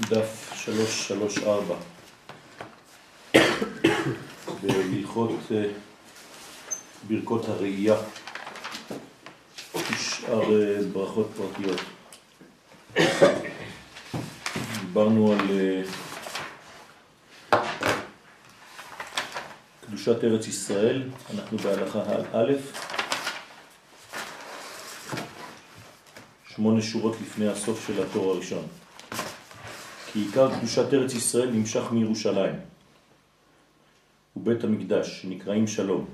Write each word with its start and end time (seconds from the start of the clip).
בדף 0.00 0.52
334 0.56 1.74
בהלכות 4.62 5.30
אה, 5.50 5.64
ברכות 7.08 7.48
הראייה 7.48 7.96
ושאר 9.74 10.42
אה, 10.42 10.82
ברכות 10.92 11.30
פרטיות. 11.36 11.80
דיברנו 14.80 15.32
על 15.32 15.40
אה, 15.50 15.82
קדושת 19.86 20.24
ארץ 20.24 20.46
ישראל, 20.46 21.02
אנחנו 21.34 21.58
בהלכה 21.58 22.02
א', 22.32 22.52
שמונה 26.54 26.82
שורות 26.82 27.16
לפני 27.20 27.48
הסוף 27.48 27.86
של 27.86 28.02
התור 28.02 28.32
הראשון. 28.32 28.66
כי 30.12 30.18
עיקר 30.18 30.58
קדושת 30.58 30.94
ארץ 30.94 31.14
ישראל 31.14 31.50
נמשך 31.50 31.92
מירושלים 31.92 32.54
ובית 34.36 34.64
המקדש, 34.64 35.22
שנקראים 35.22 35.66
שלום. 35.66 36.04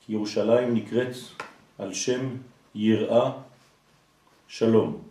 כי 0.00 0.12
ירושלים 0.12 0.74
נקראת 0.74 1.14
על 1.78 1.94
שם 1.94 2.36
יראה 2.74 3.32
שלום. 4.48 5.02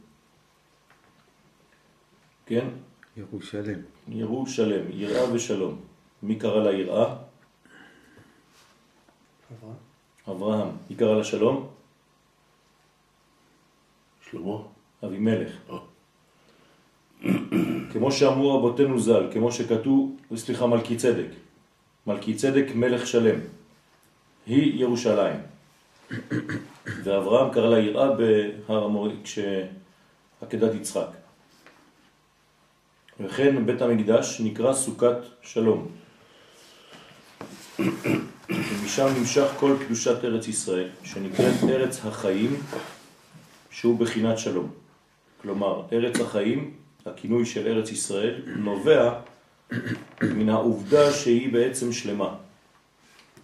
כן? 2.46 2.68
ירושלם. 3.18 3.80
ירושלם, 4.08 4.86
יראה 4.92 5.34
ושלום. 5.34 5.82
מי 6.24 6.36
קרא 6.36 6.64
לה 6.64 6.72
יראה? 6.72 7.16
אברהם. 9.52 9.76
אברהם. 10.28 10.78
מי 10.90 10.96
קרא 10.96 11.18
לה 11.18 11.24
שלום? 11.24 11.68
שלמה. 14.32 14.58
אבימלך. 15.04 15.52
כמו 17.92 18.12
שאמרו 18.12 18.58
רבותינו 18.58 19.00
ז"ל, 19.00 19.28
כמו 19.34 19.52
שכתוב, 19.52 20.18
סליחה, 20.36 20.68
מלכי 20.68 20.96
צדק. 20.96 21.28
מלכי 22.08 22.34
צדק 22.34 22.66
מלך 22.76 23.08
שלם. 23.08 23.40
היא 24.46 24.82
ירושלים. 24.82 25.40
ואברהם 27.04 27.54
קרא 27.54 27.70
לה 27.70 27.80
יראה 27.80 28.12
בהר 28.12 28.84
המורי, 28.84 29.14
כשעקדת 29.24 30.76
יצחק. 30.76 31.08
וכן 33.20 33.66
בית 33.66 33.82
המקדש 33.82 34.42
נקרא 34.42 34.74
סוכת 34.74 35.18
שלום. 35.42 35.88
ומשם 38.50 39.08
נמשך 39.20 39.48
כל 39.60 39.76
קדושת 39.86 40.26
ארץ 40.26 40.48
ישראל, 40.48 40.90
שנקראת 41.04 41.64
ארץ 41.70 42.06
החיים, 42.06 42.60
שהוא 43.72 44.00
בחינת 44.00 44.38
שלום. 44.38 44.72
כלומר, 45.42 45.82
ארץ 45.92 46.20
החיים, 46.20 46.74
הכינוי 47.08 47.46
של 47.46 47.68
ארץ 47.68 47.92
ישראל, 47.92 48.42
נובע 48.46 49.20
מן 50.22 50.50
העובדה 50.50 51.12
שהיא 51.12 51.54
בעצם 51.54 51.94
שלמה. 51.94 52.36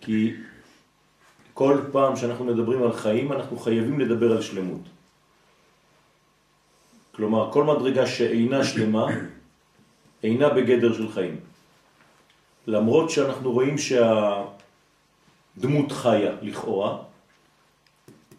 כי 0.02 0.34
כל 1.54 1.78
פעם 1.92 2.16
שאנחנו 2.16 2.46
מדברים 2.46 2.84
על 2.84 2.94
חיים, 2.94 3.32
אנחנו 3.32 3.58
חייבים 3.58 4.00
לדבר 4.00 4.32
על 4.32 4.42
שלמות. 4.42 4.82
כלומר, 7.16 7.52
כל 7.52 7.64
מדרגה 7.64 8.08
שאינה 8.08 8.64
שלמה, 8.64 9.08
אינה 10.24 10.50
בגדר 10.50 10.94
של 10.94 11.12
חיים. 11.12 11.40
למרות 12.68 13.10
שאנחנו 13.10 13.52
רואים 13.52 13.76
שהדמות 13.78 14.52
חיה 15.92 16.32
לכאורה, 16.42 16.98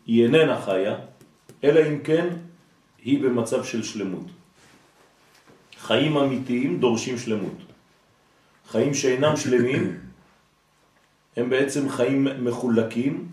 היא 0.07 0.25
איננה 0.25 0.61
חיה, 0.61 0.97
אלא 1.65 1.81
אם 1.89 1.99
כן 2.05 2.29
היא 3.05 3.23
במצב 3.23 3.65
של 3.65 3.83
שלמות. 3.83 4.27
חיים 5.85 6.17
אמיתיים 6.17 6.81
דורשים 6.81 7.19
שלמות. 7.19 7.59
חיים 8.69 8.95
שאינם 8.95 9.37
שלמים 9.37 9.99
הם 11.37 11.51
בעצם 11.51 11.89
חיים 11.89 12.29
מחולקים, 12.41 13.29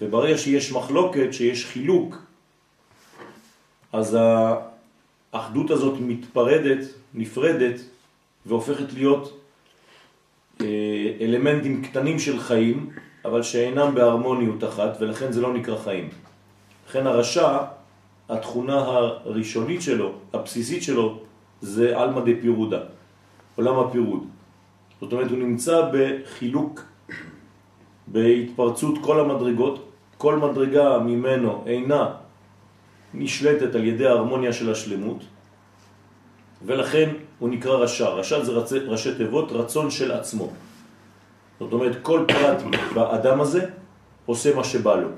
וברגע 0.00 0.38
שיש 0.38 0.72
מחלוקת, 0.72 1.28
שיש 1.32 1.66
חילוק, 1.66 2.16
אז 3.92 4.16
האחדות 5.32 5.70
הזאת 5.70 5.94
מתפרדת, 6.00 6.84
נפרדת, 7.14 7.80
והופכת 8.46 8.92
להיות 8.92 9.40
אה, 10.60 10.66
אלמנטים 11.20 11.84
קטנים 11.84 12.18
של 12.18 12.40
חיים, 12.40 12.90
אבל 13.24 13.42
שאינם 13.42 13.94
בהרמוניות 13.94 14.64
אחת, 14.64 14.96
ולכן 15.00 15.32
זה 15.32 15.40
לא 15.40 15.54
נקרא 15.54 15.78
חיים. 15.78 16.08
לכן 16.88 17.06
הרשע, 17.06 17.58
התכונה 18.30 18.78
הראשונית 18.78 19.82
שלו, 19.82 20.12
הבסיסית 20.32 20.82
שלו, 20.82 21.18
זה 21.60 22.02
אלמא 22.02 22.20
דה 22.20 22.32
פירודה, 22.40 22.80
עולם 23.56 23.78
הפירוד. 23.78 24.22
זאת 25.00 25.12
אומרת, 25.12 25.30
הוא 25.30 25.38
נמצא 25.38 25.90
בחילוק, 25.92 26.84
בהתפרצות 28.06 28.94
כל 29.02 29.20
המדרגות, 29.20 29.88
כל 30.18 30.36
מדרגה 30.36 30.98
ממנו 30.98 31.64
אינה 31.66 32.14
נשלטת 33.14 33.74
על 33.74 33.84
ידי 33.84 34.06
ההרמוניה 34.06 34.52
של 34.52 34.70
השלמות, 34.70 35.24
ולכן 36.66 37.08
הוא 37.38 37.48
נקרא 37.48 37.76
רשע. 37.76 38.08
רשע 38.08 38.44
זה 38.44 38.52
רצ... 38.52 38.72
ראשי 38.72 39.14
תיבות 39.14 39.52
רצון 39.52 39.90
של 39.90 40.12
עצמו. 40.12 40.48
זאת 41.60 41.72
אומרת, 41.72 41.96
כל 42.02 42.24
פרט 42.28 42.62
באדם 42.94 43.40
הזה 43.40 43.70
עושה 44.26 44.54
מה 44.54 44.64
שבא 44.64 44.94
לו. 44.96 45.08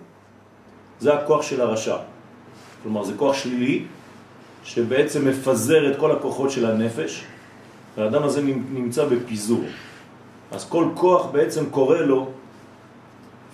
זה 1.01 1.15
הכוח 1.15 1.43
של 1.43 1.61
הרשע. 1.61 2.12
כלומר, 2.83 3.05
זה 3.05 3.13
כוח 3.17 3.35
שלילי 3.35 3.85
שבעצם 4.65 5.29
מפזר 5.29 5.93
את 5.93 5.97
כל 5.97 6.13
הכוחות 6.13 6.51
של 6.51 6.67
הנפש, 6.67 7.25
והאדם 7.97 8.23
הזה 8.23 8.43
נמצא 8.73 9.05
בפיזור. 9.05 9.65
אז 10.53 10.69
כל 10.69 10.89
כוח 10.95 11.27
בעצם 11.27 11.71
קורא 11.71 11.99
לו 11.99 12.29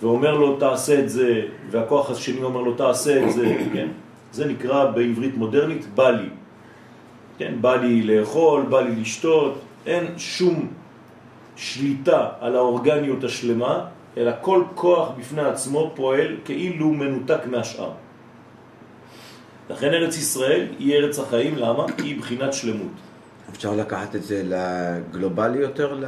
ואומר 0.01 0.37
לו 0.37 0.57
תעשה 0.57 0.99
את 0.99 1.09
זה, 1.09 1.41
והכוח 1.71 2.11
השני 2.11 2.43
אומר 2.43 2.61
לו 2.61 2.73
תעשה 2.73 3.25
את 3.25 3.31
זה, 3.31 3.57
כן? 3.73 3.87
זה 4.31 4.45
נקרא 4.45 4.85
בעברית 4.91 5.37
מודרנית 5.37 5.85
בא 5.95 6.09
לי. 6.09 6.29
כן, 7.37 7.53
בא 7.61 7.75
לי 7.75 8.01
לאכול, 8.03 8.61
בא 8.69 8.81
לי 8.81 8.95
לשתות, 8.95 9.59
אין 9.85 10.05
שום 10.17 10.67
שליטה 11.55 12.27
על 12.39 12.55
האורגניות 12.55 13.23
השלמה, 13.23 13.85
אלא 14.17 14.31
כל 14.41 14.63
כוח 14.75 15.09
בפני 15.17 15.41
עצמו 15.41 15.91
פועל 15.95 16.35
כאילו 16.45 16.93
מנותק 16.93 17.39
מהשאר. 17.45 17.91
לכן 19.69 19.93
ארץ 19.93 20.17
ישראל 20.17 20.67
היא 20.79 20.95
ארץ 20.95 21.19
החיים, 21.19 21.55
למה? 21.55 21.85
היא 21.97 22.19
בחינת 22.19 22.53
שלמות. 22.53 22.91
אפשר 23.51 23.75
לקחת 23.75 24.15
את 24.15 24.23
זה 24.23 24.41
לגלובלי 24.45 25.59
יותר, 25.59 26.03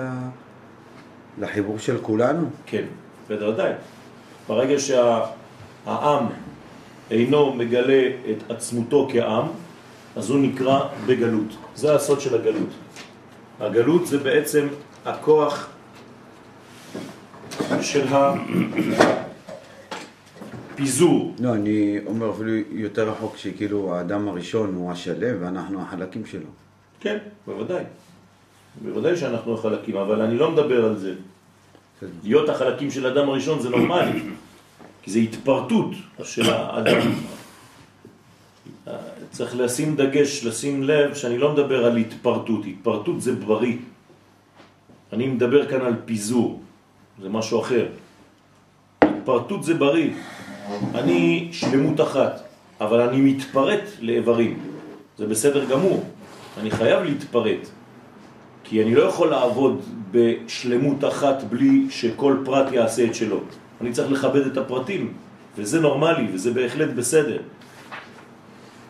לחיבור 1.39 1.79
של 1.79 1.97
כולנו? 2.01 2.49
כן, 2.65 2.83
בוודאי. 3.27 3.71
ברגע 4.47 4.79
שהעם 4.79 6.25
אינו 7.11 7.53
מגלה 7.53 8.09
את 8.31 8.51
עצמותו 8.51 9.07
כעם, 9.11 9.45
אז 10.15 10.29
הוא 10.29 10.39
נקרא 10.39 10.87
בגלות. 11.05 11.55
זה 11.75 11.95
הסוד 11.95 12.21
של 12.21 12.35
הגלות. 12.35 12.69
הגלות 13.59 14.07
זה 14.07 14.17
בעצם 14.17 14.67
הכוח 15.05 15.67
של 17.81 18.05
הפיזור. 20.81 21.35
לא, 21.39 21.53
אני 21.53 21.99
אומר 22.05 22.31
אפילו 22.31 22.51
יותר 22.71 23.09
רחוק 23.09 23.37
שכאילו 23.37 23.95
האדם 23.95 24.27
הראשון 24.27 24.75
הוא 24.75 24.91
השלם 24.91 25.35
ואנחנו 25.41 25.81
החלקים 25.81 26.25
שלו. 26.25 26.49
כן, 26.99 27.17
בוודאי. 27.47 27.83
בוודאי 28.83 29.17
שאנחנו 29.17 29.53
החלקים, 29.53 29.97
אבל 29.97 30.21
אני 30.21 30.37
לא 30.37 30.51
מדבר 30.51 30.85
על 30.85 30.97
זה. 30.97 31.13
להיות 32.23 32.49
החלקים 32.49 32.91
של 32.91 33.05
אדם 33.07 33.29
הראשון 33.29 33.59
זה 33.59 33.69
נורמלי, 33.69 34.21
כי 35.01 35.11
זה 35.11 35.19
התפרטות 35.19 35.91
של 36.23 36.49
האדם. 36.49 37.01
צריך 39.31 39.55
לשים 39.55 39.95
דגש, 39.95 40.45
לשים 40.45 40.83
לב 40.83 41.13
שאני 41.13 41.37
לא 41.37 41.53
מדבר 41.53 41.85
על 41.85 41.97
התפרטות, 41.97 42.65
התפרטות 42.65 43.21
זה 43.21 43.35
בריא. 43.35 43.77
אני 45.13 45.27
מדבר 45.27 45.69
כאן 45.69 45.81
על 45.81 45.93
פיזור, 46.05 46.61
זה 47.21 47.29
משהו 47.29 47.61
אחר. 47.61 47.85
התפרטות 49.01 49.63
זה 49.63 49.73
בריא. 49.73 50.09
אני 50.95 51.49
שלמות 51.51 52.01
אחת, 52.01 52.41
אבל 52.81 53.01
אני 53.01 53.21
מתפרט 53.21 53.83
לאיברים. 54.01 54.59
זה 55.17 55.25
בסדר 55.27 55.65
גמור. 55.65 56.03
אני 56.61 56.71
חייב 56.71 57.03
להתפרט, 57.03 57.67
כי 58.63 58.83
אני 58.83 58.95
לא 58.95 59.01
יכול 59.01 59.29
לעבוד 59.29 59.81
בשלמות 60.11 61.03
אחת 61.03 61.43
בלי 61.43 61.85
שכל 61.89 62.37
פרט 62.45 62.71
יעשה 62.71 63.05
את 63.05 63.15
שלו. 63.15 63.39
אני 63.81 63.91
צריך 63.91 64.11
לכבד 64.11 64.45
את 64.45 64.57
הפרטים, 64.57 65.13
וזה 65.57 65.79
נורמלי, 65.79 66.27
וזה 66.33 66.51
בהחלט 66.51 66.89
בסדר. 66.89 67.41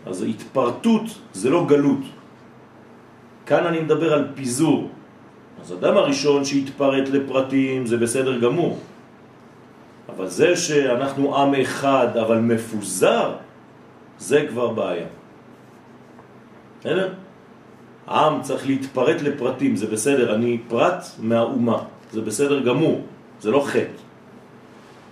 אז 0.06 0.22
התפרטות 0.24 1.04
זה 1.34 1.50
לא 1.50 1.66
גלות. 1.70 2.04
כאן 3.46 3.66
אני 3.66 3.80
מדבר 3.80 4.14
על 4.14 4.28
פיזור. 4.36 4.90
אז 5.62 5.74
אדם 5.74 5.98
הראשון 5.98 6.46
שהתפרט 6.46 7.10
לפרטים 7.10 7.86
זה 7.86 7.98
בסדר 7.98 8.40
גמור. 8.40 8.80
אבל 10.16 10.28
זה 10.28 10.56
שאנחנו 10.56 11.38
עם 11.38 11.56
אחד 11.56 12.18
אבל 12.18 12.38
מפוזר, 12.38 13.34
זה 14.20 14.46
כבר 14.50 14.68
בעיה. 14.68 15.08
בסדר? 16.80 17.14
העם 18.08 18.42
צריך 18.42 18.68
להתפרט 18.68 19.22
לפרטים, 19.22 19.76
זה 19.76 19.88
בסדר, 19.88 20.36
אני 20.36 20.58
פרט 20.68 21.06
מהאומה, 21.20 21.84
זה 22.12 22.22
בסדר 22.22 22.60
גמור, 22.60 23.02
זה 23.40 23.52
לא 23.52 23.64
חטא. 23.68 24.02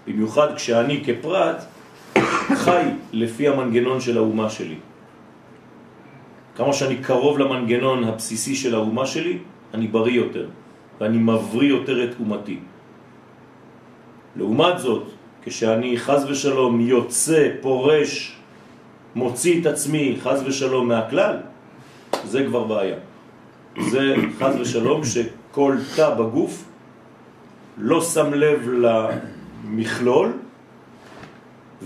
במיוחד 0.07 0.55
כשאני 0.55 1.03
כפרט 1.05 1.63
חי 2.55 2.83
לפי 3.13 3.47
המנגנון 3.47 4.01
של 4.01 4.17
האומה 4.17 4.49
שלי. 4.49 4.75
כמה 6.55 6.73
שאני 6.73 6.97
קרוב 6.97 7.39
למנגנון 7.39 8.03
הבסיסי 8.03 8.55
של 8.55 8.75
האומה 8.75 9.05
שלי, 9.05 9.37
אני 9.73 9.87
בריא 9.87 10.13
יותר, 10.13 10.47
ואני 10.99 11.17
מבריא 11.17 11.69
יותר 11.69 12.03
את 12.03 12.09
אומתי. 12.19 12.59
לעומת 14.35 14.79
זאת, 14.79 15.03
כשאני 15.43 15.97
חז 15.97 16.25
ושלום 16.29 16.81
יוצא, 16.81 17.49
פורש, 17.61 18.35
מוציא 19.15 19.61
את 19.61 19.65
עצמי 19.65 20.17
חז 20.21 20.43
ושלום 20.45 20.87
מהכלל, 20.87 21.37
זה 22.25 22.45
כבר 22.45 22.63
בעיה. 22.63 22.95
זה 23.89 24.15
חז 24.39 24.55
ושלום 24.59 25.01
שכל 25.03 25.75
תא 25.95 26.13
בגוף 26.13 26.65
לא 27.77 28.01
שם 28.01 28.33
לב 28.33 28.69
למכלול, 28.69 30.31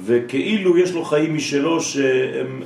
וכאילו 0.03 0.77
יש 0.77 0.93
לו 0.93 1.03
חיים 1.03 1.35
משלו 1.35 1.81
שהם 1.81 2.61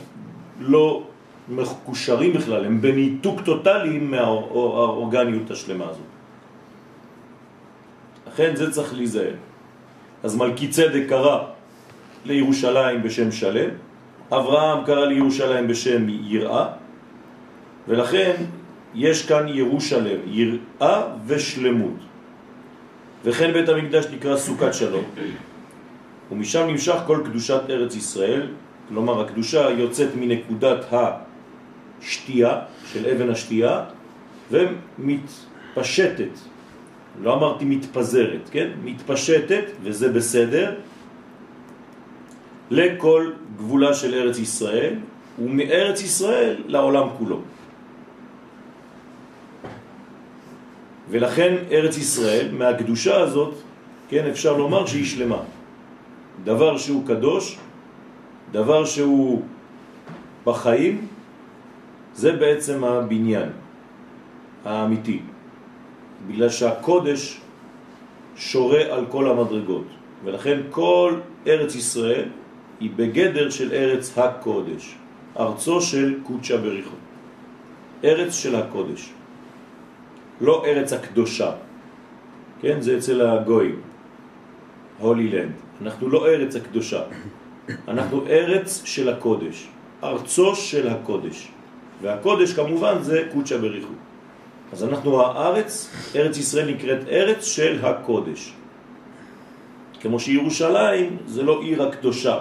לא 0.60 1.04
מקושרים 1.50 2.34
בכלל, 2.34 2.66
הם 2.66 2.82
בניתוק 2.82 3.42
טוטלי 3.42 4.00
מהאורגניות 4.00 5.52
השלמה 5.52 5.86
הזאת. 5.86 6.10
לכן 8.28 8.56
זה 8.56 8.72
צריך 8.72 8.94
להיזהר. 8.94 9.34
אז 10.24 10.36
מלכי 10.36 10.68
צדק 10.68 11.04
קרא 11.10 11.44
לירושלים 12.26 13.04
בשם 13.04 13.32
שלם, 13.32 13.70
אברהם 14.32 14.86
קרא 14.86 15.06
לירושלים 15.06 15.68
בשם 15.68 16.10
יראה, 16.10 16.66
ולכן 17.88 18.36
יש 18.96 19.26
כאן 19.26 19.48
ירושלם, 19.48 20.20
יראה 20.26 21.04
ושלמות. 21.26 21.98
וכן 23.24 23.54
בית 23.54 23.70
המקדש 23.70 24.06
נקרא 24.06 24.38
סוכת 24.38 24.74
שלום, 24.74 25.04
ומשם 26.32 26.68
נמשך 26.68 26.98
כל 27.08 27.20
קדושת 27.26 27.62
ארץ 27.70 27.96
ישראל, 27.96 28.48
כלומר 28.90 29.22
הקדושה 29.22 29.70
יוצאת 29.70 30.10
מנקודת 30.16 30.86
השתייה, 32.02 32.60
של 32.94 33.10
אבן 33.10 33.30
השתייה, 33.30 33.84
ומתפשטת, 34.52 36.34
לא 37.22 37.34
אמרתי 37.34 37.66
מתפזרת, 37.66 38.50
כן? 38.52 38.68
מתפשטת, 38.84 39.64
וזה 39.84 40.10
בסדר, 40.10 40.76
לכל 42.72 43.32
גבולה 43.58 43.94
של 43.94 44.14
ארץ 44.14 44.38
ישראל, 44.40 44.94
ומארץ 45.40 46.02
ישראל 46.02 46.56
לעולם 46.68 47.08
כולו. 47.18 47.40
ולכן 51.10 51.56
ארץ 51.72 51.98
ישראל, 51.98 52.48
מהקדושה 52.52 53.20
הזאת, 53.20 53.54
כן, 54.10 54.26
אפשר 54.26 54.58
לומר 54.58 54.86
שהיא 54.86 55.06
שלמה. 55.06 55.42
דבר 56.44 56.78
שהוא 56.78 57.08
קדוש, 57.08 57.58
דבר 58.52 58.86
שהוא 58.86 59.42
בחיים, 60.46 61.08
זה 62.16 62.32
בעצם 62.32 62.84
הבניין 62.84 63.50
האמיתי. 64.66 65.20
בגלל 66.28 66.50
שהקודש 66.50 67.40
שורה 68.36 68.82
על 68.90 69.06
כל 69.10 69.30
המדרגות, 69.30 69.88
ולכן 70.24 70.60
כל 70.70 71.14
ארץ 71.48 71.76
ישראל 71.76 72.26
היא 72.80 72.90
בגדר 72.96 73.50
של 73.50 73.74
ארץ 73.74 74.18
הקודש, 74.18 74.96
ארצו 75.40 75.82
של 75.82 76.20
קודשה 76.24 76.58
בריחו, 76.58 76.96
ארץ 78.04 78.36
של 78.36 78.56
הקודש. 78.56 79.10
לא 80.42 80.66
ארץ 80.66 80.94
הקדושה, 80.94 81.52
כן? 82.62 82.82
זה 82.82 82.98
אצל 82.98 83.22
הגויים, 83.22 83.82
הולי 85.00 85.28
לנד. 85.30 85.52
אנחנו 85.82 86.10
לא 86.10 86.28
ארץ 86.28 86.56
הקדושה, 86.56 87.02
אנחנו 87.88 88.28
ארץ 88.28 88.82
של 88.86 89.10
הקודש, 89.10 89.68
ארצו 90.04 90.56
של 90.56 90.88
הקודש. 90.88 91.48
והקודש 92.02 92.54
כמובן 92.54 93.02
זה 93.02 93.28
קודשה 93.34 93.58
בריחו. 93.58 93.94
אז 94.74 94.84
אנחנו 94.84 95.22
הארץ, 95.22 95.90
ארץ 96.16 96.38
ישראל 96.38 96.72
נקראת 96.72 97.08
ארץ 97.08 97.46
של 97.46 97.80
הקודש. 97.86 98.54
כמו 100.02 100.20
שירושלים 100.20 101.18
זה 101.28 101.44
לא 101.44 101.62
עיר 101.62 101.84
הקדושה, 101.84 102.38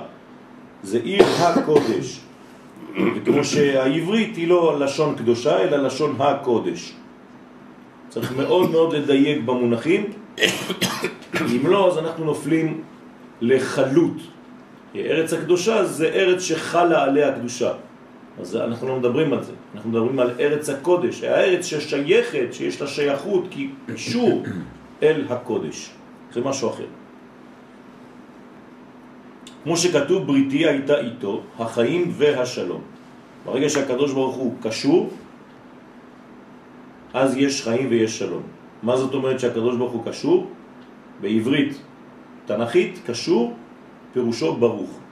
זה 0.82 0.98
עיר 0.98 1.24
הקודש. 1.24 2.20
וכמו 3.16 3.44
שהעברית 3.44 4.36
היא 4.36 4.48
לא 4.48 4.78
לשון 4.80 5.14
קדושה, 5.14 5.62
אלא 5.62 5.76
לשון 5.76 6.16
הקודש. 6.18 6.92
צריך 8.08 8.32
מאוד 8.36 8.70
מאוד 8.70 8.94
לדייק 8.94 9.42
במונחים, 9.44 10.12
אם 11.40 11.66
לא, 11.66 11.88
אז 11.88 11.98
אנחנו 11.98 12.24
נופלים 12.24 12.82
לחלות. 13.40 14.16
ארץ 14.96 15.32
הקדושה 15.32 15.84
זה 15.84 16.06
ארץ 16.08 16.42
שחלה 16.42 17.04
עליה 17.04 17.28
הקדושה. 17.28 17.72
אז 18.40 18.56
אנחנו 18.56 18.88
לא 18.88 18.96
מדברים 18.96 19.32
על 19.32 19.42
זה, 19.42 19.52
אנחנו 19.74 19.90
מדברים 19.90 20.18
על 20.18 20.30
ארץ 20.40 20.68
הקודש, 20.68 21.24
הארץ 21.24 21.64
ששייכת, 21.64 22.48
שיש 22.52 22.80
לה 22.80 22.86
שייכות, 22.86 23.44
כי 23.50 23.70
קשור 23.86 24.42
אל 25.02 25.24
הקודש. 25.28 25.90
זה 26.32 26.40
משהו 26.40 26.70
אחר. 26.70 26.86
כמו 29.64 29.76
שכתוב, 29.76 30.26
בריתי 30.26 30.66
הייתה 30.66 31.00
איתו, 31.00 31.42
החיים 31.58 32.12
והשלום. 32.16 32.80
ברגע 33.44 33.68
שהקדוש 33.68 34.12
ברוך 34.12 34.36
הוא 34.36 34.54
קשור, 34.62 35.10
אז 37.14 37.36
יש 37.36 37.62
חיים 37.62 37.86
ויש 37.90 38.18
שלום. 38.18 38.42
מה 38.82 38.96
זאת 38.96 39.14
אומרת 39.14 39.40
שהקדוש 39.40 39.76
ברוך 39.76 39.92
הוא 39.92 40.04
קשור? 40.04 40.50
בעברית 41.20 41.80
תנכית, 42.46 43.00
קשור, 43.06 43.54
פירושו 44.12 44.56
ברוך. 44.56 45.05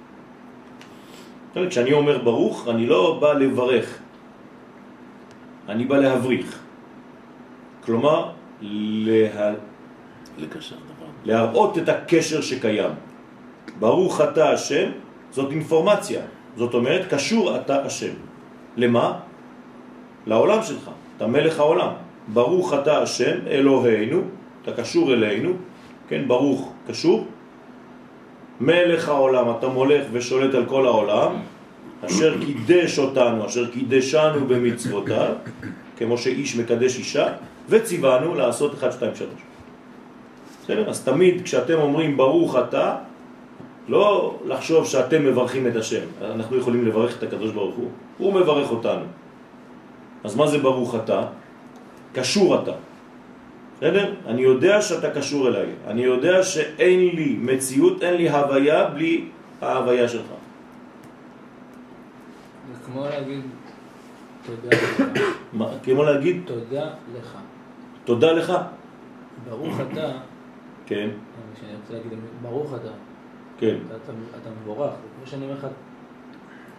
כשאני 1.69 1.93
אומר 1.93 2.19
ברוך, 2.19 2.69
אני 2.69 2.87
לא 2.87 3.19
בא 3.21 3.33
לברך, 3.33 3.99
אני 5.69 5.85
בא 5.85 5.97
להבריך. 5.97 6.63
כלומר, 7.85 8.31
לה... 8.61 9.53
לקשר 10.39 10.77
דבר. 10.77 11.07
להראות 11.25 11.79
את 11.79 11.89
הקשר 11.89 12.41
שקיים. 12.41 12.91
ברוך 13.79 14.21
אתה 14.21 14.51
השם, 14.51 14.91
זאת 15.31 15.51
אינפורמציה. 15.51 16.21
זאת 16.57 16.75
אומרת, 16.75 17.15
קשור 17.15 17.57
אתה 17.57 17.85
השם. 17.85 18.15
למה? 18.77 19.19
לעולם 20.27 20.63
שלך. 20.63 20.91
אתה 21.17 21.27
מלך 21.27 21.59
העולם. 21.59 21.93
ברוך 22.29 22.75
אתה 22.75 23.03
השם, 23.03 23.47
אלוהינו, 23.47 24.21
אתה 24.63 24.73
קשור 24.73 25.13
אלינו, 25.13 25.53
כן, 26.09 26.29
ברוך 26.29 26.73
קשור. 26.89 27.27
מלך 28.61 29.09
העולם, 29.09 29.51
אתה 29.59 29.69
מולך 29.69 30.07
ושולט 30.13 30.55
על 30.55 30.67
כל 30.67 30.87
העולם, 30.87 31.33
אשר 32.07 32.35
קידש 32.41 32.99
אותנו, 32.99 33.47
אשר 33.47 33.71
קידשנו 33.71 34.47
במצוותיו, 34.49 35.33
כמו 35.97 36.19
שאיש 36.19 36.57
מקדש 36.57 36.99
אישה, 36.99 37.27
וציוונו 37.69 38.35
לעשות 38.35 38.75
1, 38.75 38.93
2, 38.93 39.15
3. 39.15 39.29
בסדר? 40.63 40.91
אז 40.91 41.05
תמיד 41.05 41.43
כשאתם 41.43 41.75
אומרים 41.75 42.17
ברוך 42.17 42.57
אתה, 42.57 42.97
לא 43.89 44.35
לחשוב 44.47 44.87
שאתם 44.87 45.25
מברכים 45.25 45.67
את 45.67 45.77
השם. 45.77 46.05
אנחנו 46.23 46.57
יכולים 46.57 46.87
לברך 46.87 47.19
את 47.19 47.23
הקדוש 47.23 47.51
ברוך 47.51 47.75
הוא. 47.75 47.89
הוא 48.19 48.35
מברך 48.35 48.71
אותנו. 48.71 49.05
אז 50.25 50.37
מה 50.37 50.47
זה 50.47 50.59
ברוך 50.59 50.95
אתה? 50.95 51.23
קשור 52.13 52.63
אתה. 52.63 52.73
בסדר? 53.77 54.15
אני 54.27 54.43
יודע 54.43 54.83
שאתה 54.83 55.11
קשור 55.11 55.49
אליי. 55.49 55.67
אני 55.87 56.01
יודע 56.01 56.43
שאין 56.43 57.01
לי 57.01 57.37
מציאות, 57.41 58.03
אין 58.03 58.15
לי 58.15 58.31
הוויה 58.31 58.85
בלי 58.85 59.29
ההוויה 59.61 60.09
שלך. 60.09 60.27
זה 62.73 62.85
כמו 62.87 63.05
להגיד 63.05 63.41
תודה 64.47 64.77
לך. 64.77 65.03
מה, 65.53 65.69
כמו 65.83 66.03
להגיד 66.05 66.43
תודה 66.45 66.85
לך. 67.19 67.37
תודה 68.05 68.33
לך? 68.33 68.53
ברוך 69.49 69.81
אתה, 69.81 70.11
כן, 70.87 71.09
כשאני 71.55 71.73
רוצה 71.83 71.93
להגיד 71.95 72.19
ברוך 72.43 72.75
אתה, 72.75 72.89
כן, 73.59 73.77
אתה, 73.89 74.13
אתה, 74.43 74.51
מבורך. 74.63 74.91
כמו 74.91 75.27
שאני 75.27 75.45
אומר 75.45 75.55
לך 75.55 75.67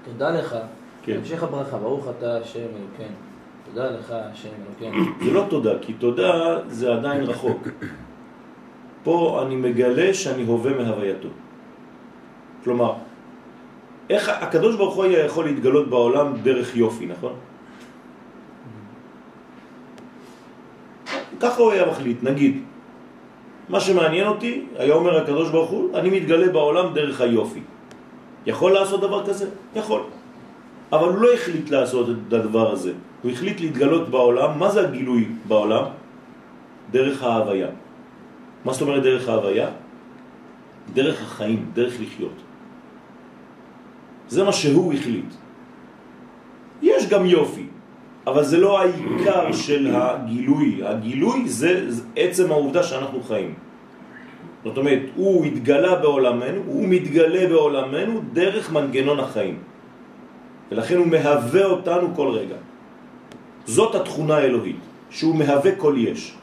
תודה 0.05 0.29
לך, 0.29 0.55
כן. 1.03 1.17
המשך 1.17 1.43
הברכה, 1.43 1.77
ברוך 1.77 2.07
אתה 2.17 2.37
השם 2.37 2.59
אלוקינו. 2.59 3.15
תודה 3.65 3.91
לך 3.91 4.13
השם 4.31 4.49
אלוקינו. 4.67 5.05
זה 5.25 5.31
לא 5.31 5.45
תודה, 5.49 5.79
כי 5.81 5.93
תודה 5.93 6.59
זה 6.67 6.93
עדיין 6.93 7.23
רחוק. 7.23 7.67
פה 9.03 9.41
אני 9.45 9.55
מגלה 9.55 10.13
שאני 10.13 10.43
הווה 10.43 10.73
מהווייתו. 10.73 11.27
כלומר, 12.63 12.93
איך 14.09 14.29
הקדוש 14.29 14.75
ברוך 14.75 14.95
הוא 14.95 15.03
היה 15.03 15.25
יכול 15.25 15.45
להתגלות 15.45 15.89
בעולם 15.89 16.33
דרך 16.43 16.75
יופי, 16.75 17.05
נכון? 17.05 17.33
ככה 21.39 21.61
הוא 21.61 21.71
היה 21.71 21.85
מחליט, 21.85 22.23
נגיד. 22.23 22.61
מה 23.69 23.79
שמעניין 23.79 24.27
אותי, 24.27 24.65
היה 24.77 24.93
אומר 24.93 25.17
הקדוש 25.17 25.49
ברוך 25.49 25.69
הוא, 25.69 25.97
אני 25.97 26.09
מתגלה 26.09 26.47
בעולם 26.49 26.93
דרך 26.93 27.21
היופי. 27.21 27.61
יכול 28.45 28.71
לעשות 28.71 29.01
דבר 29.01 29.25
כזה? 29.25 29.49
יכול. 29.75 30.01
אבל 30.91 31.07
הוא 31.09 31.17
לא 31.17 31.33
החליט 31.33 31.69
לעשות 31.69 32.07
את 32.09 32.33
הדבר 32.33 32.71
הזה. 32.71 32.93
הוא 33.25 33.31
החליט 33.31 33.61
להתגלות 33.61 34.09
בעולם. 34.09 34.59
מה 34.59 34.69
זה 34.69 34.85
הגילוי 34.85 35.49
בעולם? 35.49 35.85
דרך 36.91 37.23
ההוויה. 37.23 37.67
מה 38.65 38.73
זאת 38.73 38.81
אומרת 38.81 39.03
דרך 39.03 39.29
ההוויה? 39.29 39.69
דרך 40.93 41.21
החיים, 41.21 41.73
דרך 41.73 41.93
לחיות. 42.01 42.37
זה 44.29 44.43
מה 44.45 44.53
שהוא 44.53 44.93
החליט. 44.93 45.31
יש 46.85 47.09
גם 47.09 47.25
יופי, 47.25 47.65
אבל 48.29 48.43
זה 48.45 48.57
לא 48.61 48.81
העיקר 48.81 49.53
של 49.57 49.89
הגילוי. 49.89 50.85
הגילוי 50.85 51.49
זה 51.49 51.89
עצם 52.13 52.51
העובדה 52.51 52.83
שאנחנו 52.83 53.23
חיים. 53.25 53.53
זאת 54.63 54.77
אומרת, 54.77 55.03
הוא 55.17 55.45
התגלה 55.45 55.95
בעולמנו, 55.95 56.61
הוא 56.69 56.85
מתגלה 56.87 57.49
בעולמנו 57.49 58.21
דרך 58.33 58.69
מנגנון 58.69 59.19
החיים. 59.19 59.57
ולכן 60.71 60.97
הוא 60.97 61.07
מהווה 61.07 61.65
אותנו 61.65 62.13
כל 62.13 62.29
רגע. 62.29 62.74
זאת 63.65 63.95
התכונה 63.95 64.35
האלוהית, 64.35 64.79
שהוא 65.09 65.35
מהווה 65.35 65.75
כל 65.75 65.95
יש. 65.97 66.35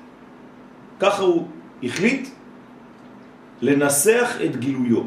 ככה 1.01 1.23
הוא 1.23 1.47
החליט 1.83 2.29
לנסח 3.63 4.39
את 4.45 4.57
גילויו, 4.57 5.03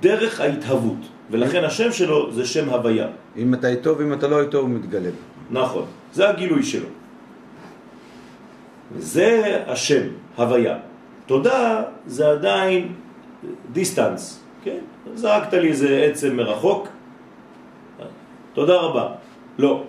דרך 0.00 0.40
ההתהוות. 0.40 0.98
ולכן 1.30 1.64
השם 1.64 1.92
שלו 1.92 2.32
זה 2.32 2.46
שם 2.46 2.68
הוויה. 2.68 3.08
אם 3.36 3.54
אתה 3.54 3.68
איתו 3.68 3.98
ואם 3.98 4.12
אתה 4.12 4.28
לא 4.28 4.40
איתו 4.40 4.58
הוא 4.58 4.68
מתגלה. 4.68 5.10
נכון, 5.50 5.86
זה 6.12 6.28
הגילוי 6.28 6.62
שלו. 6.62 6.88
זה 8.98 9.62
השם, 9.66 10.06
הוויה. 10.36 10.76
תודה 11.26 11.82
זה 12.06 12.30
עדיין 12.30 12.92
דיסטנס, 13.72 14.40
כן? 14.64 14.78
זרקת 15.14 15.52
לי 15.52 15.68
איזה 15.68 16.08
עצם 16.10 16.36
מרחוק, 16.36 16.88
תודה 18.52 18.76
רבה. 18.76 19.06
לא, 19.58 19.84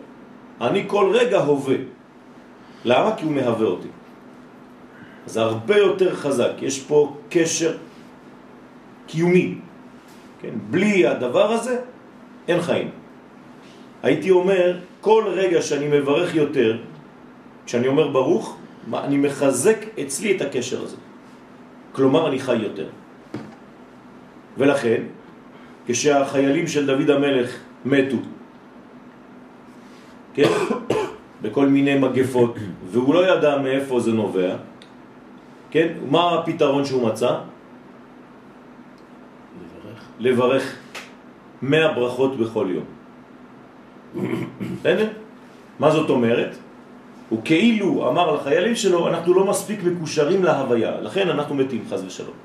אני 0.61 0.83
כל 0.87 1.11
רגע 1.13 1.39
הווה. 1.39 1.75
למה? 2.85 3.15
כי 3.17 3.25
הוא 3.25 3.33
מהווה 3.33 3.67
אותי. 3.67 3.87
זה 5.25 5.41
הרבה 5.41 5.77
יותר 5.77 6.15
חזק, 6.15 6.51
יש 6.61 6.79
פה 6.79 7.17
קשר 7.29 7.77
קיומי. 9.07 9.55
כן? 10.41 10.53
בלי 10.69 11.07
הדבר 11.07 11.51
הזה 11.51 11.79
אין 12.47 12.61
חיים. 12.61 12.89
הייתי 14.03 14.31
אומר, 14.31 14.77
כל 15.01 15.23
רגע 15.27 15.61
שאני 15.61 15.87
מברך 15.87 16.35
יותר, 16.35 16.77
כשאני 17.65 17.87
אומר 17.87 18.07
ברוך, 18.07 18.57
אני 18.93 19.17
מחזק 19.17 19.77
אצלי 20.01 20.35
את 20.35 20.41
הקשר 20.41 20.83
הזה. 20.83 20.97
כלומר, 21.91 22.27
אני 22.29 22.39
חי 22.39 22.55
יותר. 22.55 22.87
ולכן, 24.57 25.01
כשהחיילים 25.87 26.67
של 26.67 26.85
דוד 26.85 27.09
המלך 27.09 27.49
מתו, 27.85 28.17
כן? 30.35 30.49
בכל 31.41 31.67
מיני 31.67 31.99
מגפות, 31.99 32.55
והוא 32.91 33.15
לא 33.15 33.33
ידע 33.33 33.57
מאיפה 33.57 33.99
זה 33.99 34.11
נובע, 34.11 34.55
כן? 35.71 35.87
מה 36.09 36.39
הפתרון 36.39 36.85
שהוא 36.85 37.07
מצא? 37.07 37.39
לברך. 39.61 40.01
לברך 40.19 40.75
מאה 41.61 41.93
ברכות 41.93 42.37
בכל 42.37 42.67
יום. 42.69 42.85
בסדר? 44.79 45.07
מה 45.79 45.91
זאת 45.91 46.09
אומרת? 46.09 46.55
הוא 47.29 47.41
כאילו 47.43 48.09
אמר 48.09 48.35
לחיילים 48.35 48.75
שלו, 48.75 49.07
אנחנו 49.07 49.33
לא 49.33 49.45
מספיק 49.45 49.83
מקושרים 49.83 50.43
להוויה, 50.43 51.01
לכן 51.01 51.29
אנחנו 51.29 51.55
מתים 51.55 51.83
חז 51.89 52.03
ושלום. 52.05 52.37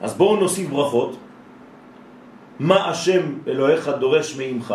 אז 0.00 0.14
בואו 0.14 0.36
נוסיף 0.36 0.70
ברכות. 0.70 1.16
מה 2.60 2.90
השם 2.90 3.22
אלוהיך 3.46 3.88
דורש 3.88 4.36
מעמך, 4.36 4.74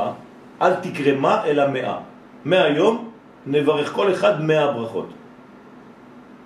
אל 0.62 0.74
תקרא 0.76 1.16
מה 1.16 1.46
אלא 1.46 1.68
מאה. 1.68 1.98
מהיום 2.46 3.10
נברך 3.48 3.92
כל 3.94 4.14
אחד 4.14 4.42
מאה 4.42 4.72
ברכות. 4.72 5.10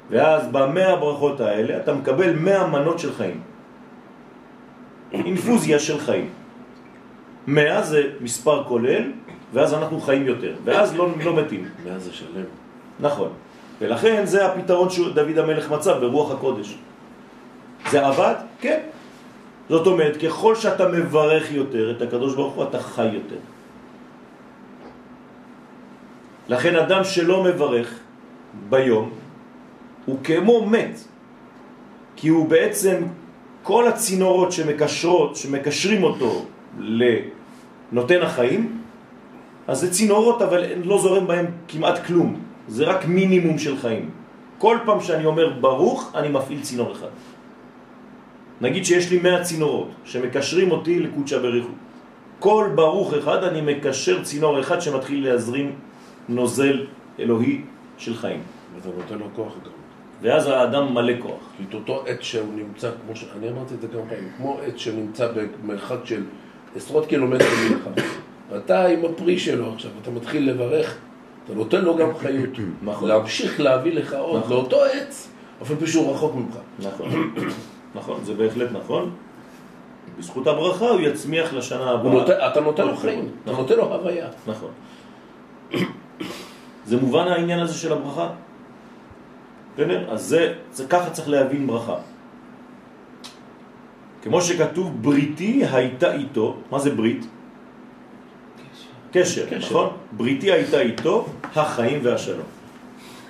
ואז 0.09 0.47
במאה 0.51 0.95
ברכות 0.95 1.39
האלה 1.39 1.77
אתה 1.77 1.93
מקבל 1.93 2.35
מאה 2.35 2.67
מנות 2.67 2.99
של 2.99 3.13
חיים. 3.13 3.41
אינפוזיה 5.11 5.79
של 5.79 5.99
חיים. 5.99 6.29
מאה 7.47 7.81
זה 7.81 8.03
מספר 8.21 8.63
כולל, 8.63 9.11
ואז 9.53 9.73
אנחנו 9.73 10.01
חיים 10.01 10.27
יותר, 10.27 10.53
ואז 10.63 10.95
לא, 10.95 11.07
לא 11.23 11.35
מתים. 11.35 11.69
מאה 11.85 11.99
זה 11.99 12.13
שלם. 12.13 12.49
נכון. 12.99 13.29
ולכן 13.81 14.25
זה 14.25 14.45
הפתרון 14.45 14.89
שדוד 14.89 15.37
המלך 15.37 15.71
מצא 15.71 15.99
ברוח 15.99 16.31
הקודש. 16.31 16.77
זה 17.89 18.07
עבד? 18.07 18.35
כן. 18.61 18.79
זאת 19.69 19.87
אומרת, 19.87 20.17
ככל 20.17 20.55
שאתה 20.55 20.87
מברך 20.87 21.51
יותר 21.51 21.91
את 21.91 22.01
הקדוש 22.01 22.35
ברוך 22.35 22.53
הוא, 22.53 22.63
אתה 22.63 22.79
חי 22.79 23.05
יותר. 23.05 23.41
לכן 26.49 26.75
אדם 26.75 27.03
שלא 27.03 27.43
מברך 27.43 27.99
ביום, 28.69 29.09
הוא 30.05 30.17
כמו 30.23 30.65
מת, 30.65 30.99
כי 32.15 32.27
הוא 32.27 32.49
בעצם, 32.49 32.95
כל 33.63 33.87
הצינורות 33.87 34.51
שמקשרות, 34.51 35.35
שמקשרים 35.35 36.03
אותו 36.03 36.45
לנותן 36.79 38.21
החיים, 38.21 38.77
אז 39.67 39.79
זה 39.79 39.91
צינורות 39.91 40.41
אבל 40.41 40.63
לא 40.83 40.97
זורם 40.97 41.27
בהם 41.27 41.45
כמעט 41.67 42.05
כלום, 42.05 42.39
זה 42.67 42.83
רק 42.83 43.05
מינימום 43.05 43.57
של 43.57 43.77
חיים. 43.77 44.09
כל 44.57 44.77
פעם 44.85 45.01
שאני 45.01 45.25
אומר 45.25 45.49
ברוך, 45.59 46.11
אני 46.15 46.29
מפעיל 46.29 46.61
צינור 46.61 46.91
אחד. 46.91 47.13
נגיד 48.61 48.85
שיש 48.85 49.11
לי 49.11 49.19
100 49.19 49.41
צינורות 49.43 49.89
שמקשרים 50.05 50.71
אותי 50.71 50.99
לקודשא 50.99 51.37
בריחו. 51.39 51.73
כל 52.39 52.69
ברוך 52.75 53.13
אחד 53.13 53.43
אני 53.43 53.61
מקשר 53.61 54.23
צינור 54.23 54.59
אחד 54.59 54.81
שמתחיל 54.81 55.27
להזרים 55.27 55.75
נוזל 56.29 56.85
אלוהי 57.19 57.61
של 57.97 58.15
חיים. 58.15 58.41
ואתה 58.75 58.89
נותן 58.97 59.17
לו 59.17 59.25
כוח 59.35 59.53
גם. 59.65 59.71
ואז 60.21 60.47
האדם 60.47 60.93
מלא 60.93 61.13
כוח. 61.19 61.39
כי 61.57 61.63
את 61.69 61.73
אותו 61.73 62.03
עת 62.07 62.23
שהוא 62.23 62.53
נמצא, 62.55 62.91
כמו 63.05 63.15
ש... 63.15 63.25
אני 63.37 63.49
אמרתי 63.49 63.73
את 63.73 63.81
זה 63.81 63.87
כמה 63.87 64.01
פעמים, 64.09 64.29
כמו 64.37 64.59
עת 64.65 64.79
שנמצא 64.79 65.31
במרחק 65.63 65.97
של 66.05 66.23
עשרות 66.75 67.05
קילומטרים 67.05 67.71
ממך, 67.71 68.03
ואתה 68.49 68.85
עם 68.85 69.05
הפרי 69.05 69.39
שלו 69.39 69.73
עכשיו, 69.73 69.91
אתה 70.01 70.11
מתחיל 70.11 70.51
לברך, 70.51 70.97
אתה 71.45 71.53
נותן 71.53 71.81
לו 71.81 71.97
גם 71.97 72.17
חיות. 72.17 72.49
נכון. 72.83 73.09
להמשיך 73.09 73.59
להביא 73.59 73.93
לך 73.93 74.13
עוד, 74.13 74.39
נכון. 74.39 74.51
לאותו 74.51 74.83
עץ, 74.83 75.29
אפילו 75.61 75.79
פי 75.79 75.87
שהוא 75.87 76.13
רחוק 76.13 76.35
ממך. 76.35 76.57
נכון, 76.79 77.33
נכון, 77.95 78.19
זה 78.23 78.33
בהחלט 78.33 78.69
נכון. 78.71 79.11
בזכות 80.19 80.47
הברכה 80.47 80.89
הוא 80.89 81.01
יצמיח 81.01 81.53
לשנה 81.53 81.89
הבאה. 81.91 82.47
אתה 82.47 82.61
נותן 82.61 82.87
לו 82.87 82.95
חיים. 82.95 83.29
אתה 83.43 83.51
נותן 83.51 83.75
לו 83.77 83.93
הוויה. 83.93 84.27
נכון. 84.47 84.69
זה 86.91 86.97
מובן 86.97 87.27
העניין 87.27 87.59
הזה 87.59 87.73
של 87.73 87.93
הברכה? 87.93 88.29
בסדר? 89.73 90.11
אז 90.11 90.21
זה, 90.21 90.53
זה 90.73 90.83
ככה 90.91 91.09
צריך 91.09 91.29
להבין 91.29 91.67
ברכה. 91.67 91.95
כמו 94.21 94.41
שכתוב, 94.41 95.01
בריתי 95.01 95.63
הייתה 95.71 96.13
איתו, 96.13 96.57
מה 96.71 96.79
זה 96.79 96.91
ברית? 96.91 97.25
קשר, 99.11 99.45
קשר. 99.47 99.57
נכון? 99.57 99.89
בריתי 100.11 100.51
הייתה 100.51 100.81
איתו, 100.81 101.25
החיים 101.55 101.99
והשלום. 102.03 102.49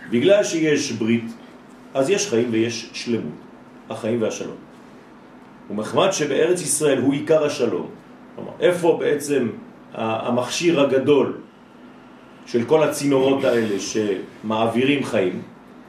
בגלל 0.10 0.44
שיש 0.44 0.92
ברית, 0.98 1.30
אז 1.94 2.10
יש 2.10 2.30
חיים 2.30 2.48
ויש 2.52 2.90
שלמות, 2.94 3.40
החיים 3.90 4.22
והשלום. 4.22 4.58
ומחמד 5.70 6.12
שבארץ 6.12 6.62
ישראל 6.62 6.98
הוא 6.98 7.14
עיקר 7.14 7.46
השלום. 7.46 7.88
כלומר, 8.36 8.52
איפה 8.60 8.98
בעצם 9.00 9.50
המכשיר 9.94 10.82
הגדול 10.82 11.51
של 12.52 12.64
כל 12.64 12.84
הצינורות 12.84 13.44
האלה 13.44 13.76
שמעבירים 13.80 15.04
חיים? 15.04 15.42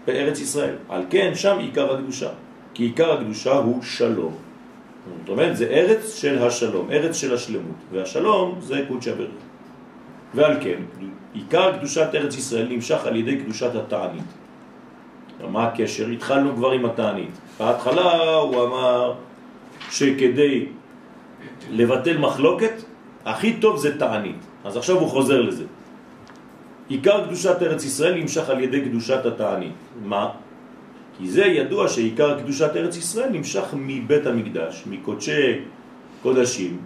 בארץ 0.06 0.40
ישראל. 0.40 0.74
על 0.88 1.02
כן, 1.10 1.34
שם 1.34 1.58
עיקר 1.58 1.94
הקדושה. 1.94 2.28
כי 2.74 2.82
עיקר 2.82 3.12
הקדושה 3.12 3.52
הוא 3.52 3.82
שלום. 3.82 4.34
זאת 5.20 5.28
אומרת, 5.28 5.56
זה 5.56 5.66
ארץ 5.66 6.14
של 6.14 6.42
השלום, 6.42 6.90
ארץ 6.90 7.16
של 7.16 7.34
השלמות. 7.34 7.76
והשלום 7.92 8.58
זה 8.60 8.84
קודשא 8.88 9.14
בריך. 9.14 9.30
ועל 10.34 10.56
כן, 10.60 10.80
עיקר 11.34 11.78
קדושת 11.78 12.08
ארץ 12.14 12.36
ישראל 12.36 12.66
נמשך 12.70 13.06
על 13.06 13.16
ידי 13.16 13.36
קדושת 13.36 13.74
התענית. 13.74 14.30
מה 15.50 15.66
הקשר? 15.66 16.06
התחלנו 16.08 16.56
כבר 16.56 16.70
עם 16.70 16.84
התענית. 16.84 17.34
בהתחלה 17.58 18.34
הוא 18.34 18.64
אמר 18.64 19.14
שכדי 19.90 20.66
לבטל 21.70 22.18
מחלוקת, 22.18 22.82
הכי 23.24 23.52
טוב 23.52 23.76
זה 23.76 23.98
תענית. 23.98 24.38
אז 24.64 24.76
עכשיו 24.76 24.98
הוא 24.98 25.08
חוזר 25.08 25.40
לזה. 25.40 25.64
עיקר 26.92 27.24
קדושת 27.26 27.56
ארץ 27.62 27.84
ישראל 27.84 28.14
נמשך 28.14 28.48
על 28.48 28.60
ידי 28.60 28.80
קדושת 28.84 29.26
התענית. 29.26 29.72
מה? 30.04 30.28
כי 31.18 31.30
זה 31.30 31.44
ידוע 31.44 31.88
שעיקר 31.88 32.40
קדושת 32.40 32.70
ארץ 32.76 32.96
ישראל 32.96 33.28
נמשך 33.32 33.64
מבית 33.72 34.26
המקדש, 34.26 34.84
מקודשי 34.86 35.64
קודשים, 36.22 36.76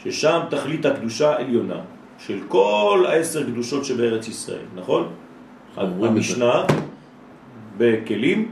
ששם 0.00 0.40
תכלית 0.50 0.86
הקדושה 0.86 1.30
העליונה 1.30 1.80
של 2.18 2.38
כל 2.48 3.04
העשר 3.08 3.44
קדושות 3.44 3.84
שבארץ 3.84 4.28
ישראל, 4.28 4.66
נכון? 4.74 5.08
המשנה 5.76 6.64
בכלים 7.78 8.50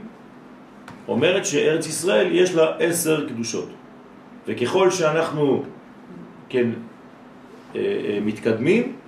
אומרת 1.07 1.45
שארץ 1.45 1.87
ישראל 1.87 2.27
יש 2.31 2.55
לה 2.55 2.77
עשר 2.79 3.27
קדושות 3.29 3.69
וככל 4.47 4.91
שאנחנו 4.91 5.63
כן 6.49 6.69
אה, 7.75 8.19
מתקדמים, 8.21 9.00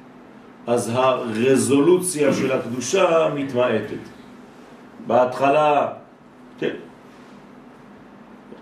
אז 0.68 0.92
הרזולוציה 0.94 2.34
של 2.34 2.52
הקדושה 2.52 3.30
מתמעטת. 3.36 4.04
בהתחלה, 5.08 5.88
כן, 6.60 6.76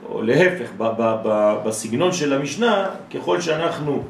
או 0.10 0.22
להפך, 0.22 0.70
ב- 0.78 0.84
ב- 0.98 1.16
ב- 1.24 1.58
בסגנון 1.66 2.12
של 2.12 2.34
המשנה, 2.34 2.90
ככל 3.14 3.42
שאנחנו 3.42 4.04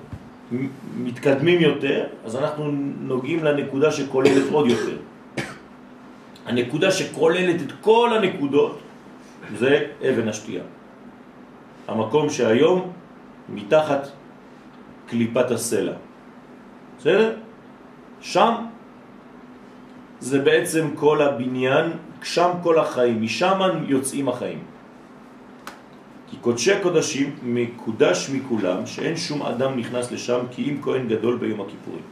מתקדמים 0.98 1.62
יותר, 1.62 2.05
אז 2.25 2.36
אנחנו 2.36 2.71
נוגעים 3.01 3.43
לנקודה 3.43 3.91
שכוללת 3.91 4.43
עוד 4.51 4.67
יותר. 4.67 4.98
הנקודה 6.45 6.91
שכוללת 6.91 7.62
את 7.62 7.71
כל 7.81 8.10
הנקודות 8.17 8.79
זה 9.60 9.86
אבן 10.10 10.27
השתייה. 10.27 10.63
המקום 11.88 12.29
שהיום 12.29 12.91
מתחת 13.50 14.07
קליפת 15.07 15.51
הסלע. 15.51 15.93
בסדר? 17.00 17.36
שם 18.21 18.53
זה 20.19 20.39
בעצם 20.39 20.87
כל 20.95 21.21
הבניין, 21.21 21.91
שם 22.23 22.49
כל 22.63 22.79
החיים, 22.79 23.21
משם 23.21 23.59
יוצאים 23.87 24.29
החיים. 24.29 24.59
כי 26.29 26.37
קודשי 26.41 26.71
קודשים 26.83 27.35
מקודש 27.43 28.29
מכולם, 28.29 28.85
שאין 28.85 29.17
שום 29.17 29.41
אדם 29.41 29.79
נכנס 29.79 30.11
לשם 30.11 30.39
כי 30.51 30.69
אם 30.69 30.77
כהן 30.81 31.07
גדול 31.07 31.37
ביום 31.37 31.61
הכיפורים. 31.61 32.03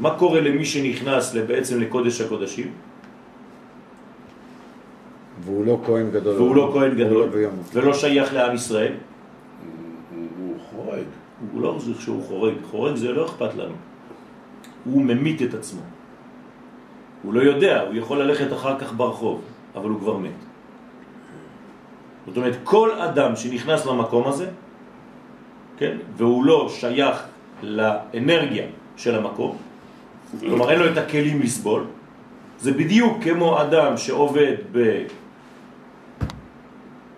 מה 0.00 0.10
קורה 0.18 0.40
למי 0.40 0.64
שנכנס 0.64 1.34
בעצם 1.34 1.80
לקודש 1.80 2.20
הקודשים? 2.20 2.70
והוא 5.44 5.66
לא 5.66 5.80
כהן 5.86 6.10
גדול. 6.10 6.34
והוא 6.36 6.56
לא 6.56 6.70
כהן 6.72 6.94
גדול, 6.94 7.28
ביום. 7.28 7.54
ולא 7.74 7.92
שייך 7.94 8.34
לעם 8.34 8.54
ישראל, 8.54 8.92
הוא- 8.92 10.28
הוא 10.38 10.56
חורג. 10.70 11.04
הוא 11.52 11.62
לא 11.62 11.76
זה 11.78 11.92
שהוא 12.00 12.22
חורג, 12.22 12.54
חורג 12.70 12.94
זה 12.96 13.12
לא 13.12 13.24
אכפת 13.26 13.54
לנו. 13.54 13.74
הוא 14.84 15.02
ממית 15.02 15.42
את 15.42 15.54
עצמו. 15.54 15.80
הוא 17.22 17.34
לא 17.34 17.40
יודע, 17.40 17.80
הוא 17.80 17.94
יכול 17.94 18.22
ללכת 18.22 18.52
אחר 18.52 18.78
כך 18.78 18.92
ברחוב, 18.92 19.40
אבל 19.74 19.90
הוא 19.90 20.00
כבר 20.00 20.16
מת. 20.16 20.30
זאת 22.26 22.36
אומרת, 22.36 22.56
כל 22.64 22.90
אדם 22.90 23.36
שנכנס 23.36 23.86
למקום 23.86 24.28
הזה, 24.28 24.48
כן, 25.78 25.96
והוא 26.16 26.44
לא 26.44 26.68
שייך 26.68 27.22
לאנרגיה 27.62 28.66
של 28.96 29.14
המקום, 29.14 29.56
כלומר 30.40 30.70
אין 30.70 30.78
לו 30.78 30.92
את 30.92 30.96
הכלים 30.96 31.42
לסבול, 31.42 31.84
זה 32.58 32.72
בדיוק 32.72 33.22
כמו 33.22 33.62
אדם 33.62 33.96
שעובד 33.96 34.54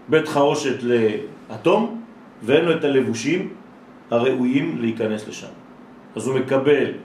בבית 0.09 0.29
חרושת 0.29 0.77
לאטום, 0.83 2.01
ואין 2.43 2.65
לו 2.65 2.77
את 2.77 2.85
הלבושים 2.85 3.53
הראויים 4.11 4.79
להיכנס 4.81 5.29
לשם. 5.29 5.53
אז 6.17 6.27
הוא 6.27 6.39
מקבל 6.39 7.04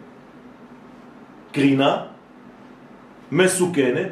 קרינה 1.52 2.06
מסוכנת 3.32 4.08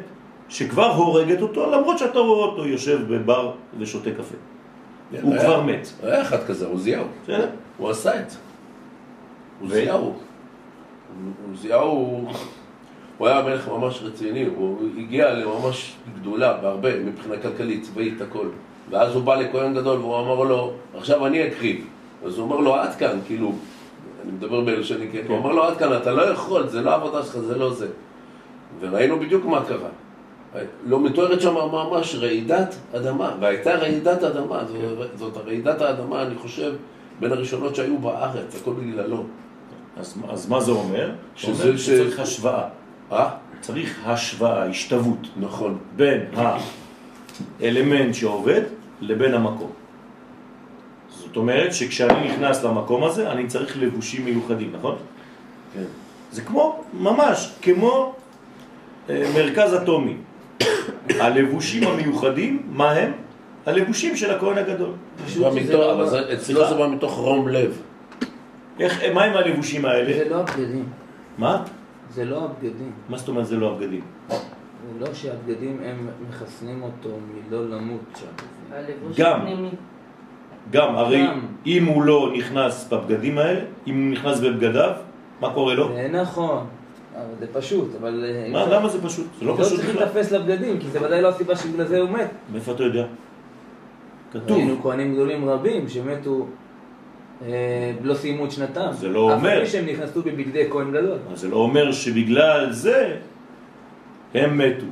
שכבר 0.48 0.86
הורגת 0.92 1.42
אותו, 1.42 1.70
למרות 1.70 1.98
שאתה 1.98 2.18
רואה 2.18 2.46
אותו 2.46 2.66
יושב 2.66 3.14
בבר 3.14 3.52
ושותה 3.78 4.10
קפה. 4.10 4.34
הוא 5.22 5.32
היה- 5.34 5.44
כבר 5.44 5.62
מת. 5.62 5.88
היה 6.02 6.22
אחד 6.22 6.44
כזה, 6.44 6.66
עוזיהו. 6.66 7.04
בסדר? 7.24 7.48
הוא 7.76 7.90
עשה 7.90 8.20
את 8.20 8.30
זה. 8.30 8.38
עוזיהו. 9.60 10.14
עוזיהו, 11.50 12.26
הוא 13.18 13.28
היה 13.28 13.42
מלך 13.42 13.68
ממש 13.68 14.00
רציני, 14.02 14.44
הוא 14.56 14.78
הגיע 14.98 15.34
לממש 15.34 15.94
גדולה 16.20 16.52
בהרבה, 16.52 17.00
מבחינה 17.00 17.36
כלכלית, 17.36 17.82
צבאית, 17.82 18.20
הכל. 18.20 18.46
ואז 18.90 19.14
הוא 19.14 19.22
בא 19.24 19.34
לכהן 19.36 19.74
גדול 19.74 19.98
והוא 19.98 20.18
אמר 20.20 20.44
לו, 20.44 20.72
עכשיו 20.96 21.26
אני 21.26 21.48
אקריב. 21.48 21.86
אז 22.26 22.38
הוא 22.38 22.44
אומר 22.44 22.56
לו, 22.56 22.74
עד 22.74 22.94
כאן, 22.94 23.18
כאילו, 23.26 23.52
אני 24.28 24.36
מדבר 24.36 24.60
בלשוני, 24.60 25.06
כן? 25.12 25.22
הוא 25.28 25.38
אמר 25.38 25.52
לו, 25.52 25.64
עד 25.64 25.76
כאן, 25.76 25.96
אתה 25.96 26.12
לא 26.12 26.22
יכול, 26.22 26.68
זה 26.68 26.80
לא 26.80 26.90
העבודה 26.90 27.22
שלך, 27.22 27.38
זה 27.38 27.58
לא 27.58 27.74
זה. 27.74 27.86
וראינו 28.80 29.20
בדיוק 29.20 29.44
מה 29.44 29.64
קרה. 29.64 29.88
לא 30.86 31.00
מתוארת 31.00 31.40
שם 31.40 31.54
ממש 31.54 32.14
רעידת 32.14 32.74
אדמה, 32.96 33.34
והייתה 33.40 33.74
רעידת 33.74 34.22
אדמה, 34.22 34.62
זאת, 34.64 35.08
זאת 35.18 35.36
רעידת 35.46 35.80
האדמה, 35.80 36.22
אני 36.22 36.34
חושב, 36.34 36.74
בין 37.20 37.32
הראשונות 37.32 37.74
שהיו 37.74 37.98
בארץ, 37.98 38.56
הכל 38.60 38.72
בגללו. 38.72 39.24
אז, 39.96 40.18
אז 40.28 40.48
מה 40.48 40.60
זה 40.60 40.70
אומר? 40.70 41.10
שזה 41.36 41.62
אומר 41.62 41.76
שצריך 41.76 42.20
השוואה. 42.20 42.68
אה? 43.12 43.30
צריך 43.60 43.98
השוואה, 44.04 44.64
השתוות, 44.64 45.28
נכון. 45.36 45.78
בין 45.96 46.24
האלמנט 47.60 48.14
שעובד 48.14 48.62
לבין 49.00 49.34
המקום. 49.34 49.70
זאת 51.28 51.36
אומרת 51.36 51.74
שכשאני 51.74 52.28
נכנס 52.28 52.64
למקום 52.64 53.04
הזה, 53.04 53.30
אני 53.32 53.46
צריך 53.46 53.76
לבושים 53.80 54.24
מיוחדים, 54.24 54.72
נכון? 54.78 54.96
כן. 55.74 55.84
זה 56.32 56.42
כמו, 56.42 56.84
ממש, 57.00 57.52
כמו 57.62 58.14
אה, 59.10 59.24
מרכז 59.34 59.74
אטומי. 59.74 60.16
הלבושים 61.20 61.88
המיוחדים, 61.88 62.62
מה 62.70 62.90
הם? 62.92 63.12
הלבושים 63.66 64.16
של 64.16 64.30
הכהן 64.30 64.58
הגדול. 64.58 64.92
לא- 65.38 65.50
אצלו? 66.34 66.68
זה 66.68 66.74
בא 66.74 66.88
מתוך 66.88 67.12
רום 67.16 67.48
לב. 67.48 67.82
איך, 68.80 69.02
מה 69.14 69.24
הם 69.24 69.36
הלבושים 69.36 69.84
האלה? 69.84 70.24
זה 70.24 70.28
לא 70.30 70.40
הבגדים. 70.40 70.84
מה? 71.38 71.64
זה 72.10 72.24
לא 72.24 72.44
הבגדים. 72.44 72.92
מה 73.08 73.18
זאת 73.18 73.28
אומרת 73.28 73.46
זה 73.46 73.56
לא 73.56 73.70
הבגדים? 73.72 74.00
זה 74.28 74.36
לא 75.00 75.14
שהבגדים 75.14 75.80
הם 75.84 76.08
מחסנים 76.28 76.82
אותו 76.82 77.08
מלא 77.08 77.76
למות 77.76 78.00
שם. 78.20 78.26
הלבוש 78.72 79.16
גם. 79.20 79.40
גם, 80.70 80.94
הרי 80.96 81.26
גם. 81.26 81.40
אם 81.66 81.84
הוא 81.84 82.02
לא 82.02 82.32
נכנס 82.36 82.88
בבגדים 82.92 83.38
האלה, 83.38 83.60
אם 83.86 84.02
הוא 84.04 84.12
נכנס 84.12 84.40
בבגדיו, 84.40 84.90
מה 85.40 85.54
קורה 85.54 85.74
לו? 85.74 85.88
זה 85.94 86.08
נכון, 86.12 86.66
אבל 87.14 87.24
זה 87.40 87.46
פשוט, 87.52 87.88
אבל... 88.00 88.24
אה, 88.28 88.48
מה, 88.52 88.64
אפשר- 88.64 88.78
למה 88.78 88.88
זה 88.88 89.02
פשוט? 89.02 89.26
זה 89.38 89.44
לא 89.44 89.52
לא 89.58 89.64
פשוט 89.64 89.76
צריך 89.78 89.90
בכלל. 89.90 90.00
להיתפס 90.04 90.32
לבגדים, 90.32 90.78
כי 90.78 90.88
זה 90.88 91.02
ודאי 91.06 91.22
לא 91.22 91.28
הסיבה 91.28 91.56
שבגלל 91.56 91.86
זה 91.86 91.98
הוא 92.00 92.10
מת. 92.10 92.30
מאיפה 92.52 92.72
אתה 92.72 92.82
יודע? 92.82 93.04
כתוב. 94.32 94.56
ראינו 94.56 94.82
כהנים 94.82 95.14
גדולים 95.14 95.48
רבים 95.48 95.88
שמתו, 95.88 96.46
אה, 97.46 97.48
לא 98.02 98.14
סיימו 98.14 98.44
את 98.44 98.50
שנתם. 98.50 98.88
זה 98.92 99.08
לא 99.08 99.32
אומר. 99.34 99.62
אף 99.62 99.68
שהם 99.68 99.86
נכנסו 99.86 100.22
בבגדי 100.22 100.64
כהן 100.70 100.90
גדול. 100.92 101.18
זה 101.34 101.48
לא 101.48 101.56
אומר 101.56 101.92
שבגלל 101.92 102.72
זה 102.72 103.16
הם 104.34 104.58
מתו. 104.58 104.86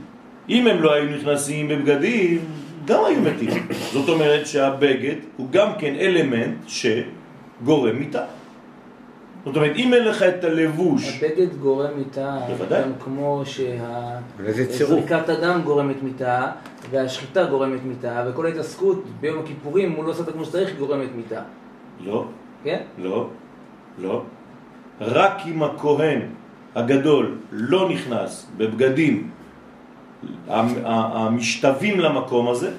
אם 0.49 0.67
הם 0.67 0.83
לא 0.83 0.93
היו 0.95 1.17
נכנסים 1.17 1.69
בבגדים, 1.69 2.39
גם 2.87 3.05
היו 3.05 3.21
מתים. 3.23 3.67
זאת 3.93 4.09
אומרת 4.09 4.47
שהבגד 4.47 5.17
הוא 5.37 5.47
גם 5.51 5.69
כן 5.79 5.95
אלמנט 5.95 6.57
שגורם 6.67 7.97
מיתה. 7.97 8.25
זאת 9.45 9.57
אומרת, 9.57 9.77
אם 9.77 9.95
אין 9.95 10.05
לך 10.05 10.23
את 10.23 10.45
הלבוש, 10.45 11.23
הבגד 11.23 11.57
גורם 11.57 11.91
מיתה. 11.97 12.39
גם 12.71 12.93
כמו. 13.01 13.43
שהזריקת 13.45 15.29
הדם 15.29 15.61
גורמת 15.65 16.03
מיתה, 16.03 16.47
והשחיטה 16.91 17.45
גורמת 17.45 17.81
מיתה, 17.85 18.25
וכל 18.29 18.47
ההתעסקות 18.47 19.05
ביום 19.21 19.39
הכיפורים, 19.39 19.93
הוא 19.93 20.05
לא 20.05 20.11
עושה 20.11 20.21
אותה 20.21 20.33
כמו 20.33 20.45
שצריך, 20.45 20.79
גורמת 20.79 21.09
מיתה. 21.17 21.43
לא, 22.05 22.27
כן? 22.65 22.81
לא, 22.99 23.29
לא. 23.99 24.23
רק 25.01 25.43
אם 25.47 25.63
הכהן 25.63 26.21
הגדול 26.75 27.39
לא 27.53 27.89
נכנס 27.89 28.47
בבגדים 28.57 29.31
המשתווים 30.49 32.01
למקום 32.01 32.49
הזה, 32.49 32.71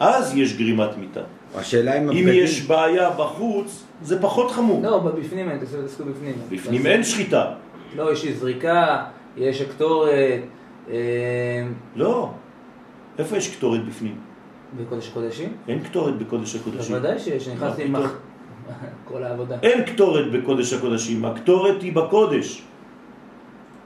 אז 0.00 0.36
יש 0.36 0.56
גרימת 0.56 0.96
מיתה. 0.96 1.20
השאלה 1.54 1.98
אם 1.98 2.10
אם. 2.10 2.28
יש 2.32 2.62
בעיה 2.66 3.10
בחוץ, 3.10 3.84
זה 4.02 4.22
פחות 4.22 4.50
חמור. 4.50 4.82
לא, 4.82 4.98
בפנים 4.98 5.50
אין, 5.50 5.58
תעשו 5.58 6.04
בפנים. 6.04 6.34
בפנים 6.50 6.86
אין 6.86 7.04
שחיטה. 7.04 7.54
לא, 7.96 8.12
יש 8.12 8.24
לי 8.24 8.34
זריקה, 8.34 9.04
יש 9.36 9.60
הקטורת, 9.60 10.10
אה, 10.90 11.66
לא. 11.96 12.30
איפה 13.18 13.36
יש 13.36 13.56
קטורת 13.56 13.86
בפנים? 13.86 14.16
בקודש 14.76 15.08
הקודשים? 15.08 15.52
אין 15.68 15.84
קטורת 15.84 16.18
בקודש 16.18 16.56
הקודשים. 16.56 16.94
בוודאי 16.94 17.18
שיש, 17.18 17.48
נכנסתי 17.48 17.84
עם? 17.84 17.96
כל 19.08 19.22
העבודה. 19.22 19.56
אין 19.62 19.84
קטורת 19.84 20.32
בקודש 20.32 20.72
הקודשים, 20.72 21.24
הקטורת 21.24 21.82
היא 21.82 21.92
בקודש. 21.92 22.62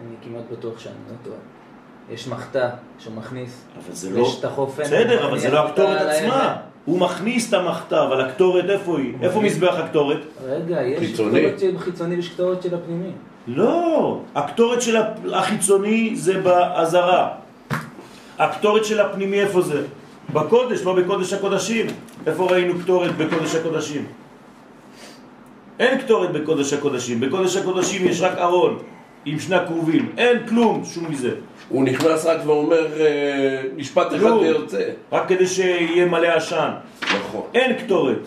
אני 0.01 0.15
כמעט 0.23 0.45
בטוח 0.53 0.79
שאני 0.79 0.95
לא 1.11 1.15
טועה. 1.25 1.39
יש 2.11 2.29
מחתה 2.29 2.71
שהוא 2.99 3.15
מכניס, 3.15 3.65
אבל 3.77 3.95
זה 3.95 4.11
לא... 4.11 4.23
ויש 4.23 4.39
את 4.39 4.45
החופן. 4.45 4.83
בסדר, 4.83 5.27
אבל 5.27 5.39
זה 5.39 5.51
לא 5.51 5.59
הקטורת 5.59 6.01
עצמה. 6.01 6.57
הוא 6.85 7.01
מכניס 7.01 7.49
את 7.49 7.55
המחתה, 7.55 8.05
אבל 8.05 8.21
הקטורת 8.21 8.65
איפה 8.71 8.99
היא? 8.99 9.13
איפה 9.23 9.41
מזבח 9.41 9.75
הקטורת? 9.79 10.19
רגע, 10.45 10.83
יש. 10.83 11.15
קטורת 11.15 11.59
של 11.61 11.79
חיצוני 11.79 12.17
ויש 12.17 12.29
קטורת 12.29 12.63
של 12.63 12.75
הפנימי. 12.75 13.11
לא, 13.47 14.21
הקטורת 14.35 14.83
של 14.83 14.97
החיצוני 15.33 16.17
זה 16.17 16.41
בעזרה. 16.41 17.29
הקטורת 18.39 18.85
של 18.85 19.01
הפנימי 19.01 19.41
איפה 19.41 19.61
זה? 19.61 19.83
בקודש, 20.33 20.83
לא 20.83 20.95
בקודש 20.95 21.33
הקודשים. 21.33 21.87
איפה 22.27 22.51
ראינו 22.51 22.75
קטורת 22.83 23.17
בקודש 23.17 23.55
הקודשים? 23.55 24.07
אין 25.79 25.99
קטורת 25.99 26.33
בקודש 26.33 26.73
הקודשים. 26.73 27.21
בקודש 27.21 27.57
הקודשים 27.57 28.07
יש 28.07 28.21
רק 28.21 28.39
ארון 28.39 28.79
עם 29.25 29.39
שני 29.39 29.57
הכרובים. 29.57 30.13
אין 30.17 30.47
כלום, 30.49 30.85
שום 30.85 31.11
מזה. 31.11 31.31
הוא 31.69 31.85
נכנס 31.85 32.27
רק 32.27 32.39
ואומר 32.47 32.87
אה, 33.01 33.63
משפט 33.77 34.07
אחד 34.07 34.19
כלום. 34.19 34.39
ויוצא. 34.39 34.83
רק 35.13 35.29
כדי 35.29 35.47
שיהיה 35.47 36.07
מלא 36.07 36.27
עשן. 36.29 36.71
נכון. 37.03 37.43
אין 37.55 37.79
קטורת. 37.79 38.19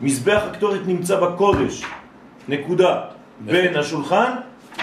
מזבח 0.00 0.42
הקטורת 0.50 0.80
נמצא 0.86 1.20
בקודש. 1.20 1.84
נקודה. 2.48 3.00
בין 3.40 3.76
השולחן 3.76 4.32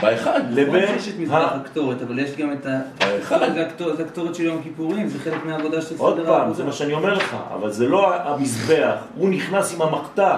באחד. 0.02 0.42
לבין 0.52 0.84
נכון 0.84 1.00
שיש 1.00 1.14
את 1.14 1.20
מזבח. 1.20 1.52
הקטורת, 1.56 2.02
אבל 2.02 2.20
יש 2.20 2.36
גם 2.38 2.52
את 2.54 2.66
ה... 2.66 2.80
האחד. 3.00 3.40
זה 3.56 3.66
הקטורת- 4.04 4.36
של 4.36 4.44
יום 4.44 4.58
הכיפורים, 4.60 5.08
זה 5.08 5.20
חלק 5.20 5.46
מהעבודה 5.46 5.82
של 5.82 5.96
עוד 5.98 6.16
סדר 6.16 6.26
פעם, 6.26 6.34
העבודה. 6.34 6.54
זה 6.58 6.64
מה 6.64 6.72
שאני 6.72 6.94
אומר 6.94 7.14
לך, 7.14 7.36
אבל 7.54 7.72
זה 7.72 7.88
לא 7.88 8.16
המזבח, 8.16 8.96
הוא 9.16 9.30
נכנס 9.30 9.76
עם 9.76 9.82
המחתה, 9.82 10.38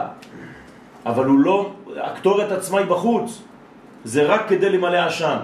אבל 1.06 1.26
הוא 1.26 1.40
לא, 1.40 1.72
הקטורת 2.04 2.52
עצמה 2.52 2.80
היא 2.80 2.88
בחוץ, 2.88 3.42
זה 4.04 4.24
רק 4.24 4.50
כדי 4.50 4.70
למלא 4.70 4.98
עשן. 4.98 5.38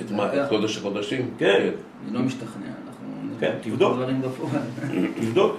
את 0.00 0.10
מה? 0.10 0.26
את 0.34 0.48
קודש 0.48 0.78
הקודשים? 0.78 1.30
כן. 1.38 1.70
אני 2.08 2.14
לא 2.14 2.20
משתכנע, 2.20 2.46
אנחנו... 2.86 3.06
כן, 3.40 3.52
תבדוק. 3.62 3.96
תבדוק. 5.20 5.56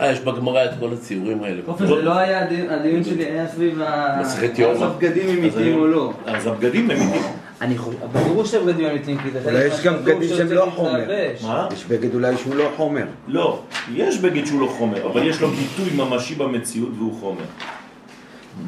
אה, 0.00 0.12
יש 0.12 0.20
בגמרא 0.20 0.64
את 0.64 0.70
כל 0.80 0.92
הציורים 0.92 1.42
האלה. 1.42 1.60
עופר, 1.66 1.86
זה 1.86 1.94
לא 2.02 2.18
היה 2.18 2.42
הדיון- 2.70 3.04
שלי, 3.04 3.24
היה 3.24 3.48
סביב 3.48 3.80
ה... 3.82 4.18
מסכת 4.20 4.58
יומא. 4.58 4.84
הבגדים 4.84 5.22
הם 5.28 5.36
אז 5.36 5.38
אמיתיים 5.38 5.72
אני- 5.72 5.80
או 5.80 5.86
לא. 5.86 6.12
אז 6.26 6.46
הבגדים 6.46 6.90
הם 6.90 6.96
איתי. 7.00 7.18
אני 7.60 7.78
חושב, 7.78 7.98
ברור 8.12 8.44
שהבגדים 8.44 8.84
הם 8.84 8.90
אמיתיים, 8.90 9.18
כי 9.22 9.30
זה 9.30 9.40
חלק 9.44 9.72
יש 9.72 9.84
גם 9.84 9.94
בגדים 10.04 10.28
שהם 10.28 10.52
לא 10.52 10.72
חומר. 10.76 11.04
מה? 11.42 11.68
יש 11.72 11.84
בגד 11.84 12.14
אולי 12.14 12.36
שהוא 12.36 12.54
לא 12.54 12.70
חומר. 12.76 13.04
לא, 13.28 13.62
יש 13.92 14.18
בגד 14.18 14.44
שהוא 14.46 14.60
לא 14.60 14.66
חומר, 14.66 15.06
אבל 15.06 15.26
יש 15.26 15.40
לו 15.40 15.48
ביטוי 15.48 15.96
ממשי 15.96 16.34
במציאות 16.34 16.90
והוא 16.98 17.12
חומר. 17.20 17.44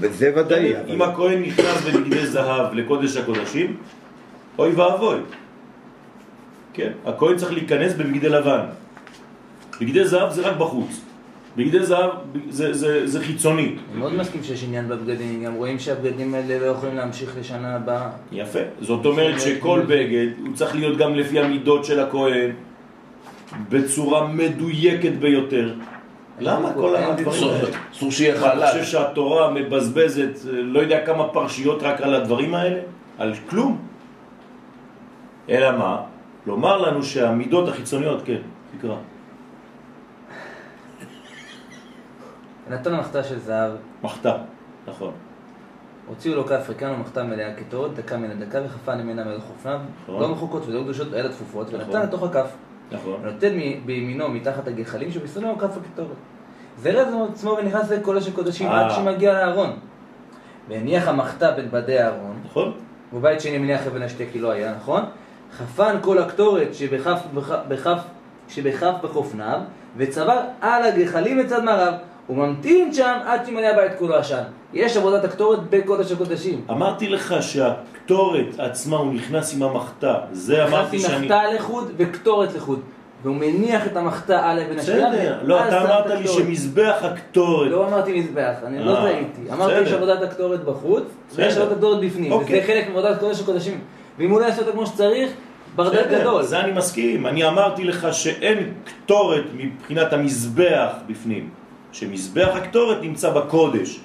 וזה 0.00 0.32
ודאי, 0.36 0.72
אם 0.88 1.02
הכהן 1.02 1.42
נכנס 1.42 1.82
בבגדי 1.86 2.26
זהב 2.26 2.74
לקודש 2.74 3.16
הקודשים, 3.16 3.76
אוי 4.58 4.72
ואבוי. 4.72 5.18
כן, 6.72 6.92
הכהן 7.06 7.36
צריך 7.36 7.52
להיכנס 7.52 7.92
בבגדי 7.94 8.28
לבן. 8.28 8.60
בגדי 9.80 10.04
זהב 10.04 10.30
זה 10.30 10.48
רק 10.48 10.56
בחוץ. 10.56 11.00
בגדי 11.56 11.86
זהב 11.86 12.10
זה, 12.50 12.74
זה, 12.74 13.06
זה 13.06 13.20
חיצוני. 13.20 13.62
אני 13.62 13.98
מאוד 13.98 14.14
מסכים 14.14 14.42
שיש 14.42 14.64
עניין 14.64 14.88
בבגדים, 14.88 15.44
גם 15.44 15.54
רואים 15.54 15.78
שהבגדים 15.78 16.34
האלה 16.34 16.58
לא 16.58 16.66
יכולים 16.66 16.96
להמשיך 16.96 17.36
לשנה 17.40 17.76
הבאה. 17.76 18.10
יפה. 18.32 18.58
זאת 18.80 19.06
אומרת 19.06 19.40
שכל 19.40 19.82
בגד 19.88 20.26
הוא 20.46 20.54
צריך 20.54 20.74
להיות 20.74 20.98
גם 20.98 21.14
לפי 21.14 21.40
המידות 21.40 21.84
של 21.84 22.00
הכהן, 22.00 22.50
בצורה 23.68 24.26
מדויקת 24.26 25.12
ביותר. 25.12 25.74
למה 26.40 26.72
כל 26.74 26.96
הדברים 26.96 27.28
האלה? 27.28 27.68
אסור 27.92 28.10
שיהיה 28.10 28.34
אתה 28.34 28.40
חושב 28.40 28.72
חלל. 28.72 28.84
שהתורה 28.84 29.50
מבזבזת 29.50 30.46
אה, 30.48 30.52
לא 30.52 30.80
יודע 30.80 31.06
כמה 31.06 31.28
פרשיות 31.28 31.82
רק 31.82 32.00
על 32.00 32.14
הדברים 32.14 32.54
האלה? 32.54 32.80
על 33.18 33.32
כלום. 33.50 33.89
אלא 35.50 35.78
מה? 35.78 36.02
לומר 36.46 36.76
לנו 36.78 37.02
שהמידות 37.02 37.68
החיצוניות, 37.68 38.22
כן, 38.24 38.40
תקרא. 38.78 38.96
נתן 42.70 42.94
מחתה 42.94 43.24
של 43.24 43.38
זהב, 43.38 43.72
מחתה, 44.02 44.36
נכון. 44.88 45.12
הוציאו 46.06 46.34
לו 46.34 46.46
כף 46.46 46.68
ריקן 46.68 46.90
ומחתה 46.90 47.22
מלאה 47.22 47.54
קטורת, 47.54 47.94
דקה 47.94 48.16
מן 48.16 48.30
הדקה 48.30 48.58
וחפה 48.64 48.94
ממנה 48.94 49.24
מעל 49.24 49.40
חופניו, 49.40 49.80
נכון. 50.02 50.22
לא 50.22 50.28
מחוקות 50.28 50.66
ולא 50.66 50.82
קדושות 50.82 51.14
אלא 51.14 51.28
תפופות, 51.28 51.66
נכון. 51.66 51.80
ונתן 51.80 52.02
לתוך 52.02 52.22
הכף. 52.22 52.56
נכון. 52.92 53.20
ונותן 53.22 53.52
בימינו 53.86 54.28
מתחת 54.28 54.68
הגחלים 54.68 55.10
שבשרנו 55.10 55.58
כף 55.58 55.76
הקטורת. 55.76 56.16
זרז 56.78 57.14
עצמו 57.32 57.50
ונכנס 57.50 57.90
לקודש 57.90 58.28
הקודשים 58.28 58.68
אה. 58.68 58.86
עד 58.86 58.90
שמגיע 58.90 59.32
לארון. 59.32 59.76
והניח 60.68 61.08
המחתה 61.08 61.50
בין 61.50 61.70
בדי 61.70 61.98
הארון, 61.98 62.40
נכון? 62.44 62.72
ובבית 63.12 63.40
שני 63.40 63.58
מניח 63.58 63.86
אבן 63.86 64.02
השתה 64.02 64.24
כי 64.32 64.38
לא 64.38 64.50
היה, 64.50 64.74
נכון? 64.74 65.02
חפן 65.58 65.96
כל 66.00 66.18
הקטורת 66.18 66.74
שבכף, 66.74 67.20
בכף, 67.68 67.98
שבכף 68.48 68.92
בחופניו, 69.02 69.60
וצבר 69.96 70.40
על 70.60 70.82
הגחלים 70.82 71.38
מצד 71.38 71.64
מערב, 71.64 71.94
וממתין 72.30 72.94
שם 72.94 73.18
עד 73.26 73.44
שימלא 73.44 73.66
הבית 73.66 73.92
כולו 73.98 74.14
עשן. 74.14 74.42
יש 74.72 74.96
עבודת 74.96 75.24
הקטורת 75.24 75.58
בקודש 75.70 76.12
הקודשים. 76.12 76.60
אמרתי 76.70 77.08
לך 77.08 77.34
שהקטורת 77.40 78.46
עצמה 78.58 78.96
הוא 78.96 79.14
נכנס 79.14 79.54
עם 79.54 79.62
המחתה. 79.62 80.14
זה 80.32 80.66
אמרתי 80.66 80.98
שאני... 80.98 81.26
מחתה 81.26 81.42
לחוד 81.54 81.92
וקטורת 81.96 82.54
לחוד. 82.54 82.80
והוא 83.22 83.36
מניח 83.36 83.86
את 83.86 83.96
המחתה 83.96 84.50
על 84.50 84.60
אבן 84.60 84.78
השתייה. 84.78 85.10
בסדר, 85.10 85.38
לא, 85.42 85.68
אתה 85.68 85.84
את 85.84 85.86
אמרת 85.86 86.20
לי. 86.20 86.28
שמזבח 86.28 86.96
הקטורת... 87.02 87.70
לא 87.70 87.88
אמרתי 87.88 88.20
מזבח, 88.20 88.54
אני 88.64 88.84
לא 88.84 88.96
אה, 88.96 89.02
טעיתי. 89.02 89.52
אמרתי 89.52 89.72
בסדר. 89.72 89.86
יש 89.86 89.92
עבודת 89.92 90.22
הקטורת 90.22 90.64
בחוץ, 90.64 91.04
ויש. 91.34 91.56
עבודת 91.56 91.72
הקטורת 91.72 92.04
בפנים. 92.04 92.32
אוקיי. 92.32 92.58
וזה 92.58 92.66
חלק 92.66 92.86
מעבודת 92.86 93.20
קודש 93.20 93.40
הקודשים. 93.40 93.80
ואם 94.20 94.30
הוא 94.30 94.40
לא 94.40 94.44
יעשה 94.44 94.60
אותה 94.60 94.72
כמו 94.72 94.86
שצריך, 94.86 95.30
ברדק 95.76 96.06
גדול. 96.10 96.42
זה 96.42 96.60
אני 96.60 96.72
מסכים. 96.72 97.26
אני 97.26 97.48
אמרתי 97.48 97.84
לך 97.84 98.14
שאין 98.14 98.72
קטורת 98.84 99.44
מבחינת 99.54 100.12
המזבח 100.12 100.92
בפנים. 101.06 101.50
שמזבח 101.92 102.48
הקטורת 102.54 103.02
נמצא 103.02 103.30
בקודש. 103.30 104.00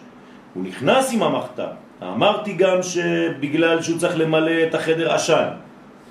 הוא 0.54 0.64
נכנס 0.64 1.14
עם 1.14 1.24
המחתה. 1.24 1.68
אמרתי 2.02 2.54
גם 2.54 2.84
שבגלל 2.84 3.82
שהוא 3.82 4.00
צריך 4.00 4.18
למלא 4.18 4.64
את 4.68 4.76
החדר 4.76 5.14
עשן. 5.14 5.48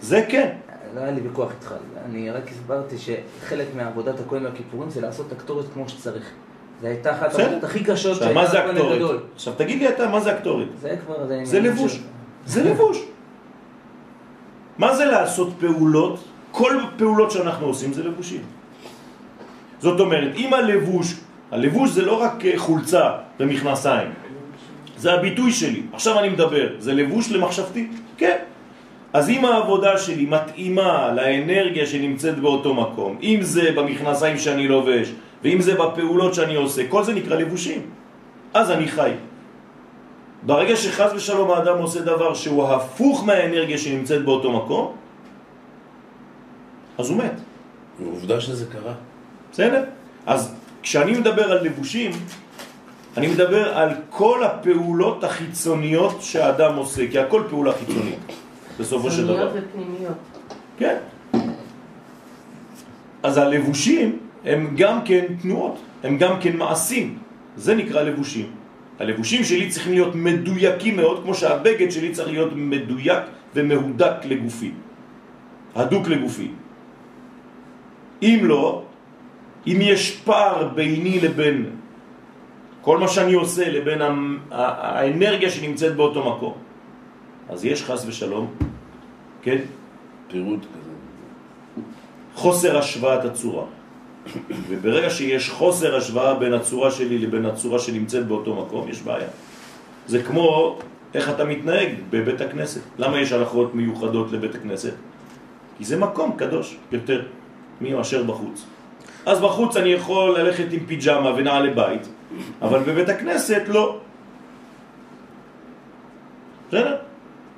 זה 0.01 0.25
כן. 0.29 0.49
לא 0.95 1.01
היה 1.01 1.11
לי 1.11 1.21
ויכוח 1.21 1.51
איתך, 1.51 1.75
אני 2.07 2.31
רק 2.31 2.51
הסברתי 2.51 2.97
שחלק 2.99 3.67
מעבודת 3.77 4.21
הכהן 4.21 4.45
והכיפורים 4.45 4.91
זה 4.91 5.01
לעשות 5.01 5.27
את 5.27 5.33
הקטורת 5.33 5.65
כמו 5.75 5.89
שצריך. 5.89 6.31
זו 6.83 6.87
הייתה 6.87 7.13
אחת. 7.13 7.35
העבודות 7.35 7.65
הכי 7.65 7.85
קשות 7.85 8.19
זה 8.19 8.31
הכהן 8.31 8.77
הגדול. 8.77 9.21
עכשיו 9.35 9.53
תגיד 9.57 9.79
לי 9.79 9.89
אתה, 9.89 10.09
מה 10.09 10.21
זה 10.21 10.33
הקטורת? 10.35 10.67
זה 10.81 10.97
כבר... 11.07 11.27
זה 11.27 11.41
זה 11.45 11.61
לבוש. 11.61 12.01
זה 12.47 12.65
לבוש. 12.65 13.05
מה 14.79 14.97
זה 14.97 15.05
לעשות 15.05 15.49
פעולות? 15.61 16.25
כל 16.51 16.79
פעולות 16.97 17.31
שאנחנו 17.31 17.67
עושים 17.67 17.93
זה 17.93 18.05
לבושים. 18.05 18.43
זאת 19.79 20.01
אומרת, 20.01 20.33
אם 20.37 20.55
הלבוש, 20.55 21.15
הלבוש 21.51 21.91
זה 21.91 22.03
לא 22.03 22.23
רק 22.23 22.45
אה, 22.45 22.53
חולצה 22.57 23.11
ומכנסיים, 23.41 24.09
זה 24.97 25.13
הביטוי 25.13 25.53
שלי. 25.53 25.83
עכשיו 25.93 26.19
אני 26.19 26.29
מדבר, 26.29 26.69
זה 26.79 26.95
לבוש 26.95 27.33
למחשבתי? 27.33 27.89
כן. 28.17 28.37
אז 29.13 29.31
אם 29.31 29.45
העבודה 29.45 29.99
שלי 29.99 30.27
מתאימה 30.27 31.13
לאנרגיה 31.15 31.87
שנמצאת 31.87 32.39
באותו 32.39 32.75
מקום, 32.75 33.19
אם 33.23 33.39
זה 33.43 33.73
במכנסיים 33.75 34.39
שאני 34.39 34.69
לובש, 34.69 35.13
ואם 35.45 35.61
זה 35.61 35.75
בפעולות 35.75 36.35
שאני 36.35 36.55
עושה, 36.55 36.83
כל 36.89 37.03
זה 37.05 37.15
נקרא 37.15 37.37
לבושים. 37.37 37.81
אז 38.55 38.71
אני 38.71 38.89
חי. 38.89 39.11
ברגע 40.47 40.77
שחז 40.77 41.13
ושלום 41.15 41.51
האדם 41.51 41.79
עושה 41.79 42.01
דבר 42.01 42.35
שהוא 42.35 42.69
הפוך 42.69 43.25
מהאנרגיה 43.25 43.79
שנמצאת 43.79 44.25
באותו 44.25 44.53
מקום, 44.53 44.97
אז 46.99 47.11
הוא 47.11 47.19
מת. 47.19 47.33
עובדה 48.07 48.41
שזה 48.41 48.67
קרה. 48.73 48.95
בסדר? 49.53 49.85
אז 50.27 50.55
כשאני 50.83 51.13
מדבר 51.13 51.53
על 51.53 51.65
לבושים, 51.65 52.11
אני 53.17 53.27
מדבר 53.27 53.79
על 53.79 53.91
כל 54.11 54.45
הפעולות 54.45 55.25
החיצוניות 55.25 56.23
שהאדם 56.23 56.77
עושה, 56.77 57.11
כי 57.11 57.19
הכל 57.19 57.43
פעולה 57.51 57.73
חיצונית, 57.73 58.19
בסופו 58.79 59.11
של 59.11 59.27
דבר. 59.27 59.53
חיצוניות 59.53 59.65
ופנימיות. 59.71 60.19
כן. 60.79 60.97
אז 63.23 63.39
הלבושים 63.39 64.19
הם 64.45 64.75
גם 64.77 65.05
כן 65.05 65.25
תנועות, 65.43 65.77
הם 66.03 66.19
גם 66.19 66.41
כן 66.41 66.57
מעשים. 66.57 67.19
זה 67.57 67.75
נקרא 67.75 68.03
לבושים. 68.03 68.64
הלבושים 68.99 69.45
שלי 69.45 69.69
צריכים 69.71 69.93
להיות 69.93 70.15
מדויקים 70.15 70.97
מאוד, 70.97 71.23
כמו 71.23 71.35
שהבגד 71.35 71.91
שלי 71.91 72.11
צריך 72.13 72.29
להיות 72.29 72.53
מדויק 72.55 73.23
ומהודק 73.55 74.15
לגופי. 74.25 74.71
הדוק 75.75 76.09
לגופי. 76.09 76.49
אם 78.23 78.41
לא, 78.43 78.83
אם 79.67 79.79
יש 79.81 80.21
פער 80.25 80.69
ביני 80.75 81.21
לבין 81.21 81.71
כל 82.81 82.99
מה 82.99 83.09
שאני 83.09 83.33
עושה, 83.33 83.71
לבין 83.71 83.99
האנרגיה 84.51 85.51
שנמצאת 85.51 85.97
באותו 85.97 86.37
מקום, 86.37 86.55
אז 87.49 87.65
יש 87.65 87.85
חס 87.85 88.05
ושלום, 88.07 88.47
כן? 89.43 89.59
פירוט 90.29 90.61
כזה. 90.61 90.91
חוסר 92.35 92.79
השוואת 92.79 93.25
הצורה. 93.25 93.65
וברגע 94.69 95.11
שיש 95.11 95.51
חוסר 95.51 95.97
השוואה 95.97 96.35
בין 96.35 96.53
הצורה 96.53 96.91
שלי 96.91 97.19
לבין 97.19 97.47
הצורה 97.47 97.79
שנמצאת 97.79 98.27
באותו 98.27 98.55
מקום, 98.55 98.89
יש 98.89 99.03
בעיה. 99.03 99.29
זה 100.07 100.23
כמו 100.23 100.79
איך 101.15 101.31
אתה 101.31 101.45
מתנהג 101.45 101.89
בבית 102.11 102.41
הכנסת. 102.41 102.81
למה 102.99 103.21
יש 103.21 103.33
הלכות 103.33 103.75
מיוחדות 103.75 104.33
לבית 104.33 104.55
הכנסת? 104.55 104.93
כי 105.79 105.85
זה 105.85 105.97
מקום 105.97 106.37
קדוש 106.37 106.77
יותר 106.93 107.23
מאשר 107.81 108.23
בחוץ. 108.23 108.67
אז 109.27 109.41
בחוץ 109.41 109.77
אני 109.77 109.89
יכול 109.89 110.39
ללכת 110.39 110.67
עם 110.71 110.87
פיג'מה 110.87 111.35
ונעלי 111.37 111.71
בית, 111.71 112.09
אבל 112.63 112.79
בבית 112.79 113.09
הכנסת 113.09 113.63
לא. 113.69 113.99
בסדר? 116.69 116.97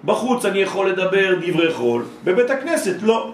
בחוץ 0.05 0.45
אני 0.45 0.59
יכול 0.59 0.89
לדבר 0.91 1.35
דברי 1.47 1.75
חול, 1.75 2.05
בבית 2.25 2.51
הכנסת 2.51 3.03
לא. 3.03 3.33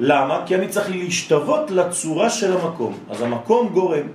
למה? 0.00 0.42
כי 0.46 0.54
אני 0.54 0.68
צריך 0.68 0.90
להשתוות 0.90 1.70
לצורה 1.70 2.30
של 2.30 2.56
המקום. 2.56 2.98
אז 3.10 3.22
המקום 3.22 3.68
גורם. 3.68 4.06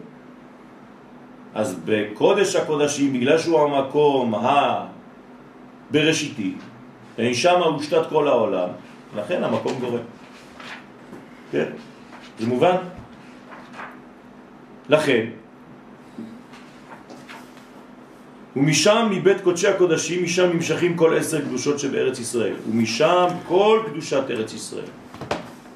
אז 1.56 1.76
בקודש 1.86 2.56
הקודשים, 2.56 3.14
בגלל 3.14 3.38
שהוא 3.38 3.60
המקום 3.60 4.34
הבראשיתי, 5.90 6.54
שם 7.34 7.62
הושתת 7.64 8.10
כל 8.10 8.28
העולם, 8.28 8.70
לכן 9.18 9.44
המקום 9.44 9.74
גורם. 9.80 10.04
כן? 11.52 11.66
זה 12.40 12.48
מובן? 12.48 12.76
לכן, 14.90 15.26
ומשם, 18.56 19.08
מבית 19.12 19.42
קודשי 19.42 19.68
הקודשים, 19.68 20.24
משם 20.24 20.50
נמשכים 20.54 20.98
כל 20.98 21.18
עשר 21.18 21.42
קדושות 21.42 21.80
שבארץ 21.80 22.20
ישראל. 22.20 22.54
ומשם 22.70 23.28
כל 23.48 23.84
קדושת 23.92 24.24
ארץ 24.30 24.54
ישראל. 24.54 24.90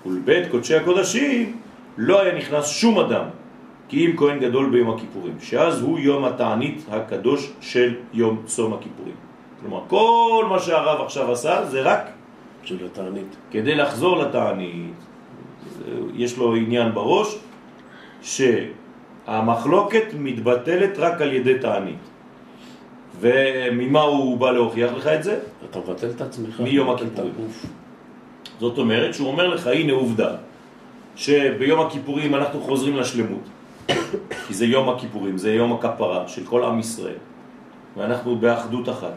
ולבית 0.05 0.51
קודשי 0.51 0.75
הקודשים 0.75 1.57
לא 1.97 2.21
היה 2.21 2.35
נכנס 2.37 2.67
שום 2.67 2.99
אדם, 2.99 3.25
כי 3.87 4.05
אם 4.05 4.17
כהן 4.17 4.39
גדול 4.39 4.69
ביום 4.69 4.89
הכיפורים, 4.89 5.35
שאז 5.41 5.81
הוא 5.81 5.99
יום 5.99 6.25
התענית 6.25 6.85
הקדוש 6.91 7.51
של 7.61 7.95
יום 8.13 8.41
צום 8.45 8.73
הכיפורים. 8.73 9.15
כלומר, 9.61 9.81
כל 9.87 10.45
מה 10.49 10.59
שהרב 10.59 11.01
עכשיו 11.01 11.31
עשה 11.31 11.65
זה 11.65 11.81
רק 11.81 12.09
של 12.63 12.85
התענית. 12.85 13.35
כדי 13.51 13.75
לחזור 13.75 14.17
לתענית. 14.17 14.93
יש 16.13 16.37
לו 16.37 16.55
עניין 16.55 16.93
בראש 16.93 17.37
שהמחלוקת 18.21 20.05
מתבטלת 20.19 20.99
רק 20.99 21.21
על 21.21 21.33
ידי 21.33 21.59
תענית. 21.59 22.03
וממה 23.19 24.01
הוא 24.01 24.37
בא 24.37 24.51
להוכיח 24.51 24.91
לך 24.93 25.07
את 25.07 25.23
זה? 25.23 25.39
אתה 25.69 25.79
מבטל 25.79 26.09
את 26.09 26.21
עצמך. 26.21 26.59
מיום 26.59 26.89
הכיפורים. 26.89 27.33
זאת 28.59 28.77
אומרת 28.77 29.13
שהוא 29.13 29.27
אומר 29.27 29.47
לך, 29.47 29.67
הנה 29.67 29.93
עובדה, 29.93 30.31
שביום 31.15 31.79
הכיפורים 31.79 32.35
אנחנו 32.35 32.61
חוזרים 32.61 32.97
לשלמות, 32.97 33.45
כי 34.47 34.53
זה 34.53 34.65
יום 34.65 34.89
הכיפורים, 34.89 35.37
זה 35.37 35.53
יום 35.53 35.73
הכפרה 35.73 36.27
של 36.27 36.45
כל 36.45 36.63
עם 36.63 36.79
ישראל, 36.79 37.21
ואנחנו 37.97 38.35
באחדות 38.35 38.89
אחת, 38.89 39.15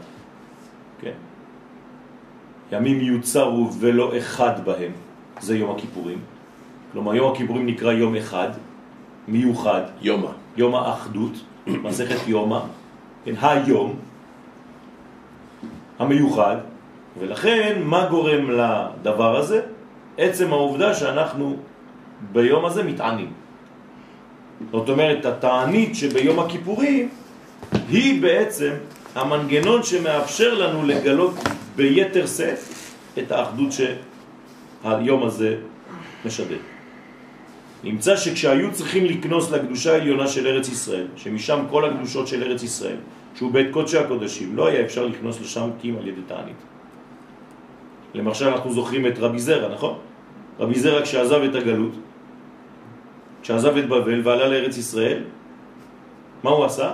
כן? 1.00 1.16
ימים 2.72 3.00
יוצרו 3.00 3.70
ולא 3.80 4.18
אחד 4.18 4.64
בהם, 4.64 4.92
זה 5.40 5.56
יום 5.56 5.70
הכיפורים. 5.70 6.18
כלומר, 6.92 7.14
יום 7.14 7.32
הכיפורים 7.32 7.66
נקרא 7.66 7.92
יום 7.92 8.16
אחד, 8.16 8.48
מיוחד, 9.28 9.82
יומא. 10.02 10.30
יום 10.56 10.74
האחדות, 10.74 11.32
מסכת 11.84 12.28
יומא, 12.28 12.60
כן, 13.24 13.34
היום 13.40 13.96
המיוחד, 15.98 16.56
ולכן 17.18 17.82
מה 17.84 18.06
גורם 18.10 18.50
לדבר 18.50 19.36
הזה? 19.36 19.60
עצם 20.18 20.52
העובדה 20.52 20.94
שאנחנו 20.94 21.56
ביום 22.32 22.64
הזה 22.64 22.82
מתענים. 22.82 23.32
זאת 24.72 24.88
אומרת, 24.88 25.24
התענית 25.24 25.94
שביום 25.94 26.38
הכיפורים 26.38 27.08
היא 27.88 28.22
בעצם 28.22 28.72
המנגנון 29.14 29.82
שמאפשר 29.82 30.54
לנו 30.54 30.86
לגלות 30.86 31.34
ביתר 31.76 32.26
שאת 32.26 32.58
את 33.18 33.32
האחדות 33.32 33.68
שהיום 33.72 35.22
הזה 35.22 35.56
משדר. 36.24 36.58
נמצא 37.84 38.16
שכשהיו 38.16 38.72
צריכים 38.72 39.04
לקנוס 39.04 39.50
לקדושה 39.50 39.92
העליונה 39.92 40.26
של 40.26 40.46
ארץ 40.46 40.68
ישראל, 40.68 41.06
שמשם 41.16 41.64
כל 41.70 41.84
הקדושות 41.84 42.28
של 42.28 42.42
ארץ 42.42 42.62
ישראל, 42.62 42.96
שהוא 43.34 43.52
בית 43.52 43.66
קודשי 43.70 43.98
הקודשים, 43.98 44.56
לא 44.56 44.66
היה 44.66 44.84
אפשר 44.84 45.06
לקנוס 45.06 45.40
לשם 45.40 45.70
כי 45.80 45.90
אם 45.90 45.96
על 45.96 46.08
ידי 46.08 46.20
תענית. 46.26 46.75
למשל 48.16 48.48
אנחנו 48.48 48.72
זוכרים 48.72 49.06
את 49.06 49.18
רבי 49.18 49.38
זרע, 49.38 49.68
נכון? 49.68 49.94
רבי 50.60 50.78
זרע 50.78 51.02
כשעזב 51.02 51.40
את 51.42 51.54
הגלות, 51.54 51.94
כשעזב 53.42 53.76
את 53.76 53.86
בבל 53.88 54.20
ועלה 54.24 54.46
לארץ 54.48 54.76
ישראל, 54.76 55.22
מה 56.42 56.50
הוא 56.50 56.64
עשה? 56.64 56.90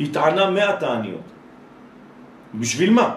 התענה 0.00 0.50
מאה 0.50 0.76
תעניות. 0.76 1.26
בשביל 2.54 2.90
מה? 2.90 3.14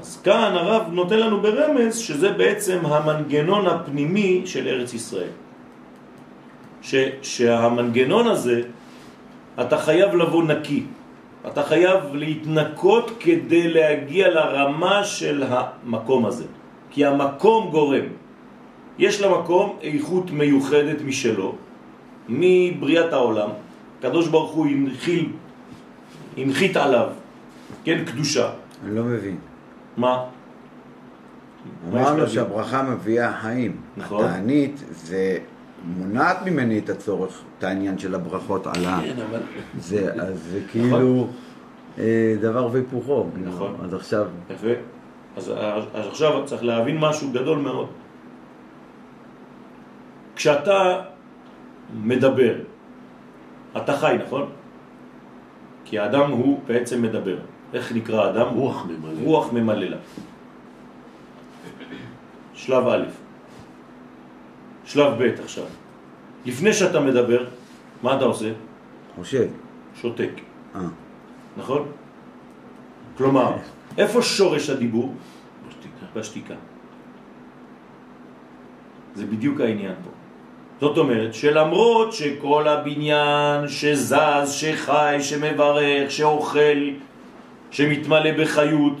אז 0.00 0.20
כאן 0.20 0.52
הרב 0.52 0.92
נותן 0.92 1.18
לנו 1.18 1.40
ברמז 1.40 1.96
שזה 1.96 2.32
בעצם 2.32 2.78
המנגנון 2.86 3.66
הפנימי 3.66 4.42
של 4.46 4.68
ארץ 4.68 4.94
ישראל. 4.94 5.32
ש, 6.82 6.94
שהמנגנון 7.22 8.26
הזה, 8.26 8.62
אתה 9.60 9.76
חייב 9.78 10.14
לבוא 10.14 10.42
נקי. 10.44 10.82
אתה 11.46 11.62
חייב 11.62 12.14
להתנקות 12.14 13.10
כדי 13.20 13.68
להגיע 13.68 14.28
לרמה 14.28 15.04
של 15.04 15.44
המקום 15.48 16.26
הזה. 16.26 16.44
כי 16.90 17.04
המקום 17.04 17.70
גורם. 17.70 18.04
יש 18.98 19.20
למקום 19.20 19.76
איכות 19.82 20.30
מיוחדת 20.30 21.02
משלו, 21.04 21.54
מבריאת 22.28 23.12
העולם. 23.12 23.50
הקדוש 23.98 24.28
ברוך 24.28 24.52
הוא 24.52 24.66
הנחיל, 24.66 25.32
הנחית 26.36 26.76
עליו, 26.76 27.08
כן, 27.84 28.04
קדושה. 28.04 28.50
אני 28.84 28.96
לא 28.96 29.02
מבין. 29.02 29.36
מה? 29.96 30.24
אמרנו? 31.92 32.28
שהברכה 32.28 32.82
מביאה 32.82 33.32
חיים. 33.32 33.76
נכון. 33.96 34.24
התענית 34.24 34.84
זה 34.90 35.38
מונעת 35.86 36.42
ממני 36.42 36.78
את 36.78 36.88
הצורך, 36.88 37.40
את 37.58 37.64
העניין 37.64 37.98
של 37.98 38.14
הברכות 38.14 38.66
על 38.66 38.86
ה... 38.86 39.00
כן, 39.02 39.22
אבל... 39.30 39.40
זה, 39.78 40.12
אז 40.12 40.42
זה 40.50 40.60
כאילו 40.70 41.26
אה, 41.98 42.34
דבר 42.40 42.68
והיפוכו. 42.72 43.26
נכון. 43.44 43.76
אז 43.84 43.94
עכשיו, 43.94 44.26
יפה. 44.50 44.68
אז, 45.36 45.52
אז 45.94 46.06
עכשיו 46.06 46.42
צריך 46.44 46.64
להבין 46.64 46.98
משהו 46.98 47.30
גדול 47.32 47.58
מאוד. 47.58 47.88
כשאתה 50.36 51.00
מדבר, 52.02 52.54
אתה 53.76 53.96
חי, 53.96 54.16
נכון? 54.26 54.48
כי 55.84 55.98
האדם 55.98 56.30
הוא 56.30 56.60
בעצם 56.66 57.02
מדבר. 57.02 57.36
איך 57.74 57.92
נקרא 57.92 58.30
אדם? 58.30 58.46
רוח 58.54 58.86
ממלא. 58.86 59.24
רוח 59.24 59.52
ממללה. 59.52 59.96
שלב 62.54 62.88
א'. 62.88 63.23
שלב 64.84 65.22
ב' 65.22 65.40
עכשיו. 65.44 65.64
לפני 66.46 66.72
שאתה 66.72 67.00
מדבר, 67.00 67.46
מה 68.02 68.16
אתה 68.16 68.24
עושה? 68.24 68.52
חושב. 69.16 69.46
שותק, 70.00 70.30
אה, 70.74 70.80
נכון? 71.56 71.88
כלומר, 73.16 73.52
איפה 73.98 74.22
שורש 74.22 74.70
הדיבור? 74.70 75.14
בשתיקה. 75.68 76.06
בשתיקה. 76.16 76.54
זה 79.14 79.26
בדיוק 79.26 79.60
העניין 79.60 79.94
פה. 80.04 80.10
זאת 80.80 80.98
אומרת 80.98 81.34
שלמרות 81.34 82.12
שכל 82.12 82.68
הבניין 82.68 83.68
שזז, 83.68 84.50
שחי, 84.50 85.16
שמברך, 85.20 86.10
שאוכל, 86.10 86.90
שמתמלא 87.70 88.42
בחיות, 88.42 88.98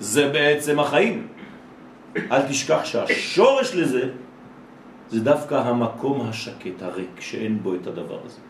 זה 0.00 0.28
בעצם 0.28 0.80
החיים. 0.80 1.26
אל 2.16 2.42
תשכח 2.48 2.84
שהשורש 2.84 3.74
לזה 3.74 4.08
זה 5.12 5.20
דווקא 5.20 5.54
המקום 5.54 6.28
השקט, 6.28 6.82
הריק, 6.82 7.20
שאין 7.20 7.62
בו 7.62 7.74
את 7.74 7.86
הדבר 7.86 8.18
הזה. 8.24 8.40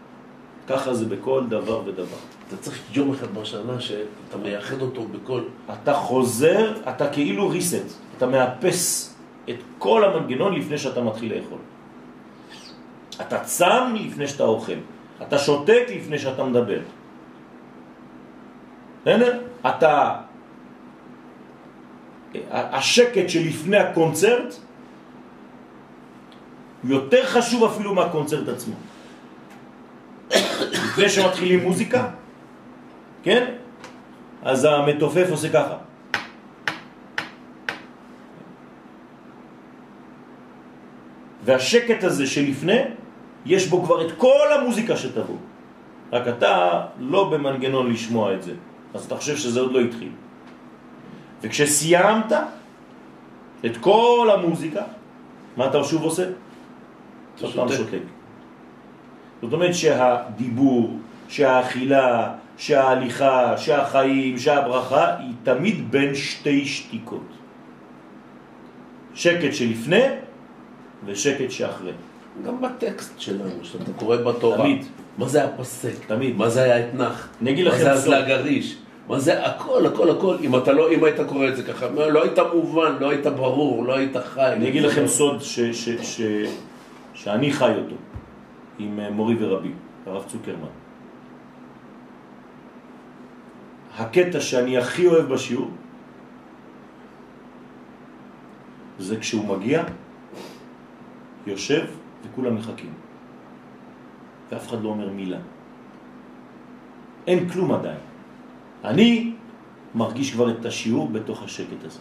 ככה 0.68 0.94
זה 0.94 1.04
בכל 1.04 1.42
דבר 1.48 1.82
ודבר. 1.84 2.16
אתה 2.48 2.56
צריך 2.56 2.80
יום 2.92 3.10
אחד 3.10 3.34
בשנה 3.34 3.80
שאתה 3.80 4.36
מייחד 4.42 4.82
אותו 4.82 5.04
בכל... 5.04 5.42
אתה 5.82 5.94
חוזר, 5.94 6.72
אתה 6.88 7.10
כאילו 7.10 7.48
ריסט, 7.48 7.98
אתה 8.16 8.26
מאפס 8.26 9.14
את 9.50 9.56
כל 9.78 10.04
המנגנון 10.04 10.54
לפני 10.54 10.78
שאתה 10.78 11.00
מתחיל 11.00 11.34
לאכול. 11.34 11.58
אתה 13.20 13.38
צם 13.38 13.94
לפני 13.94 14.26
שאתה 14.26 14.44
אוכל, 14.44 14.78
אתה 15.22 15.38
שותק 15.38 15.84
לפני 15.96 16.18
שאתה 16.18 16.44
מדבר. 16.44 16.80
בסדר? 19.02 19.40
אתה... 19.66 20.16
השקט 22.52 23.28
שלפני 23.28 23.76
הקונצרט 23.76 24.54
יותר 26.84 27.26
חשוב 27.26 27.64
אפילו 27.64 27.94
מהקונצרט 27.94 28.48
עצמו. 28.48 28.74
לפני 30.72 31.08
שמתחילים 31.08 31.62
מוזיקה, 31.62 32.08
כן? 33.22 33.54
אז 34.42 34.64
המתופף 34.64 35.26
עושה 35.30 35.48
ככה. 35.48 35.76
והשקט 41.44 42.04
הזה 42.04 42.26
שלפני, 42.26 42.80
יש 43.46 43.66
בו 43.66 43.82
כבר 43.82 44.06
את 44.06 44.12
כל 44.18 44.46
המוזיקה 44.58 44.96
שתבוא. 44.96 45.36
רק 46.12 46.28
אתה 46.28 46.80
לא 46.98 47.30
במנגנון 47.30 47.92
לשמוע 47.92 48.34
את 48.34 48.42
זה, 48.42 48.52
אז 48.94 49.04
אתה 49.04 49.16
חושב 49.16 49.36
שזה 49.36 49.60
עוד 49.60 49.72
לא 49.72 49.80
התחיל. 49.80 50.12
וכשסיימת 51.42 52.32
את 53.66 53.76
כל 53.76 54.28
המוזיקה, 54.34 54.82
מה 55.56 55.66
אתה 55.66 55.84
שוב 55.84 56.02
עושה? 56.02 56.24
אתה 57.44 57.52
פעם 57.56 57.68
שותק. 57.68 57.98
זאת 59.42 59.52
אומרת 59.52 59.74
שהדיבור, 59.74 60.96
שהאכילה, 61.28 62.32
שההליכה, 62.56 63.54
שהחיים, 63.56 64.38
שהברכה, 64.38 65.16
היא 65.18 65.32
תמיד 65.42 65.90
בין 65.90 66.14
שתי 66.14 66.66
שתיקות. 66.66 67.26
שקט 69.14 69.54
שלפני 69.54 70.02
ושקט 71.06 71.50
שאחרי. 71.50 71.92
גם 72.46 72.62
בטקסט 72.62 73.20
שלנו, 73.20 73.50
שאתה 73.62 73.92
קורא 73.96 74.16
בתורה. 74.16 74.58
תמיד. 74.58 74.84
מה 75.18 75.28
זה 75.28 75.44
הפסק? 75.44 75.94
תמיד. 76.06 76.36
מה 76.36 76.48
זה 76.48 76.74
האתנח? 76.74 77.28
אני 77.42 77.50
אגיד 77.50 77.64
מה 77.64 77.70
לכם 77.70 77.78
זה 77.78 78.00
סוד. 78.00 78.14
הזלג 78.14 78.30
הריש? 78.30 78.76
מה 79.08 79.18
זה 79.20 79.46
הכל, 79.46 79.86
הכל, 79.86 80.10
הכל. 80.10 80.36
אם 80.42 80.56
אתה 80.56 80.72
לא, 80.72 80.92
אם 80.92 81.04
היית 81.04 81.20
קורא 81.28 81.48
את 81.48 81.56
זה 81.56 81.62
ככה, 81.62 81.86
לא 81.88 82.22
היית 82.22 82.38
מובן, 82.54 82.92
לא 83.00 83.10
היית 83.10 83.26
ברור, 83.26 83.84
לא 83.84 83.96
היית 83.96 84.16
חי. 84.16 84.52
אני 84.52 84.68
אגיד 84.68 84.82
לכם 84.82 85.06
סוד 85.06 85.42
ש, 85.42 85.60
ש, 85.60 85.88
ש, 85.88 86.20
שאני 87.14 87.52
חי 87.52 87.74
אותו 87.74 87.96
עם 88.78 89.00
אה, 89.00 89.10
מורי 89.10 89.36
ורבי, 89.38 89.72
הרב 90.06 90.24
צוקרמן. 90.28 90.72
הקטע 93.96 94.40
שאני 94.40 94.78
הכי 94.78 95.06
אוהב 95.06 95.32
בשיעור 95.32 95.70
זה 98.98 99.16
כשהוא 99.16 99.56
מגיע, 99.56 99.84
יושב 101.46 101.86
וכולם 102.22 102.54
מחכים. 102.54 102.92
ואף 104.50 104.68
אחד 104.68 104.82
לא 104.82 104.88
אומר 104.88 105.10
מילה. 105.10 105.38
אין 107.26 107.48
כלום 107.48 107.72
עדיין. 107.72 107.98
אני 108.84 109.32
מרגיש 109.94 110.32
כבר 110.32 110.50
את 110.50 110.64
השיעור 110.64 111.08
בתוך 111.08 111.42
השקט 111.42 111.84
הזה. 111.84 112.00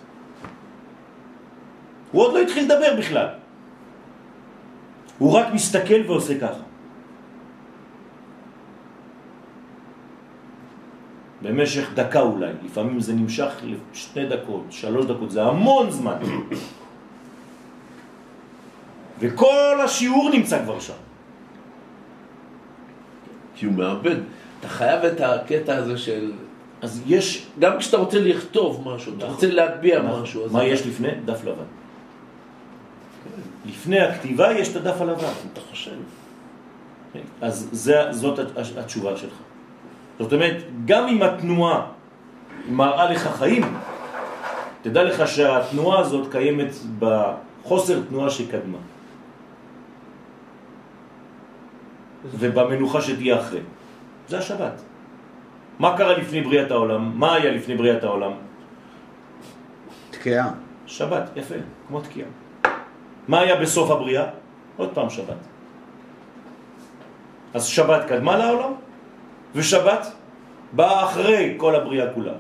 הוא 2.12 2.21
עוד 2.21 2.34
לא 2.34 2.39
התחיל 2.39 2.63
לדבר 2.63 2.95
בכלל. 3.00 3.40
הוא 5.21 5.34
רק 5.34 5.53
מסתכל 5.53 6.01
ועושה 6.07 6.39
ככה. 6.39 6.65
במשך 11.41 11.89
דקה 11.93 12.21
אולי, 12.21 12.51
לפעמים 12.65 12.99
זה 12.99 13.13
נמשך 13.13 13.53
לשתי 13.63 14.25
דקות, 14.25 14.65
שלוש 14.69 15.05
דקות, 15.05 15.31
זה 15.31 15.43
המון 15.43 15.91
זמן. 15.91 16.17
וכל 19.19 19.77
השיעור 19.86 20.29
נמצא 20.34 20.63
כבר 20.63 20.79
שם. 20.79 20.97
כי 23.55 23.65
הוא 23.65 23.73
מאבד. 23.73 24.17
אתה 24.60 24.67
חייב 24.67 25.05
את 25.05 25.21
הקטע 25.21 25.75
הזה 25.75 25.97
של... 25.97 26.34
אז 26.81 27.01
יש... 27.05 27.47
גם 27.60 27.79
כשאתה 27.79 27.97
רוצה 27.97 28.19
לכתוב 28.19 28.81
משהו, 28.86 29.13
אתה 29.17 29.25
רוצה 29.25 29.47
להטביע 29.51 30.01
משהו. 30.01 30.49
מה 30.51 30.63
יש 30.63 30.88
לפני? 30.88 31.12
דף 31.25 31.45
לבן. 31.45 31.81
לפני 33.65 34.00
הכתיבה 34.00 34.52
יש 34.52 34.70
את 34.72 34.76
הדף 34.76 35.02
הלבן. 35.02 35.24
אתה 35.54 35.62
חושב. 35.70 35.91
אז 37.41 37.70
זה, 37.72 38.12
זאת 38.12 38.39
הת- 38.39 38.78
התשובה 38.78 39.17
שלך. 39.17 39.34
זאת 40.20 40.34
אומרת, 40.34 40.56
גם 40.86 41.08
אם 41.08 41.22
התנועה 41.24 41.86
מראה 42.70 43.12
לך 43.12 43.28
חיים, 43.38 43.63
תדע 44.82 45.04
לך 45.04 45.28
שהתנועה 45.28 46.00
הזאת 46.00 46.32
קיימת 46.32 46.72
בחוסר 47.00 48.02
תנועה 48.10 48.30
שקדמה. 48.30 48.78
ובמנוחה 52.39 53.02
שתהיה 53.02 53.39
אחרי. 53.39 53.60
זה 54.30 54.38
השבת. 54.38 54.82
מה 55.80 55.98
קרה 55.98 56.17
לפני 56.17 56.41
בריאת 56.41 56.72
העולם? 56.72 57.12
מה 57.20 57.34
היה 57.36 57.52
לפני 57.52 57.76
בריאת 57.76 58.04
העולם? 58.04 58.32
תקיעה. 60.12 60.50
שבת, 60.86 61.30
יפה, 61.36 61.56
כמו 61.88 62.02
תקיעה. 62.02 62.28
מה 63.27 63.39
היה 63.39 63.55
בסוף 63.55 63.91
הבריאה? 63.91 64.25
עוד 64.77 64.89
פעם 64.93 65.10
שבת. 65.10 65.41
אז 67.53 67.65
שבת 67.65 68.07
קדמה 68.07 68.38
לעולם, 68.38 68.73
ושבת 69.55 70.07
באה 70.71 71.03
אחרי 71.03 71.55
כל 71.57 71.75
הבריאה 71.75 72.13
כולה. 72.13 72.34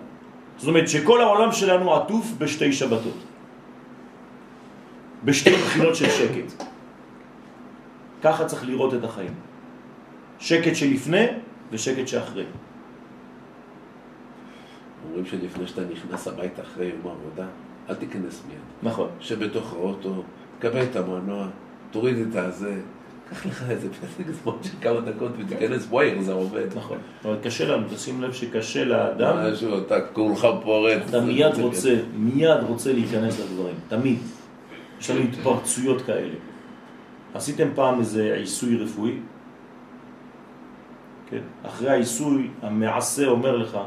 זאת 0.57 0.67
אומרת 0.67 0.89
שכל 0.89 1.21
העולם 1.21 1.51
שלנו 1.51 1.95
עטוף 1.95 2.25
בשתי 2.37 2.73
שבתות. 2.73 3.17
בשתי 5.25 5.51
בחינות 5.51 5.95
של 5.95 6.09
שקט. 6.09 6.63
ככה 8.23 8.45
צריך 8.45 8.65
לראות 8.65 8.93
את 8.93 9.03
החיים. 9.03 9.33
שקט 10.39 10.75
שלפני 10.75 11.25
ושקט 11.71 12.07
שאחרי. 12.07 12.45
אומרים 15.05 15.25
שלפני 15.25 15.67
שאתה 15.67 15.81
נכנס 15.81 16.27
הביתה 16.27 16.61
אחרי 16.61 16.85
יום 16.85 16.99
עבודה, 16.99 17.47
אל 17.89 17.95
תיכנס 17.95 18.43
מיד. 18.47 18.57
נכון. 18.83 19.09
שב 19.19 19.45
בתוך 19.45 19.73
האוטו, 19.73 20.23
קבל 20.61 20.83
את 20.83 20.95
המנוע, 20.95 21.47
תוריד 21.91 22.17
את 22.17 22.35
הזה, 22.35 22.75
קח 23.29 23.45
לך 23.45 23.63
איזה 23.69 23.87
פסק 23.93 24.25
זמן 24.43 24.53
של 24.63 24.69
כמה 24.81 25.01
דקות 25.01 25.31
ותיכנס, 25.37 25.87
וואי, 25.89 26.23
זה 26.23 26.33
עובד. 26.33 26.67
נכון. 26.75 26.97
אבל 27.25 27.35
קשה 27.43 27.67
לנו, 27.67 27.87
תשים 27.93 28.21
לב 28.21 28.33
שקשה 28.33 28.85
לאדם. 28.85 29.37
משהו, 29.37 29.77
אתה 29.77 30.01
כולך 30.13 30.47
פורץ. 30.63 31.01
אתה 31.09 31.21
מיד 31.21 31.55
רוצה, 31.59 31.95
מיד 32.15 32.63
רוצה 32.67 32.93
להיכנס 32.93 33.39
לדברים, 33.39 33.75
תמיד. 33.87 34.17
יש 34.99 35.09
לנו 35.09 35.21
התפרצויות 35.21 36.01
כאלה. 36.01 36.35
עשיתם 37.33 37.67
פעם 37.75 37.99
איזה 37.99 38.33
עיסוי 38.33 38.77
רפואי? 38.77 39.15
כן. 41.29 41.41
אחרי 41.63 41.89
העיסוי, 41.89 42.49
המעשה 42.61 43.27
אומר 43.27 43.57
לך, 43.57 43.77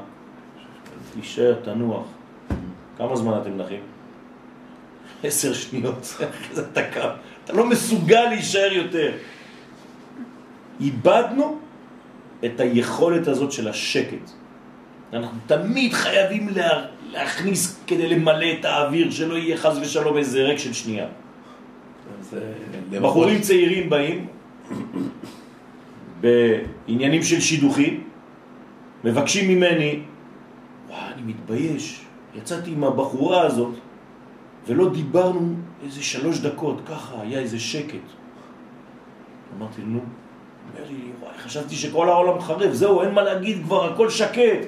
תישאר, 1.14 1.54
תנוח. 1.64 2.06
כמה 2.98 3.16
זמן 3.16 3.38
אתם 3.42 3.56
נחים? 3.56 3.93
עשר 5.22 5.52
שניות, 5.52 6.00
אחרי 6.00 6.54
זה 6.56 6.62
אתה 6.72 6.82
קם. 6.82 7.08
אתה 7.44 7.52
לא 7.52 7.66
מסוגל 7.66 8.24
להישאר 8.24 8.72
יותר. 8.72 9.12
איבדנו 10.80 11.58
את 12.44 12.60
היכולת 12.60 13.28
הזאת 13.28 13.52
של 13.52 13.68
השקט. 13.68 14.30
אנחנו 15.12 15.38
תמיד 15.46 15.92
חייבים 15.92 16.48
לה, 16.48 16.86
להכניס 17.10 17.80
כדי 17.86 18.08
למלא 18.08 18.46
את 18.60 18.64
האוויר, 18.64 19.10
שלא 19.10 19.34
יהיה 19.34 19.56
חז 19.56 19.78
ושלום 19.78 20.16
איזה 20.16 20.42
ריק 20.42 20.58
של 20.58 20.72
שנייה. 20.72 21.06
בחורים 22.90 23.40
צעירים 23.40 23.90
באים 23.90 24.26
בעניינים 26.20 27.22
של 27.22 27.40
שידוכים, 27.40 28.04
מבקשים 29.04 29.48
ממני, 29.48 30.00
וואי, 30.88 30.98
אני 31.14 31.22
מתבייש, 31.22 32.00
יצאתי 32.34 32.70
עם 32.70 32.84
הבחורה 32.84 33.42
הזאת 33.42 33.74
ולא 34.66 34.92
דיברנו 34.92 35.54
איזה 35.84 36.02
שלוש 36.02 36.38
דקות, 36.38 36.80
ככה, 36.86 37.20
היה 37.20 37.38
איזה 37.38 37.60
שקט. 37.60 38.06
אמרתי, 39.58 39.82
נו, 39.82 39.98
אומר 39.98 40.88
לי, 40.88 41.10
וואי, 41.20 41.38
חשבתי 41.38 41.74
שכל 41.74 42.08
העולם 42.08 42.40
חרב, 42.40 42.72
זהו, 42.72 43.02
אין 43.02 43.14
מה 43.14 43.22
להגיד 43.22 43.62
כבר, 43.64 43.92
הכל 43.92 44.10
שקט. 44.10 44.66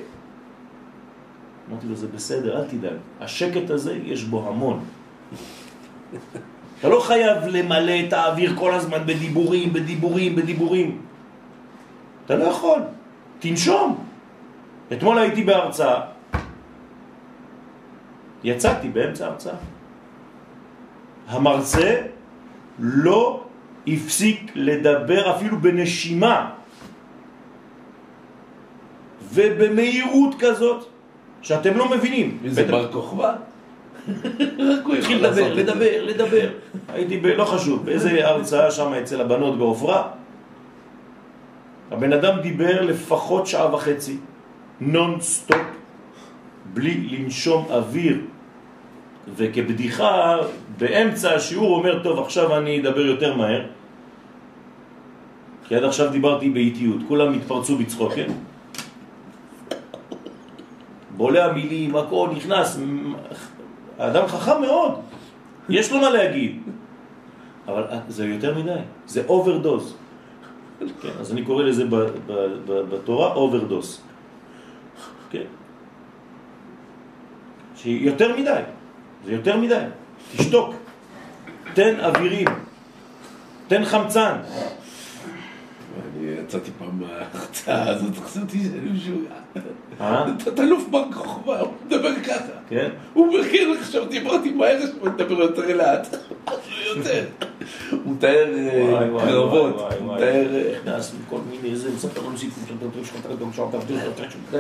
אמרתי 1.71 1.87
לו, 1.87 1.97
זה 1.97 2.07
בסדר, 2.09 2.61
אל 2.61 2.65
תדאג, 2.65 2.97
השקט 3.21 3.71
הזה 3.71 3.99
יש 4.05 4.25
בו 4.25 4.49
המון. 4.49 4.85
אתה 6.81 6.89
לא 6.89 7.01
חייב 7.01 7.45
למלא 7.45 7.93
את 8.09 8.13
האוויר 8.13 8.57
כל 8.57 8.75
הזמן 8.75 9.07
בדיבורים, 9.07 9.73
בדיבורים, 9.73 10.37
בדיבורים. 10.37 11.01
אתה 12.25 12.37
לא 12.37 12.45
יכול, 12.45 12.81
תנשום. 13.39 14.05
אתמול 14.93 15.19
הייתי 15.19 15.45
בהרצאה, 15.45 16.01
יצאתי 18.45 18.89
באמצע 18.89 19.27
ההרצאה. 19.27 19.76
המרצה 21.29 22.03
לא 22.79 23.45
הפסיק 23.87 24.53
לדבר 24.55 25.37
אפילו 25.37 25.61
בנשימה 25.61 26.51
ובמהירות 29.33 30.35
כזאת 30.39 30.87
שאתם 31.43 31.77
לא 31.77 31.91
מבינים. 31.91 32.39
זה 32.47 32.65
בר 32.65 32.93
כוכבא? 32.93 33.35
רק 34.59 34.85
הוא 34.85 34.95
התחיל 34.95 35.27
לדבר. 35.27 35.55
לדבר, 35.55 36.05
לדבר. 36.05 36.49
הייתי, 36.89 37.17
ב... 37.17 37.27
לא 37.27 37.45
חשוב, 37.45 37.87
באיזה 37.87 38.29
הרצאה 38.29 38.71
שם 38.71 38.93
אצל 38.95 39.21
הבנות 39.21 39.59
בעופרה. 39.59 40.09
הבן 41.91 42.13
אדם 42.13 42.41
דיבר 42.41 42.83
לפחות 42.83 43.47
שעה 43.47 43.75
וחצי, 43.75 44.17
נון 44.81 45.21
סטופ, 45.21 45.67
בלי 46.75 46.95
לנשום 46.95 47.67
אוויר. 47.71 48.19
וכבדיחה, 49.35 50.37
באמצע 50.79 51.35
השיעור 51.35 51.79
אומר, 51.79 52.03
טוב, 52.03 52.19
עכשיו 52.19 52.57
אני 52.57 52.81
אדבר 52.81 53.01
יותר 53.01 53.37
מהר. 53.37 53.67
כי 55.69 55.77
עד 55.77 55.85
עכשיו 55.85 56.11
דיברתי 56.11 56.51
באיטיות, 56.51 57.01
כולם 57.09 57.33
התפרצו 57.33 57.79
בצחוק, 57.79 58.13
כן? 58.13 58.31
בולע 61.17 61.45
המילים, 61.45 61.97
הכל 61.97 62.29
נכנס, 62.37 62.81
האדם 63.99 64.27
חכם 64.27 64.61
מאוד, 64.61 64.93
יש 65.69 65.93
לו 65.93 66.01
מה 66.01 66.11
להגיד, 66.11 66.63
אבל 67.67 67.83
זה 68.09 68.27
יותר 68.27 68.59
מדי, 68.59 68.81
זה 69.07 69.23
overdose. 69.29 69.97
כן, 71.03 71.09
אז 71.21 71.33
אני 71.33 71.43
קורא 71.45 71.65
לזה 71.65 71.85
בתורה 72.67 73.35
overdose. 73.35 74.03
כן. 75.31 75.49
שהיא 77.77 78.07
יותר 78.07 78.37
מדי, 78.37 78.61
זה 79.27 79.33
יותר 79.33 79.57
מדי. 79.57 79.85
תשתוק, 80.37 80.75
תן 81.75 82.01
אווירים, 82.01 82.47
תן 83.69 83.85
חמצן. 83.85 84.33
אני 86.19 86.31
יצאתי 86.45 86.71
פעם 86.79 87.01
מההרצאה 87.01 87.91
הזאת, 87.91 88.17
חשבתי 88.25 88.59
שאני 88.59 88.91
משוגע. 88.91 89.35
אה? 90.01 90.25
תת-אלוף 90.39 90.89
בר 90.91 91.05
כוכבא, 91.13 91.61
הוא 91.61 91.73
מדבר 91.87 92.15
ככה. 92.25 92.53
כן? 92.69 92.89
הוא 93.15 93.27
אומר, 93.27 93.49
כן, 93.49 93.69
עכשיו 93.81 94.05
דיברתי 94.05 94.51
מהר, 94.51 94.77
עכשיו 94.77 95.13
מדבר 95.15 95.41
יותר 95.41 95.77
לאט. 95.77 96.17
יותר. 96.97 97.25
הוא 97.91 98.15
מתאר 98.15 98.55
אה, 98.57 99.09
קרבות, 99.27 99.75
וואי, 99.77 99.95
הוא 99.99 100.15
מתאר... 100.15 100.55
אה, 100.55 100.73
נכנס 100.79 101.13
מכל 101.27 101.39
מיני 101.51 101.77
זה, 101.77 101.91
מספר 101.95 102.21
לנו 102.27 102.39
סיפור 102.39 102.65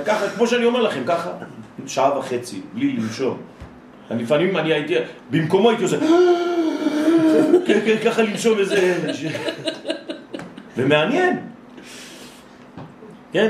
ככה, 0.06 0.28
כמו 0.28 0.46
שאני 0.46 0.64
אומר 0.64 0.82
לכם, 0.82 1.02
ככה, 1.06 1.30
שעה 1.86 2.18
וחצי, 2.18 2.60
בלי 2.74 2.92
לנשום. 2.92 3.38
לפעמים 4.10 4.56
אני 4.56 4.72
הייתי, 4.72 4.94
במקומו 5.30 5.70
הייתי 5.70 5.82
עושה, 5.82 5.98
כן, 7.66 7.80
כן, 7.84 7.96
ככה 8.04 8.22
לנשום 8.22 8.58
איזה... 8.58 8.98
ומעניין. 10.76 11.36
כן? 13.32 13.48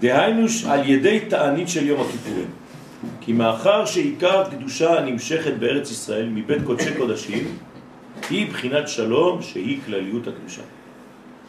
דהיינו 0.00 0.46
על 0.68 0.88
ידי 0.88 1.20
תענית 1.28 1.68
של 1.68 1.86
יום 1.86 2.00
הכיפורים. 2.00 2.46
כי 3.20 3.32
מאחר 3.32 3.86
שעיקר 3.86 4.44
קדושה 4.50 4.98
הנמשכת 4.98 5.52
בארץ 5.52 5.90
ישראל 5.90 6.28
מבית 6.28 6.62
קודשי 6.64 6.94
קודשים 6.96 7.44
היא 8.30 8.50
בחינת 8.50 8.88
שלום 8.88 9.42
שהיא 9.42 9.78
כלליות 9.86 10.28
הקדושה. 10.28 10.62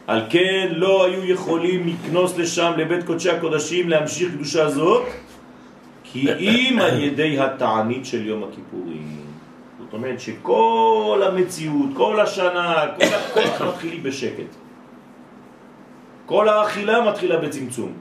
על 0.06 0.22
כן 0.30 0.68
לא 0.70 1.06
היו 1.06 1.24
יכולים 1.24 1.88
לקנוס 1.88 2.38
לשם 2.38 2.72
לבית 2.76 3.04
קודשי 3.04 3.30
הקודשים 3.30 3.88
להמשיך 3.88 4.32
קדושה 4.34 4.70
זאת 4.70 5.02
כי 6.16 6.32
אם 6.32 6.78
על 6.82 7.02
ידי 7.02 7.40
התענית 7.40 8.06
של 8.06 8.26
יום 8.26 8.44
הכיפורים. 8.44 9.26
זאת 9.78 9.92
אומרת 9.92 10.20
שכל 10.20 11.22
המציאות, 11.26 11.90
כל 11.94 12.20
השנה, 12.20 12.86
כל 12.96 13.04
הכוח 13.04 13.62
מתחיל 13.62 14.00
בשקט. 14.02 14.50
כל 16.26 16.48
האכילה 16.48 17.10
מתחילה 17.10 17.36
בצמצום. 17.36 17.92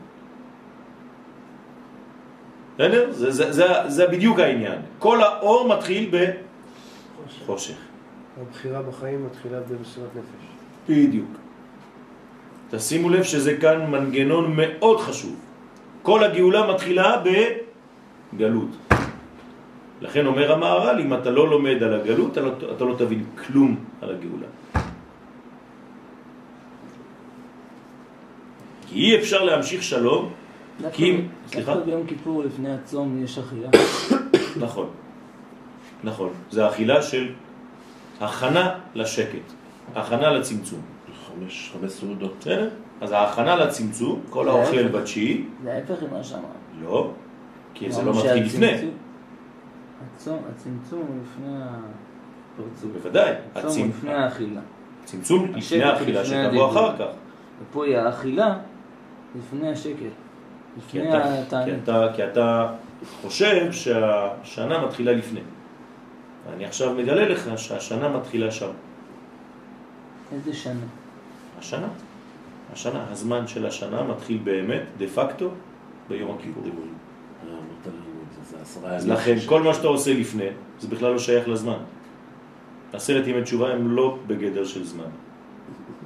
בסדר? 2.76 3.12
זה, 3.12 3.32
זה, 3.32 3.52
זה, 3.52 3.66
זה 3.88 4.08
בדיוק 4.08 4.40
העניין. 4.40 4.80
כל 5.00 5.24
האור 5.24 5.68
מתחיל 5.68 6.12
בחושך. 7.44 7.78
הבחירה 8.42 8.82
בחיים 8.82 9.26
מתחילה 9.26 9.60
במסירת 9.60 10.10
נפש. 10.16 10.46
בדיוק. 10.90 11.30
תשימו 12.70 13.10
לב 13.10 13.24
שזה 13.24 13.58
כאן 13.58 13.92
מנגנון 13.92 14.54
מאוד 14.58 15.00
חשוב. 15.00 15.36
כל 16.02 16.24
הגאולה 16.24 16.74
מתחילה 16.74 17.18
בגלות. 18.36 18.70
לכן 20.02 20.26
אומר 20.26 20.52
המהר"ל, 20.52 21.00
אם 21.00 21.14
אתה 21.14 21.30
לא 21.32 21.50
לומד 21.50 21.84
על 21.84 21.94
הגלות, 21.94 22.32
אתה 22.32 22.42
לא, 22.42 22.52
אתה 22.76 22.84
לא 22.84 22.96
תבין 22.98 23.24
כלום 23.46 23.76
על 24.02 24.10
הגאולה. 24.10 24.48
כי 28.88 28.96
אי 28.96 29.20
אפשר 29.20 29.44
להמשיך 29.44 29.84
שלום, 29.84 30.32
כי 30.92 31.12
אם... 31.12 31.28
סליחה? 31.48 31.74
דווקא 31.74 31.86
ביום 31.86 32.08
כיפור 32.08 32.44
לפני 32.44 32.74
הצום 32.74 33.24
יש 33.24 33.38
אכילה. 33.38 33.70
נכון, 34.60 34.90
נכון. 36.04 36.30
זה 36.52 36.68
אכילה 36.68 37.02
של 37.02 37.32
הכנה 38.22 38.80
לשקט, 38.96 39.48
הכנה 39.96 40.30
לצמצום. 40.30 40.82
חמש, 41.28 41.72
חמש 41.74 41.92
סעודות. 41.92 42.34
בסדר? 42.40 42.70
אז 43.02 43.12
ההכנה 43.12 43.56
לצמצום, 43.56 44.22
כל 44.30 44.50
האוכל 44.50 44.88
בתשיעי, 44.88 45.44
זה 45.64 45.74
ההפך 45.74 46.04
ממה 46.04 46.24
שאמרנו. 46.24 46.48
לא, 46.82 47.12
כי 47.76 47.92
זה 47.92 48.02
לא 48.04 48.12
מתחיל 48.18 48.44
לפני. 48.44 48.90
הצמצום 50.28 51.00
הוא 51.08 51.16
לפני 51.24 51.54
הפרצוף. 51.62 52.92
בוודאי, 52.94 53.34
הצמצום- 53.56 53.90
לפני 53.90 54.14
האכילה. 54.14 54.62
צמצום 55.06 55.46
לפני 55.56 55.84
האכילה 55.84 56.26
שתבוא. 56.26 56.72
אחר 56.72 56.98
כך. 56.98 57.14
ופה 57.62 57.86
היא 57.86 57.98
האכילה 57.98 58.58
לפני 59.36 59.70
השקט. 59.70 59.96
כי 60.90 61.00
לפני 61.00 61.18
התענית. 61.18 61.90
כי 62.16 62.24
אתה 62.24 62.74
חושב 63.22 63.72
שהשנה 63.72 64.86
מתחילה 64.86 65.12
לפני. 65.12 65.40
אני 66.54 66.66
עכשיו 66.66 66.94
מגלה 66.94 67.30
לך 67.30 67.50
שהשנה 67.58 68.10
מתחילה 68.10 68.52
שם. 68.52 68.70
איזה 70.32 70.54
שנה? 70.54 70.80
השנה. 71.60 71.88
השנה, 72.74 73.06
הזמן 73.12 73.48
של 73.48 73.66
השנה 73.66 74.04
מתחיל 74.04 74.40
באמת, 74.44 74.82
דה 74.98 75.08
פקטו, 75.08 75.50
ביום 76.10 76.36
הכיפורים. 76.40 76.74
אה, 76.74 77.50
אמרת 77.50 77.60
לנו 77.88 77.96
את 78.28 78.36
זה, 78.36 78.42
זה 78.42 78.55
עשרה 78.55 78.55
אז 78.86 79.06
ימים. 79.06 79.18
לכן, 79.18 79.36
כל 79.46 79.62
מה 79.62 79.74
שאתה 79.74 79.88
עושה 79.88 80.14
לפני, 80.14 80.48
זה 80.80 80.88
בכלל 80.88 81.12
לא 81.12 81.20
שייך 81.20 81.48
לזמן. 81.48 81.78
עשרת 82.94 83.28
ימי 83.28 83.42
תשובה 83.42 83.74
הם 83.74 83.92
לא 83.92 84.18
בגדר 84.28 84.66
של 84.66 84.84
זמן. 84.84 85.10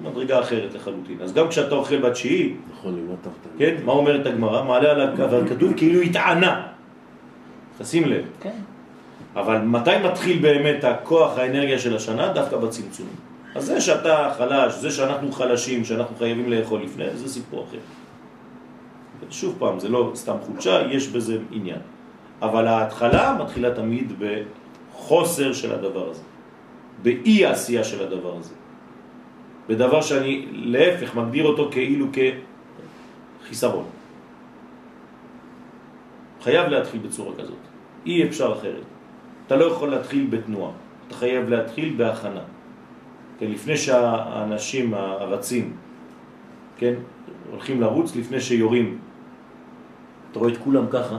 מדרגה 0.03 0.39
אחרת 0.39 0.73
לחלוטין. 0.73 1.17
אז 1.21 1.33
גם 1.33 1.47
כשאתה 1.47 1.75
אוכל 1.75 1.97
בתשיעי, 1.97 2.53
נכון. 2.71 3.15
כן, 3.57 3.75
מה 3.85 3.91
אומרת 3.91 4.25
הגמרא? 4.25 4.63
מעלה 4.63 4.91
על 4.91 5.01
הקו, 5.01 5.23
אבל 5.23 5.49
כתוב 5.49 5.73
כאילו 5.77 6.01
התענה. 6.01 6.67
תשים 7.77 8.05
לב. 8.05 8.25
כן. 8.41 8.55
אבל 9.35 9.57
מתי 9.61 9.97
מתחיל 10.03 10.39
באמת 10.39 10.83
הכוח, 10.83 11.37
האנרגיה 11.37 11.79
של 11.79 11.95
השנה? 11.95 12.33
דווקא 12.33 12.57
בצמצום. 12.57 13.07
אז 13.55 13.65
זה 13.65 13.81
שאתה 13.81 14.33
חלש, 14.37 14.73
זה 14.73 14.91
שאנחנו 14.91 15.31
חלשים, 15.31 15.85
שאנחנו 15.85 16.15
חייבים 16.15 16.51
לאכול 16.51 16.81
לפני, 16.83 17.05
זה 17.15 17.29
סיפור 17.29 17.65
אחר. 17.69 17.77
שוב 19.29 19.55
פעם, 19.59 19.79
זה 19.79 19.89
לא 19.89 20.11
סתם 20.15 20.35
חולשה, 20.41 20.81
יש 20.91 21.07
בזה 21.07 21.37
עניין. 21.51 21.79
אבל 22.41 22.67
ההתחלה 22.67 23.37
מתחילה 23.39 23.75
תמיד 23.75 24.13
בחוסר 24.19 25.53
של 25.53 25.73
הדבר 25.73 26.09
הזה, 26.09 26.21
באי 27.03 27.45
העשייה 27.45 27.83
של 27.83 28.07
הדבר 28.07 28.35
הזה. 28.37 28.53
בדבר 29.69 30.01
שאני 30.01 30.45
להפך 30.51 31.15
מגדיר 31.15 31.45
אותו 31.45 31.69
כאילו 31.71 32.07
כחיסרון. 33.43 33.85
חייב 36.43 36.67
להתחיל 36.67 36.99
בצורה 36.99 37.35
כזאת, 37.35 37.57
אי 38.05 38.23
אפשר 38.23 38.53
אחרת. 38.59 38.83
אתה 39.47 39.55
לא 39.55 39.65
יכול 39.65 39.89
להתחיל 39.89 40.27
בתנועה, 40.29 40.71
אתה 41.07 41.15
חייב 41.15 41.49
להתחיל 41.49 41.93
בהכנה. 41.97 42.41
כן, 43.39 43.51
לפני 43.51 43.77
שהאנשים 43.77 44.93
הרצים, 44.93 45.73
כן, 46.77 46.93
הולכים 47.51 47.81
לרוץ, 47.81 48.15
לפני 48.15 48.41
שיורים, 48.41 48.97
אתה 50.31 50.39
רואה 50.39 50.51
את 50.51 50.57
כולם 50.57 50.85
ככה, 50.89 51.17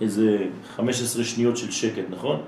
איזה 0.00 0.46
15 0.76 1.24
שניות 1.24 1.56
של 1.56 1.70
שקט, 1.70 2.04
נכון? 2.10 2.42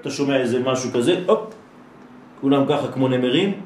אתה 0.00 0.10
שומע 0.10 0.36
איזה 0.36 0.60
משהו 0.60 0.90
כזה, 0.94 1.24
הופ, 1.26 1.54
כולם 2.40 2.64
ככה 2.68 2.92
כמו 2.92 3.08
נמרים, 3.08 3.60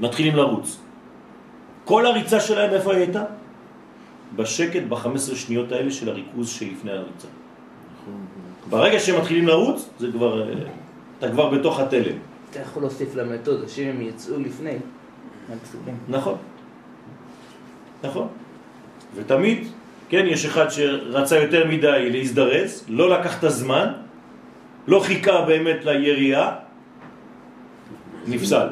מתחילים 0.00 0.36
לרוץ. 0.36 0.78
כל 1.84 2.06
הריצה 2.06 2.40
שלהם 2.40 2.74
איפה 2.74 2.92
היא 2.92 3.00
הייתה? 3.00 3.24
בשקט 4.36 4.82
ב-15 4.88 5.34
שניות 5.34 5.72
האלה 5.72 5.90
של 5.90 6.08
הריכוז 6.08 6.48
שלפני 6.48 6.92
הריצה. 6.92 7.28
ברגע 8.70 8.98
שהם 9.00 9.20
מתחילים 9.20 9.46
לרוץ, 9.46 9.88
זה 9.98 10.12
כבר, 10.12 10.52
אתה 11.18 11.30
כבר 11.30 11.50
בתוך 11.50 11.80
התלם. 11.80 12.16
אתה 12.50 12.60
יכול 12.60 12.82
להוסיף 12.82 13.14
למתודה, 13.14 13.68
שאם 13.68 13.88
הם 13.88 14.02
יצאו 14.02 14.40
לפני, 14.40 14.70
הם. 15.48 15.58
נכון. 16.08 16.36
נכון. 18.04 18.28
ותמיד, 19.14 19.58
כן, 20.08 20.24
יש 20.26 20.44
אחד 20.44 20.68
שרצה 20.70 21.36
יותר 21.36 21.66
מדי 21.68 22.10
להזדרז, 22.10 22.84
לא 22.88 23.10
לקח 23.10 23.38
את 23.38 23.44
הזמן, 23.44 23.92
לא 24.86 25.00
חיכה 25.00 25.42
באמת 25.42 25.84
לירייה, 25.84 26.54
נפסל. 28.26 28.68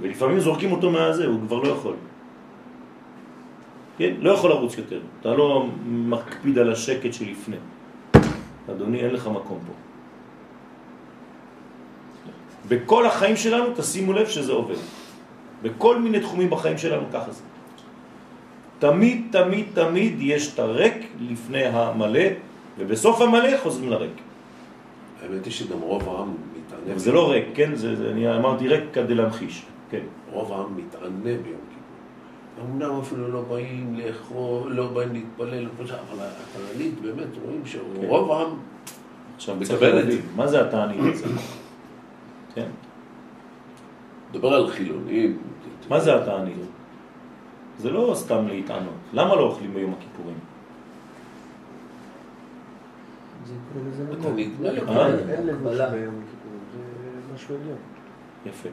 ולפעמים 0.00 0.40
זורקים 0.40 0.72
אותו 0.72 0.90
מהזה, 0.90 1.26
הוא 1.26 1.40
כבר 1.46 1.56
לא 1.56 1.68
יכול. 1.68 1.94
כן, 3.98 4.14
לא 4.20 4.30
יכול 4.30 4.50
לרוץ 4.50 4.78
יותר. 4.78 5.00
אתה 5.20 5.34
לא 5.34 5.66
מקפיד 5.86 6.58
על 6.58 6.72
השקט 6.72 7.12
שלפני. 7.12 7.56
אדוני, 8.70 9.00
אין 9.00 9.10
לך 9.10 9.26
מקום 9.26 9.58
פה. 9.66 9.72
בכל 12.68 13.06
החיים 13.06 13.36
שלנו, 13.36 13.66
תשימו 13.76 14.12
לב 14.12 14.28
שזה 14.28 14.52
עובד. 14.52 14.76
בכל 15.62 15.98
מיני 15.98 16.20
תחומים 16.20 16.50
בחיים 16.50 16.78
שלנו 16.78 17.02
ככה 17.12 17.32
זה. 17.32 17.42
תמיד, 18.78 19.26
תמיד, 19.30 19.66
תמיד 19.74 20.14
יש 20.20 20.54
את 20.54 20.58
הריק 20.58 20.94
לפני 21.20 21.64
המלא, 21.64 22.24
ובסוף 22.78 23.20
המלא 23.20 23.58
חוזרים 23.62 23.90
לריק. 23.90 24.20
האמת 25.22 25.44
היא 25.44 25.52
שגם 25.52 25.80
רוב 25.80 26.08
העם 26.08 26.34
מתענה. 26.56 26.98
זה 26.98 27.12
לא 27.12 27.30
ריק, 27.30 27.44
כן? 27.54 27.74
זה, 27.74 27.96
זה, 27.96 28.10
אני 28.10 28.36
אמרתי 28.36 28.68
ריק 28.68 28.84
כדי 28.92 29.14
להמחיש, 29.14 29.66
כן. 29.90 30.04
רוב 30.32 30.52
העם 30.52 30.76
מתענה 30.76 31.08
ביום 31.22 31.40
כיפור. 31.42 32.64
אמנם 32.64 33.00
אפילו 33.00 33.32
לא 33.32 33.42
באים 33.42 33.96
לאכול, 33.96 34.72
לא 34.72 34.86
באים 34.86 35.12
להתפלל, 35.12 35.66
אבל 35.80 35.90
התענית 36.20 37.00
באמת 37.00 37.36
רואים 37.44 37.62
שרוב 37.64 38.32
העם 38.32 38.50
עכשיו 39.36 39.56
מקבל 39.56 40.00
את 40.00 40.12
זה. 40.12 40.18
מה 40.36 40.46
זה 40.46 40.60
התענית 40.60 41.00
הזה? 41.14 41.26
כן? 42.54 42.66
מדבר 44.30 44.54
על 44.54 44.70
חילונים. 44.70 45.38
מה 45.88 46.00
זה 46.00 46.22
התענית? 46.22 46.56
זה 47.78 47.90
לא 47.90 48.12
סתם 48.14 48.48
להתענות. 48.48 48.94
למה 49.12 49.34
לא 49.34 49.40
אוכלים 49.40 49.74
ביום 49.74 49.94
הכיפורים? 49.98 50.36
אה? 54.88 55.08
יפה. 58.46 58.68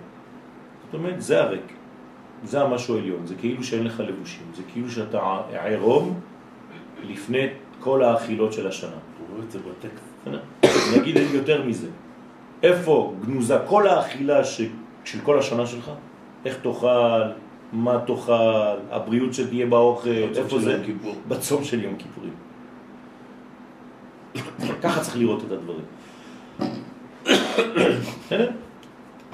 זאת 0.85 0.93
אומרת, 0.93 1.21
זה 1.21 1.43
הריק. 1.43 1.73
זה 2.43 2.61
המשהו 2.61 2.95
העליון. 2.95 3.25
זה 3.25 3.35
כאילו 3.35 3.63
שאין 3.63 3.83
לך 3.83 3.99
לבושים. 3.99 4.45
זה 4.55 4.63
כאילו 4.73 4.89
שאתה 4.89 5.41
עירום 5.63 6.19
לפני 7.03 7.47
כל 7.79 8.03
האכילות 8.03 8.53
של 8.53 8.67
השנה. 8.67 8.97
אגיד 11.01 11.17
יותר 11.33 11.63
מזה. 11.63 11.87
איפה 12.63 13.13
גנוזה 13.25 13.57
כל 13.67 13.87
האכילה. 13.87 14.41
של 15.05 15.19
כל 15.23 15.39
השנה 15.39 15.65
שלך? 15.65 15.91
איך 16.45 16.57
תאכל, 16.61 17.21
מה 17.75 17.99
תאכל, 18.07 18.77
הבריאות 18.91 19.33
שתהיה 19.33 19.65
באוכל, 19.65 20.09
איפה 20.35 20.59
זה? 20.59 20.81
כיפור. 20.85 21.15
בצום 21.27 21.63
של 21.63 21.83
יום 21.83 21.95
כיפורים. 21.95 22.33
ככה 24.83 25.01
צריך 25.01 25.17
לראות 25.17 25.43
את 25.47 25.51
הדברים. 25.51 25.85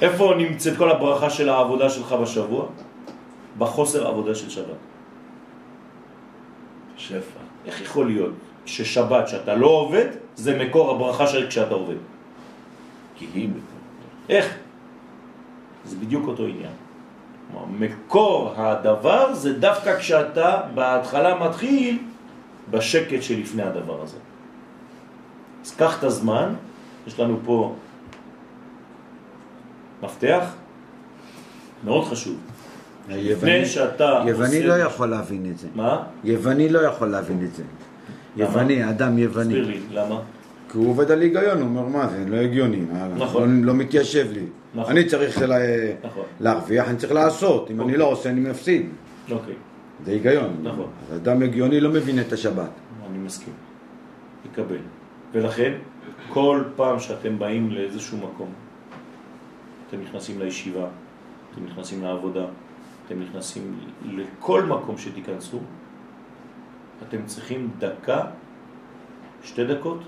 איפה 0.01 0.33
נמצאת 0.37 0.77
כל 0.77 0.91
הברכה 0.91 1.29
של 1.29 1.49
העבודה 1.49 1.89
שלך 1.89 2.11
בשבוע? 2.13 2.65
בחוסר 3.57 4.07
עבודה 4.07 4.35
של 4.35 4.49
שבת. 4.49 4.81
שפע. 6.97 7.39
איך 7.65 7.81
יכול 7.81 8.05
להיות 8.07 8.33
ששבת, 8.65 9.27
שאתה 9.27 9.55
לא 9.55 9.67
עובד, 9.67 10.07
זה 10.35 10.57
מקור 10.65 10.91
הברכה 10.91 11.27
של 11.27 11.47
כשאתה 11.47 11.73
עובד? 11.73 11.95
כי 13.15 13.25
היא 13.33 13.49
מקור. 13.49 13.61
איך? 14.29 14.57
זה 15.85 15.95
בדיוק 15.95 16.27
אותו 16.27 16.43
עניין. 16.43 16.71
כלומר, 17.51 17.65
מקור 17.79 18.53
הדבר 18.57 19.33
זה 19.33 19.53
דווקא 19.59 19.99
כשאתה 19.99 20.61
בהתחלה 20.73 21.35
מתחיל 21.49 21.97
בשקט 22.71 23.21
שלפני 23.21 23.63
הדבר 23.63 24.01
הזה. 24.03 24.17
אז 25.65 25.75
קח 25.75 25.99
את 25.99 26.03
הזמן, 26.03 26.53
יש 27.07 27.19
לנו 27.19 27.39
פה 27.45 27.75
מפתח 30.03 30.45
מאוד 31.83 32.05
חשוב. 32.05 32.35
היווני- 33.09 33.29
לפני 33.29 33.65
שאתה 33.65 34.23
יווני 34.27 34.57
עושה- 34.57 34.67
לא 34.67 34.73
יכול 34.73 35.07
להבין 35.07 35.45
את 35.51 35.57
זה. 35.57 35.67
מה? 35.75 36.03
יווני 36.23 36.69
לא 36.69 36.79
יכול 36.79 37.07
להבין 37.07 37.45
את 37.45 37.55
זה. 37.55 37.63
למה? 37.63 38.47
יווני, 38.49 38.89
אדם 38.89 39.17
יווני. 39.17 39.45
תסביר 39.45 39.67
לי, 39.67 39.79
למה? 39.91 40.19
כי 40.71 40.77
הוא 40.77 40.89
עובד 40.89 41.11
על 41.11 41.21
היגיון, 41.21 41.57
הוא 41.57 41.67
אומר, 41.67 41.87
מה 41.87 42.07
זה, 42.07 42.25
לא 42.27 42.37
הגיוני, 42.37 42.77
מה, 42.77 43.07
נכון. 43.07 43.61
לא, 43.61 43.65
לא 43.65 43.73
מתיישב 43.73 44.27
לי. 44.31 44.45
נכון. 44.75 44.91
אני 44.91 45.05
צריך 45.05 45.41
לה, 45.41 45.57
נכון. 46.03 46.23
להרוויח, 46.39 46.87
אני 46.89 46.97
צריך 46.97 47.13
לעשות, 47.13 47.71
אם 47.71 47.79
אוקיי. 47.79 47.93
אני 47.93 47.99
לא 47.99 48.05
עושה, 48.05 48.29
אני 48.29 48.39
מפסיד. 48.39 48.89
אוקיי, 49.31 49.53
זה 50.05 50.11
היגיון. 50.11 50.57
נכון. 50.63 50.87
אז 51.11 51.17
אדם 51.17 51.41
הגיוני 51.41 51.79
לא 51.79 51.89
מבין 51.89 52.19
את 52.19 52.33
השבת. 52.33 52.69
אני 53.09 53.17
מסכים. 53.17 53.53
יקבל. 54.45 54.77
ולכן, 55.33 55.73
כל 56.29 56.63
פעם 56.75 56.99
שאתם 56.99 57.39
באים 57.39 57.71
לאיזשהו 57.71 58.17
מקום, 58.17 58.49
אתם 59.87 60.01
נכנסים 60.01 60.39
לישיבה, 60.39 60.87
אתם 61.51 61.65
נכנסים 61.65 62.03
לעבודה, 62.03 62.45
אתם 63.05 63.21
נכנסים 63.21 63.79
לכל 64.05 64.63
מקום 64.63 64.97
שתיכנסו, 64.97 65.59
אתם 67.07 67.17
צריכים 67.25 67.69
דקה, 67.79 68.21
שתי 69.43 69.65
דקות 69.65 69.99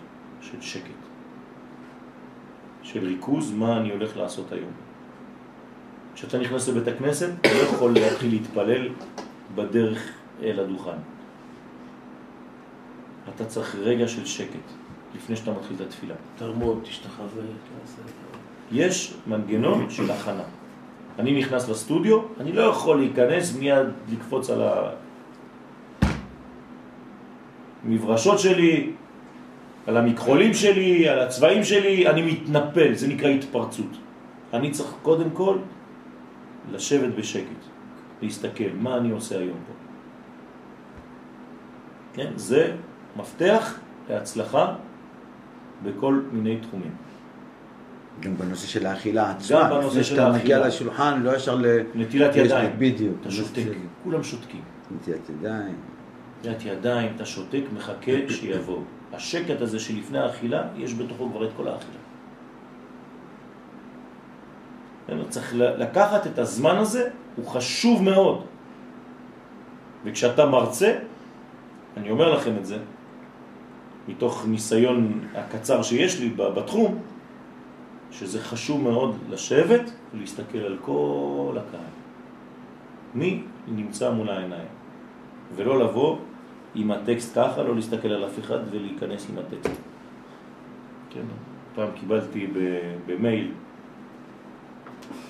של 0.52 0.62
שקט, 0.62 1.02
של 2.84 3.06
ריכוז, 3.06 3.52
מה 3.52 3.78
אני 3.78 3.92
הולך 3.92 4.18
לעשות 4.18 4.52
היום. 4.52 4.72
כשאתה 6.16 6.40
נכנס 6.40 6.70
לבית 6.70 6.88
הכנסת, 6.88 7.30
אתה 7.42 7.50
לא 7.54 7.60
יכול 7.60 7.94
להתחיל 7.94 8.30
להתפלל 8.30 8.90
בדרך 9.56 10.12
אל 10.44 10.60
הדוכן. 10.60 10.98
אתה 13.36 13.46
צריך 13.46 13.76
רגע 13.76 14.08
של 14.08 14.26
שקט 14.26 14.68
לפני 15.16 15.36
שאתה 15.36 15.52
מתחיל 15.52 15.76
את 15.76 15.82
התפילה. 15.82 16.16
תרמוד, 16.38 16.80
תשתחווה, 16.84 17.44
תעשה. 17.82 18.02
יש 18.72 19.14
מנגנון 19.28 19.90
של 19.90 20.12
הכנה. 20.12 20.44
אני 21.20 21.40
נכנס 21.40 21.70
לסטודיו, 21.70 22.22
אני 22.40 22.52
לא 22.52 22.62
יכול 22.62 23.00
להיכנס 23.00 23.56
מיד 23.56 23.88
לקפוץ 24.12 24.50
על 24.50 24.62
המברשות 27.84 28.40
שלי, 28.40 28.94
על 29.88 29.98
המכחולים 29.98 30.54
שלי, 30.54 31.10
על 31.10 31.20
הצבעים 31.20 31.64
שלי, 31.64 32.10
אני 32.10 32.22
מתנפל, 32.22 32.94
זה 32.94 33.08
נקרא 33.08 33.30
התפרצות. 33.30 33.98
אני 34.54 34.72
צריך 34.72 34.94
קודם 35.02 35.30
כל 35.30 35.58
לשבת 36.72 37.16
בשקט, 37.16 37.62
להסתכל 38.22 38.70
מה 38.80 38.98
אני 38.98 39.12
עושה 39.12 39.40
היום 39.40 39.58
פה. 39.68 39.74
כן, 42.14 42.32
זה 42.36 42.76
מפתח 43.16 43.80
להצלחה 44.10 44.76
בכל 45.84 46.22
מיני 46.32 46.58
תחומים. 46.58 46.96
גם 48.20 48.38
בנושא 48.38 48.68
של 48.68 48.86
האכילה 48.86 49.32
עצמה. 49.32 49.70
בנושא 49.70 49.88
לפני 49.88 50.04
של 50.04 50.16
שאתה 50.16 50.30
מגיע 50.30 50.38
האכילה. 50.38 50.68
לשולחן, 50.68 51.22
לא 51.24 51.36
ישר 51.36 51.56
ל... 51.56 51.66
נטילת 51.96 52.36
ידיים. 52.36 52.72
בדיוק. 52.78 53.18
אתה 53.22 53.32
שותק, 53.32 53.64
כולם 54.04 54.24
שותקים. 54.24 54.62
נטילת 54.92 55.30
ידיים. 55.30 55.76
נטילת 56.40 56.66
ידיים, 56.66 57.12
אתה 57.16 57.26
שותק, 57.26 57.62
מחכה 57.76 58.12
שיבוא. 58.30 58.82
השקט 59.14 59.62
הזה 59.62 59.80
שלפני 59.80 60.20
האכילה, 60.20 60.64
יש 60.78 60.94
בתוכו 60.94 61.30
כבר 61.30 61.46
את 61.46 61.50
כל 61.58 61.68
האכילה. 61.68 62.04
בסדר? 65.04 65.24
צריך 65.30 65.54
לקחת 65.56 66.28
את 66.28 66.40
הזמן 66.40 66.76
הזה, 66.76 67.10
הוא 67.36 67.48
חשוב 67.48 68.04
מאוד. 68.04 68.46
וכשאתה 70.04 70.46
מרצה, 70.46 71.00
אני 71.98 72.12
אומר 72.12 72.36
לכם 72.36 72.58
את 72.58 72.66
זה, 72.66 72.78
מתוך 74.08 74.46
ניסיון 74.48 75.28
הקצר 75.36 75.84
שיש 75.84 76.20
לי 76.20 76.30
בתחום, 76.30 77.00
שזה 78.12 78.42
חשוב 78.42 78.82
מאוד 78.82 79.16
לשבת 79.30 79.92
ולהסתכל 80.14 80.58
על 80.58 80.78
כל 80.82 81.58
הקהל. 81.58 81.94
מי 83.16 83.44
נמצא 83.68 84.12
מול 84.12 84.30
העיניים, 84.30 84.68
ולא 85.56 85.80
לבוא 85.80 86.18
עם 86.76 86.92
הטקסט 86.92 87.36
ככה, 87.36 87.64
לא 87.64 87.76
להסתכל 87.76 88.08
על 88.08 88.26
אף 88.26 88.40
אחד 88.40 88.60
ולהיכנס 88.72 89.30
עם 89.30 89.38
הטקסט. 89.38 89.82
כן, 91.10 91.26
פעם 91.76 91.90
קיבלתי 91.96 92.48
במייל 93.06 93.52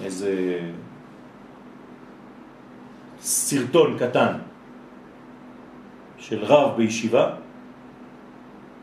איזה 0.03 0.59
סרטון 3.19 3.97
קטן 3.99 4.33
של 6.17 6.43
רב 6.43 6.77
בישיבה 6.77 7.35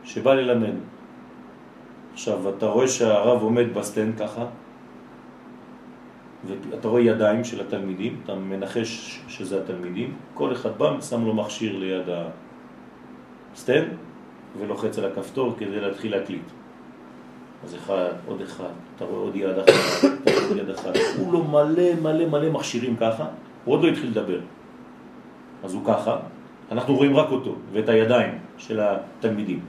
שבא 0.03 0.33
ללמד. 0.33 0.73
עכשיו, 2.13 2.49
אתה 2.49 2.65
רואה 2.65 2.87
שהרב 2.87 3.41
עומד 3.41 3.73
בסטנד 3.73 4.19
ככה, 4.19 4.45
ואתה 6.47 6.87
רואה 6.87 7.01
ידיים 7.01 7.43
של 7.43 7.61
התלמידים, 7.61 8.21
אתה 8.23 8.35
מנחש 8.35 9.21
שזה 9.27 9.61
התלמידים, 9.61 10.13
כל 10.33 10.53
אחד 10.53 10.77
בא, 10.77 11.01
שם 11.01 11.25
לו 11.25 11.33
מכשיר 11.33 11.79
ליד 11.79 12.09
הסטנד 13.53 13.87
ולוחץ 14.59 14.97
על 14.97 15.05
הכפתור 15.05 15.55
כדי 15.57 15.79
להתחיל 15.79 16.11
להקליט. 16.11 16.41
אז 17.63 17.75
אחד, 17.75 18.09
עוד 18.27 18.41
אחד, 18.41 18.69
אתה 18.95 19.05
רואה 19.05 19.19
עוד 19.19 19.35
יד 19.35 19.57
אחת, 19.57 19.73
אתה 20.23 20.31
רואה 20.31 20.47
עוד 20.47 20.57
יד 20.57 20.69
אחת, 20.69 20.95
הוא 21.17 21.33
לו 21.33 21.43
מלא 21.43 21.95
מלא 22.01 22.25
מלא 22.25 22.49
מכשירים 22.49 22.95
ככה, 22.95 23.25
הוא 23.65 23.75
עוד 23.75 23.83
לא 23.83 23.87
התחיל 23.87 24.09
לדבר. 24.09 24.39
אז 25.63 25.73
הוא 25.73 25.85
ככה, 25.85 26.17
אנחנו 26.71 26.95
רואים 26.95 27.15
רק 27.15 27.31
אותו 27.31 27.55
ואת 27.73 27.89
הידיים 27.89 28.37
של 28.57 28.79
התלמידים. 28.79 29.59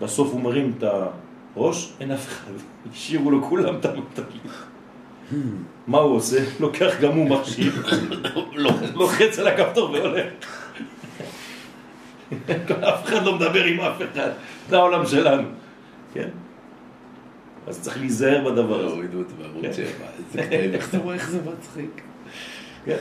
בסוף 0.00 0.32
הוא 0.32 0.40
מרים 0.40 0.72
את 0.78 0.84
הראש, 1.56 1.92
אין 2.00 2.10
אף 2.10 2.26
אחד, 2.26 2.52
השאירו 2.92 3.30
לו 3.30 3.42
כולם 3.42 3.74
את 3.76 3.84
התקליט. 3.84 4.52
מה 5.86 5.98
הוא 5.98 6.16
עושה? 6.16 6.44
לוקח 6.60 7.00
גם 7.00 7.12
הוא 7.12 7.30
מכשיר, 7.30 7.72
לוחץ 8.94 9.38
על 9.38 9.48
הכפתור 9.48 9.90
והולך. 9.90 10.59
אף 12.88 13.04
אחד 13.04 13.24
לא 13.24 13.36
מדבר 13.36 13.64
עם 13.64 13.80
אף 13.80 14.02
אחד, 14.12 14.30
זה 14.68 14.76
העולם 14.76 15.06
שלנו, 15.06 15.48
כן? 16.14 16.28
אז 17.66 17.80
צריך 17.80 17.98
להיזהר 17.98 18.50
בדבר 18.50 18.80
הזה. 18.84 18.94
הורידו 18.94 19.18
אותו 19.18 19.34
בערוץ 19.38 19.62
כן. 19.62 19.72
7, 19.72 19.84
איזה 20.18 20.46
קטעים, 20.46 20.74
איך 20.74 20.88
אתה 20.88 20.98
רואה 20.98 21.14
איך 21.14 21.30
זה 21.30 21.38
מצחיק? 21.52 22.00
כן. 22.84 22.98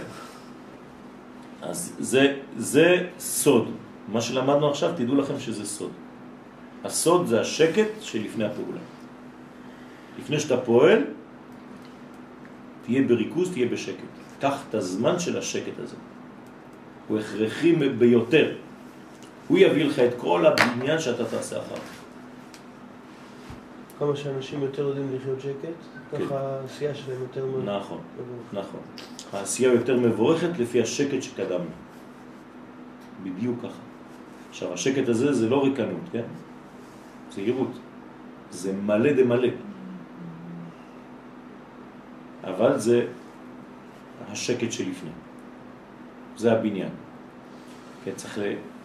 אז 1.61 1.95
זה, 1.99 2.35
זה 2.57 3.07
סוד. 3.19 3.71
מה 4.07 4.21
שלמדנו 4.21 4.69
עכשיו, 4.69 4.91
תדעו 4.95 5.15
לכם 5.15 5.39
שזה 5.39 5.65
סוד. 5.65 5.91
הסוד 6.83 7.27
זה 7.27 7.41
השקט 7.41 8.01
שלפני 8.01 8.45
הפעולה. 8.45 8.79
לפני 10.19 10.39
שאתה 10.39 10.57
פועל, 10.57 11.03
תהיה 12.85 13.01
בריכוז, 13.01 13.51
תהיה 13.51 13.67
בשקט. 13.67 14.09
קח 14.39 14.63
את 14.69 14.75
הזמן 14.75 15.19
של 15.19 15.37
השקט 15.37 15.79
הזה. 15.79 15.95
הוא 17.07 17.19
הכרחי 17.19 17.75
ביותר. 17.75 18.55
הוא 19.49 19.57
יביא 19.57 19.85
לך 19.85 19.99
את 19.99 20.13
כל 20.17 20.45
הבניין 20.45 20.99
שאתה 20.99 21.25
תעשה 21.25 21.57
אחר 21.57 21.75
כך. 21.75 21.99
כמה 23.99 24.15
שאנשים 24.15 24.61
יותר 24.61 24.81
יודעים 24.81 25.15
לחיות 25.15 25.41
שקט, 25.41 25.69
כן. 26.11 26.25
ככה 26.25 26.39
העשייה 26.39 26.95
שלהם 26.95 27.21
יותר 27.21 27.45
מאוד. 27.45 27.63
נכון, 27.63 28.01
נכון. 28.53 28.79
העשייה 29.33 29.73
יותר 29.73 29.97
מבורכת 29.97 30.59
לפי 30.59 30.81
השקט 30.81 31.21
שקדמנו. 31.23 31.69
בדיוק 33.23 33.59
ככה. 33.59 33.81
עכשיו, 34.49 34.73
השקט 34.73 35.09
הזה 35.09 35.33
זה 35.33 35.49
לא 35.49 35.63
ריקנות, 35.63 36.01
כן? 36.11 36.23
זה 37.31 37.41
עירות. 37.41 37.71
זה 38.51 38.73
מלא 38.73 39.13
דמלא. 39.13 39.49
אבל 42.43 42.79
זה 42.79 43.07
השקט 44.31 44.71
שלפני. 44.71 45.09
זה 46.37 46.51
הבניין. 46.51 46.89
כן, 48.05 48.11
צריך. 48.15 48.39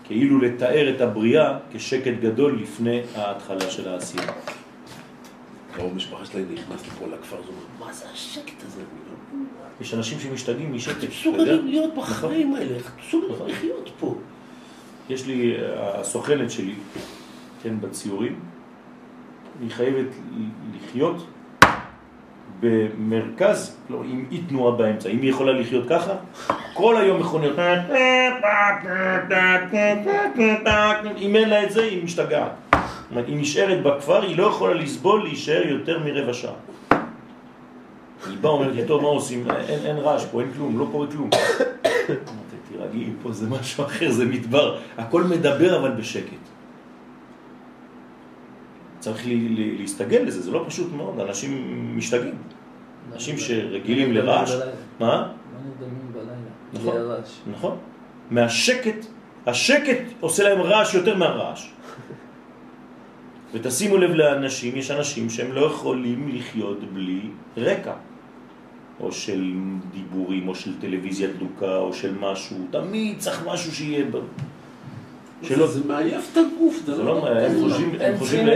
כאילו 0.05 0.38
לתאר 0.40 0.94
את 0.96 1.00
הבריאה 1.00 1.59
כשקט 1.72 2.12
גדול 2.22 2.59
לפני 2.62 3.00
ההתחלה 3.14 3.70
של 3.70 3.88
העשייה. 3.88 4.32
קרוב 5.74 5.94
משפחה 5.94 6.24
שלי 6.24 6.44
נכנס 6.55 6.86
לפה 6.86 7.07
לכפר, 7.07 7.36
אז 7.36 7.44
הוא 7.44 7.55
אומר, 7.55 7.86
מה 7.86 7.92
זה 7.92 8.05
השקט 8.12 8.62
הזה? 8.66 8.80
לא- 8.80 9.38
יש 9.80 9.94
אנשים 9.94 10.20
שמשתגעים 10.20 10.74
משקט. 10.74 11.05
מסוגלים 11.11 11.66
להיות 11.66 11.94
בחיים 11.94 12.55
האלה? 12.55 12.74
איך 12.76 12.92
מסוגלים 13.07 13.46
לחיות 13.46 13.90
פה? 14.00 14.14
יש 15.11 15.26
לי, 15.26 15.57
אה, 15.57 16.00
הסוכנת 16.00 16.50
שלי, 16.50 16.74
כן, 17.62 17.80
בציורים, 17.80 18.40
היא 19.61 19.70
חייבת 19.70 20.07
לחיות 20.76 21.26
במרכז, 22.61 23.76
לא, 23.90 24.02
עם 24.05 24.24
אי 24.30 24.38
תנועה 24.38 24.76
באמצע, 24.76 25.09
אם 25.09 25.22
היא 25.22 25.30
יכולה 25.30 25.52
לחיות 25.52 25.84
ככה, 25.88 26.12
כל 26.74 26.96
היום 26.96 27.20
מכוניות, 27.20 27.59
אם 31.18 31.36
אין 31.36 31.48
לה 31.48 31.64
את 31.64 31.70
זה, 31.70 31.82
היא 31.82 32.05
משתגעת. 32.05 32.52
היא 33.16 33.36
נשארת 33.36 33.82
בכפר, 33.82 34.22
היא 34.22 34.38
לא 34.38 34.46
יכולה 34.46 34.74
לסבול 34.74 35.22
להישאר 35.22 35.62
יותר 35.66 35.98
מרבע 36.05 36.34
שעה. 36.34 36.52
היא 38.26 38.38
באה 38.40 38.52
אומרת 38.52 38.74
לי, 38.74 38.86
טוב, 38.86 39.02
מה 39.02 39.09
עושים? 39.09 39.50
אין, 39.50 39.86
אין 39.86 39.96
רעש 39.96 40.24
פה, 40.24 40.40
אין 40.40 40.50
כלום, 40.57 40.78
לא 40.78 40.86
קורה 40.92 41.07
כלום. 41.07 41.30
אמרתי, 42.09 42.57
תירגעי, 42.68 43.11
פה 43.22 43.32
זה 43.32 43.46
משהו 43.50 43.84
אחר, 43.84 44.11
זה 44.11 44.24
מדבר. 44.24 44.78
הכל 44.98 45.22
מדבר 45.22 45.78
אבל 45.80 45.90
בשקט. 45.90 46.53
צריך 49.05 49.26
לי, 49.26 49.48
לי, 49.48 49.78
להסתגל 49.78 50.22
לזה, 50.22 50.42
זה 50.42 50.50
לא 50.50 50.64
פשוט 50.68 50.92
מאוד, 50.92 51.20
אנשים 51.20 51.52
משתגעים. 51.96 52.34
אנשים 53.12 53.38
שרגילים 53.38 54.12
לרעש, 54.12 54.52
מה? 55.00 55.07
לא 55.07 55.59
נרדמים 55.64 56.12
בלילה. 56.12 56.32
נכון. 56.72 56.96
נכון. 57.52 57.76
מהשקט, 58.30 59.07
השקט 59.46 60.02
עושה 60.20 60.42
להם 60.42 60.61
רעש 60.61 60.94
יותר 60.94 61.16
מהרעש. 61.16 61.68
ותשימו 63.52 63.96
לב 63.96 64.11
לאנשים, 64.11 64.76
יש 64.76 64.90
אנשים 64.90 65.30
שהם 65.30 65.52
לא 65.52 65.66
יכולים 65.66 66.28
לחיות 66.32 66.92
בלי 66.92 67.20
רקע. 67.57 67.94
או 69.00 69.12
של 69.12 69.52
דיבורים, 69.92 70.48
או 70.48 70.55
של 70.55 70.80
טלוויזיה 70.80 71.28
דלוקה, 71.38 71.76
או 71.76 71.92
של 71.92 72.14
משהו, 72.20 72.57
תמיד 72.70 73.18
צריך 73.18 73.46
משהו 73.46 73.72
שיהיה... 73.74 74.05
שלא, 75.43 75.66
זה 75.66 75.80
מעייף 75.87 76.28
את 76.32 76.37
הגוף, 76.37 76.76
זה 76.87 76.95
זה 76.97 77.03
לא... 77.03 77.14
לא, 77.14 77.28
הם 77.28 77.53
חושבים, 77.62 77.95
הם 78.01 78.18
חושבים 78.18 78.49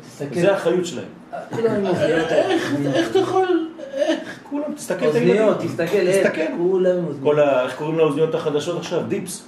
תסתכל. 0.00 0.40
זה 0.40 0.54
החיות 0.54 0.86
שלהם. 0.86 1.04
אוזניות. 1.52 2.26
איך 2.30 2.74
איך 2.94 3.10
אתה 3.10 3.18
יכול... 3.18 3.70
כולם, 4.50 4.74
תסתכל 4.74 5.08
את 5.08 5.14
הילדים. 5.14 5.30
אוזניות, 5.30 5.58
תסתכל, 5.58 5.96
איך, 5.96 6.26
תסתכל. 6.26 6.40
כולם 6.56 6.96
אוזניות. 7.04 7.22
כל 7.22 7.40
ה... 7.40 7.62
איך 7.64 7.76
קוראים 7.76 7.98
לאוזניות 7.98 8.34
החדשות 8.34 8.78
עכשיו? 8.78 9.02
דיפס. 9.08 9.46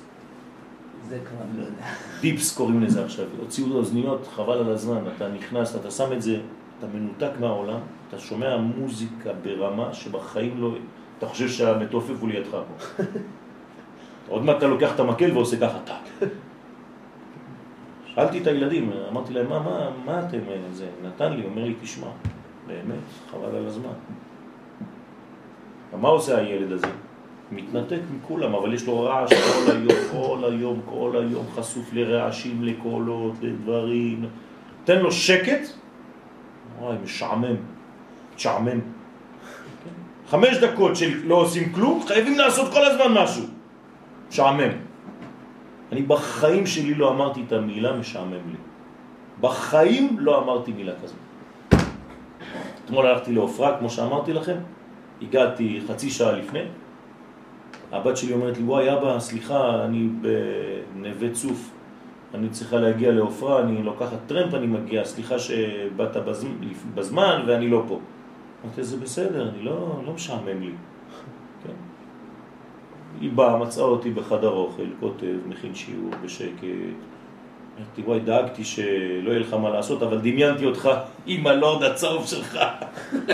זה 1.09 1.19
כבר 1.29 1.45
לא 1.59 1.65
יודע. 1.65 1.87
דיפס 2.21 2.57
קוראים 2.57 2.83
לזה 2.83 3.05
עכשיו. 3.05 3.25
הוציאו 3.41 3.67
אוזניות, 3.73 4.29
חבל 4.35 4.59
על 4.59 4.71
הזמן. 4.71 4.99
אתה 5.17 5.29
נכנס, 5.29 5.77
אתה 5.77 5.91
שם 5.91 6.13
את 6.13 6.23
זה, 6.23 6.37
אתה 6.79 6.87
מנותק 6.95 7.31
מהעולם, 7.41 7.79
אתה 8.09 8.19
שומע 8.19 8.57
מוזיקה 8.57 9.31
ברמה 9.43 9.95
שבחיים 9.95 10.55
לא... 10.61 10.71
אתה 11.19 11.27
חושב 11.27 11.49
שהמתופף 11.49 12.15
הוא 12.21 12.29
לידך 12.29 12.51
פה. 12.51 13.03
עוד 14.29 14.45
מעט 14.45 14.57
אתה 14.57 14.67
לוקח 14.67 14.95
את 14.95 15.01
המקל 15.01 15.33
ועושה 15.33 15.57
ככה, 15.57 15.79
טאק. 15.85 16.29
שאלתי 18.17 18.39
את 18.39 18.47
הילדים, 18.47 18.91
אמרתי 19.11 19.33
להם, 19.33 19.49
מה, 19.49 19.59
מה, 19.59 19.91
מה 20.05 20.21
אתם, 20.21 20.39
אה, 20.49 20.57
זה, 20.73 20.87
נתן 21.05 21.33
לי, 21.33 21.45
אומר 21.45 21.65
לי, 21.65 21.75
תשמע, 21.83 22.07
באמת, 22.67 22.99
חבל 23.31 23.57
על 23.57 23.67
הזמן. 23.67 23.93
מה 26.01 26.09
עושה 26.09 26.39
הילד 26.39 26.73
הזה? 26.73 26.87
מתנתק 27.53 28.01
מכולם, 28.17 28.55
אבל 28.55 28.75
יש 28.75 28.87
לו 28.87 29.01
רעש 29.01 29.33
כל 29.33 29.71
היום, 29.71 29.99
כל 30.11 30.39
היום, 30.45 30.81
כל 30.91 31.13
היום, 31.15 31.47
חשוף 31.55 31.93
לרעשים, 31.93 32.65
לקולות, 32.65 33.35
לדברים. 33.43 34.29
תן 34.85 34.99
לו 34.99 35.13
שקט, 35.13 35.69
וואי, 36.81 36.97
משעמם, 37.05 37.57
משעמם. 38.37 38.81
חמש 40.29 40.57
דקות 40.57 40.97
של 40.97 41.27
לא 41.27 41.35
עושים 41.35 41.73
כלום, 41.73 42.03
חייבים 42.07 42.39
לעשות 42.39 42.73
כל 42.73 42.85
הזמן 42.85 43.23
משהו. 43.23 43.45
משעמם. 44.29 44.86
אני 45.93 46.03
בחיים 46.03 46.67
שלי 46.67 46.95
לא 46.95 47.11
אמרתי 47.11 47.43
את 47.47 47.53
המילה 47.53 47.97
משעמם 47.97 48.33
לי. 48.33 48.59
בחיים 49.41 50.17
לא 50.19 50.43
אמרתי 50.43 50.73
מילה 50.73 50.93
כזאת. 51.03 51.17
אתמול 52.85 53.07
הלכתי 53.07 53.33
לעופרה, 53.33 53.79
כמו 53.79 53.91
שאמרתי 53.91 54.33
לכם, 54.33 54.57
הגעתי 55.23 55.81
חצי 55.89 56.11
שעה 56.11 56.33
לפני, 56.33 56.61
הבת 57.93 58.17
שלי 58.17 58.33
אומרת 58.33 58.57
לי, 58.57 58.63
וואי 58.63 58.93
אבא, 58.93 59.19
סליחה, 59.19 59.85
אני 59.85 60.09
בנווה 60.21 61.31
צוף, 61.33 61.71
אני 62.35 62.49
צריכה 62.49 62.77
להגיע 62.77 63.13
לעופרה, 63.13 63.61
אני 63.61 63.83
לוקחת 63.83 64.19
טרמפ, 64.27 64.55
אני 64.55 64.67
מגיע, 64.67 65.05
סליחה 65.05 65.39
שבאת 65.39 66.17
בזמן, 66.17 66.51
בזמן 66.95 67.43
ואני 67.47 67.69
לא 67.69 67.83
פה. 67.89 68.01
אמרתי, 68.65 68.85
זה 68.85 68.97
בסדר, 68.97 69.49
אני 69.49 69.63
לא, 69.63 70.01
לא 70.07 70.13
משעמם 70.13 70.61
לי. 70.61 70.73
היא 73.21 73.31
באה, 73.33 73.57
מצאה 73.57 73.85
אותי 73.85 74.11
בחדר 74.11 74.51
אוכל, 74.51 74.87
כותב, 75.01 75.35
מכין 75.49 75.75
שיעור 75.75 76.11
בשקט. 76.25 76.65
אמרתי, 77.79 78.03
וואי, 78.03 78.21
דאגתי 78.21 78.65
שלא 78.65 79.31
יהיה 79.31 79.39
לך 79.39 79.55
מה 79.55 79.71
לעשות, 79.71 80.03
אבל 80.03 80.19
דמיינתי 80.19 80.67
אותך 80.67 80.91
עם 81.27 81.47
הלורד 81.47 81.83
הצהוב 81.83 82.27
שלך. 82.27 82.59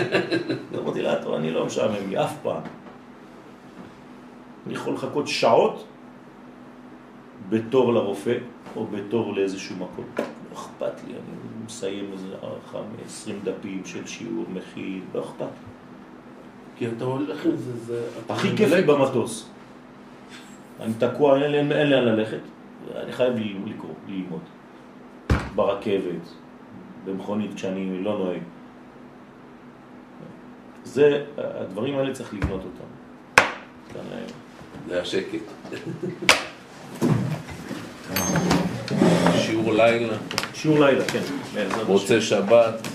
אמרתי 0.79 1.01
לה, 1.01 1.23
טוב, 1.23 1.33
אני 1.33 1.51
לא 1.51 1.65
משעמם 1.65 2.09
לי, 2.09 2.23
אף 2.23 2.33
פעם. 2.43 2.61
אני 4.65 4.73
יכול 4.73 4.93
לחכות 4.93 5.27
שעות 5.27 5.85
בתור 7.49 7.93
לרופא, 7.93 8.37
או 8.75 8.87
בתור 8.87 9.33
לאיזשהו 9.33 9.75
מקום. 9.75 10.05
לא 10.17 10.23
אכפת 10.53 11.03
לי, 11.07 11.13
אני 11.13 11.65
מסיים 11.65 12.09
איזה 12.13 12.35
הערכה 12.41 12.77
מ-20 12.77 13.31
דפים 13.43 13.81
של 13.85 14.07
שיעור 14.07 14.45
מכין, 14.53 15.01
לא 15.13 15.19
אכפת 15.19 15.41
לי. 15.41 15.73
כי 16.77 16.87
אתה 16.87 17.05
הולך 17.05 17.45
עם 17.45 17.55
זה, 17.55 17.77
זה... 17.77 18.01
הכי 18.29 18.57
כיף 18.57 18.71
לי 18.71 18.81
במטוס. 18.81 19.49
אני 20.79 20.93
תקוע, 20.99 21.43
אין, 21.43 21.69
לאן 21.69 22.05
ללכת, 22.05 22.37
אני 22.95 23.11
חייב 23.11 23.33
לקרוא, 23.65 23.93
ללמוד. 24.07 24.41
ברכבת, 25.55 26.27
במכונית 27.05 27.53
כשאני 27.55 28.03
לא 28.03 28.17
נוהג. 28.17 28.41
זה, 30.83 31.25
הדברים 31.37 31.97
האלה 31.97 32.13
צריך 32.13 32.33
לבנות 32.33 32.61
אותם. 32.63 32.85
אה, 33.95 34.17
זה 34.87 35.01
השקט. 35.01 35.39
שיעור 39.37 39.73
לילה, 39.73 40.13
שיעור 40.53 40.79
לילה, 40.79 41.03
כן. 41.05 41.21
מוצא 41.87 42.19
שבת. 42.19 42.87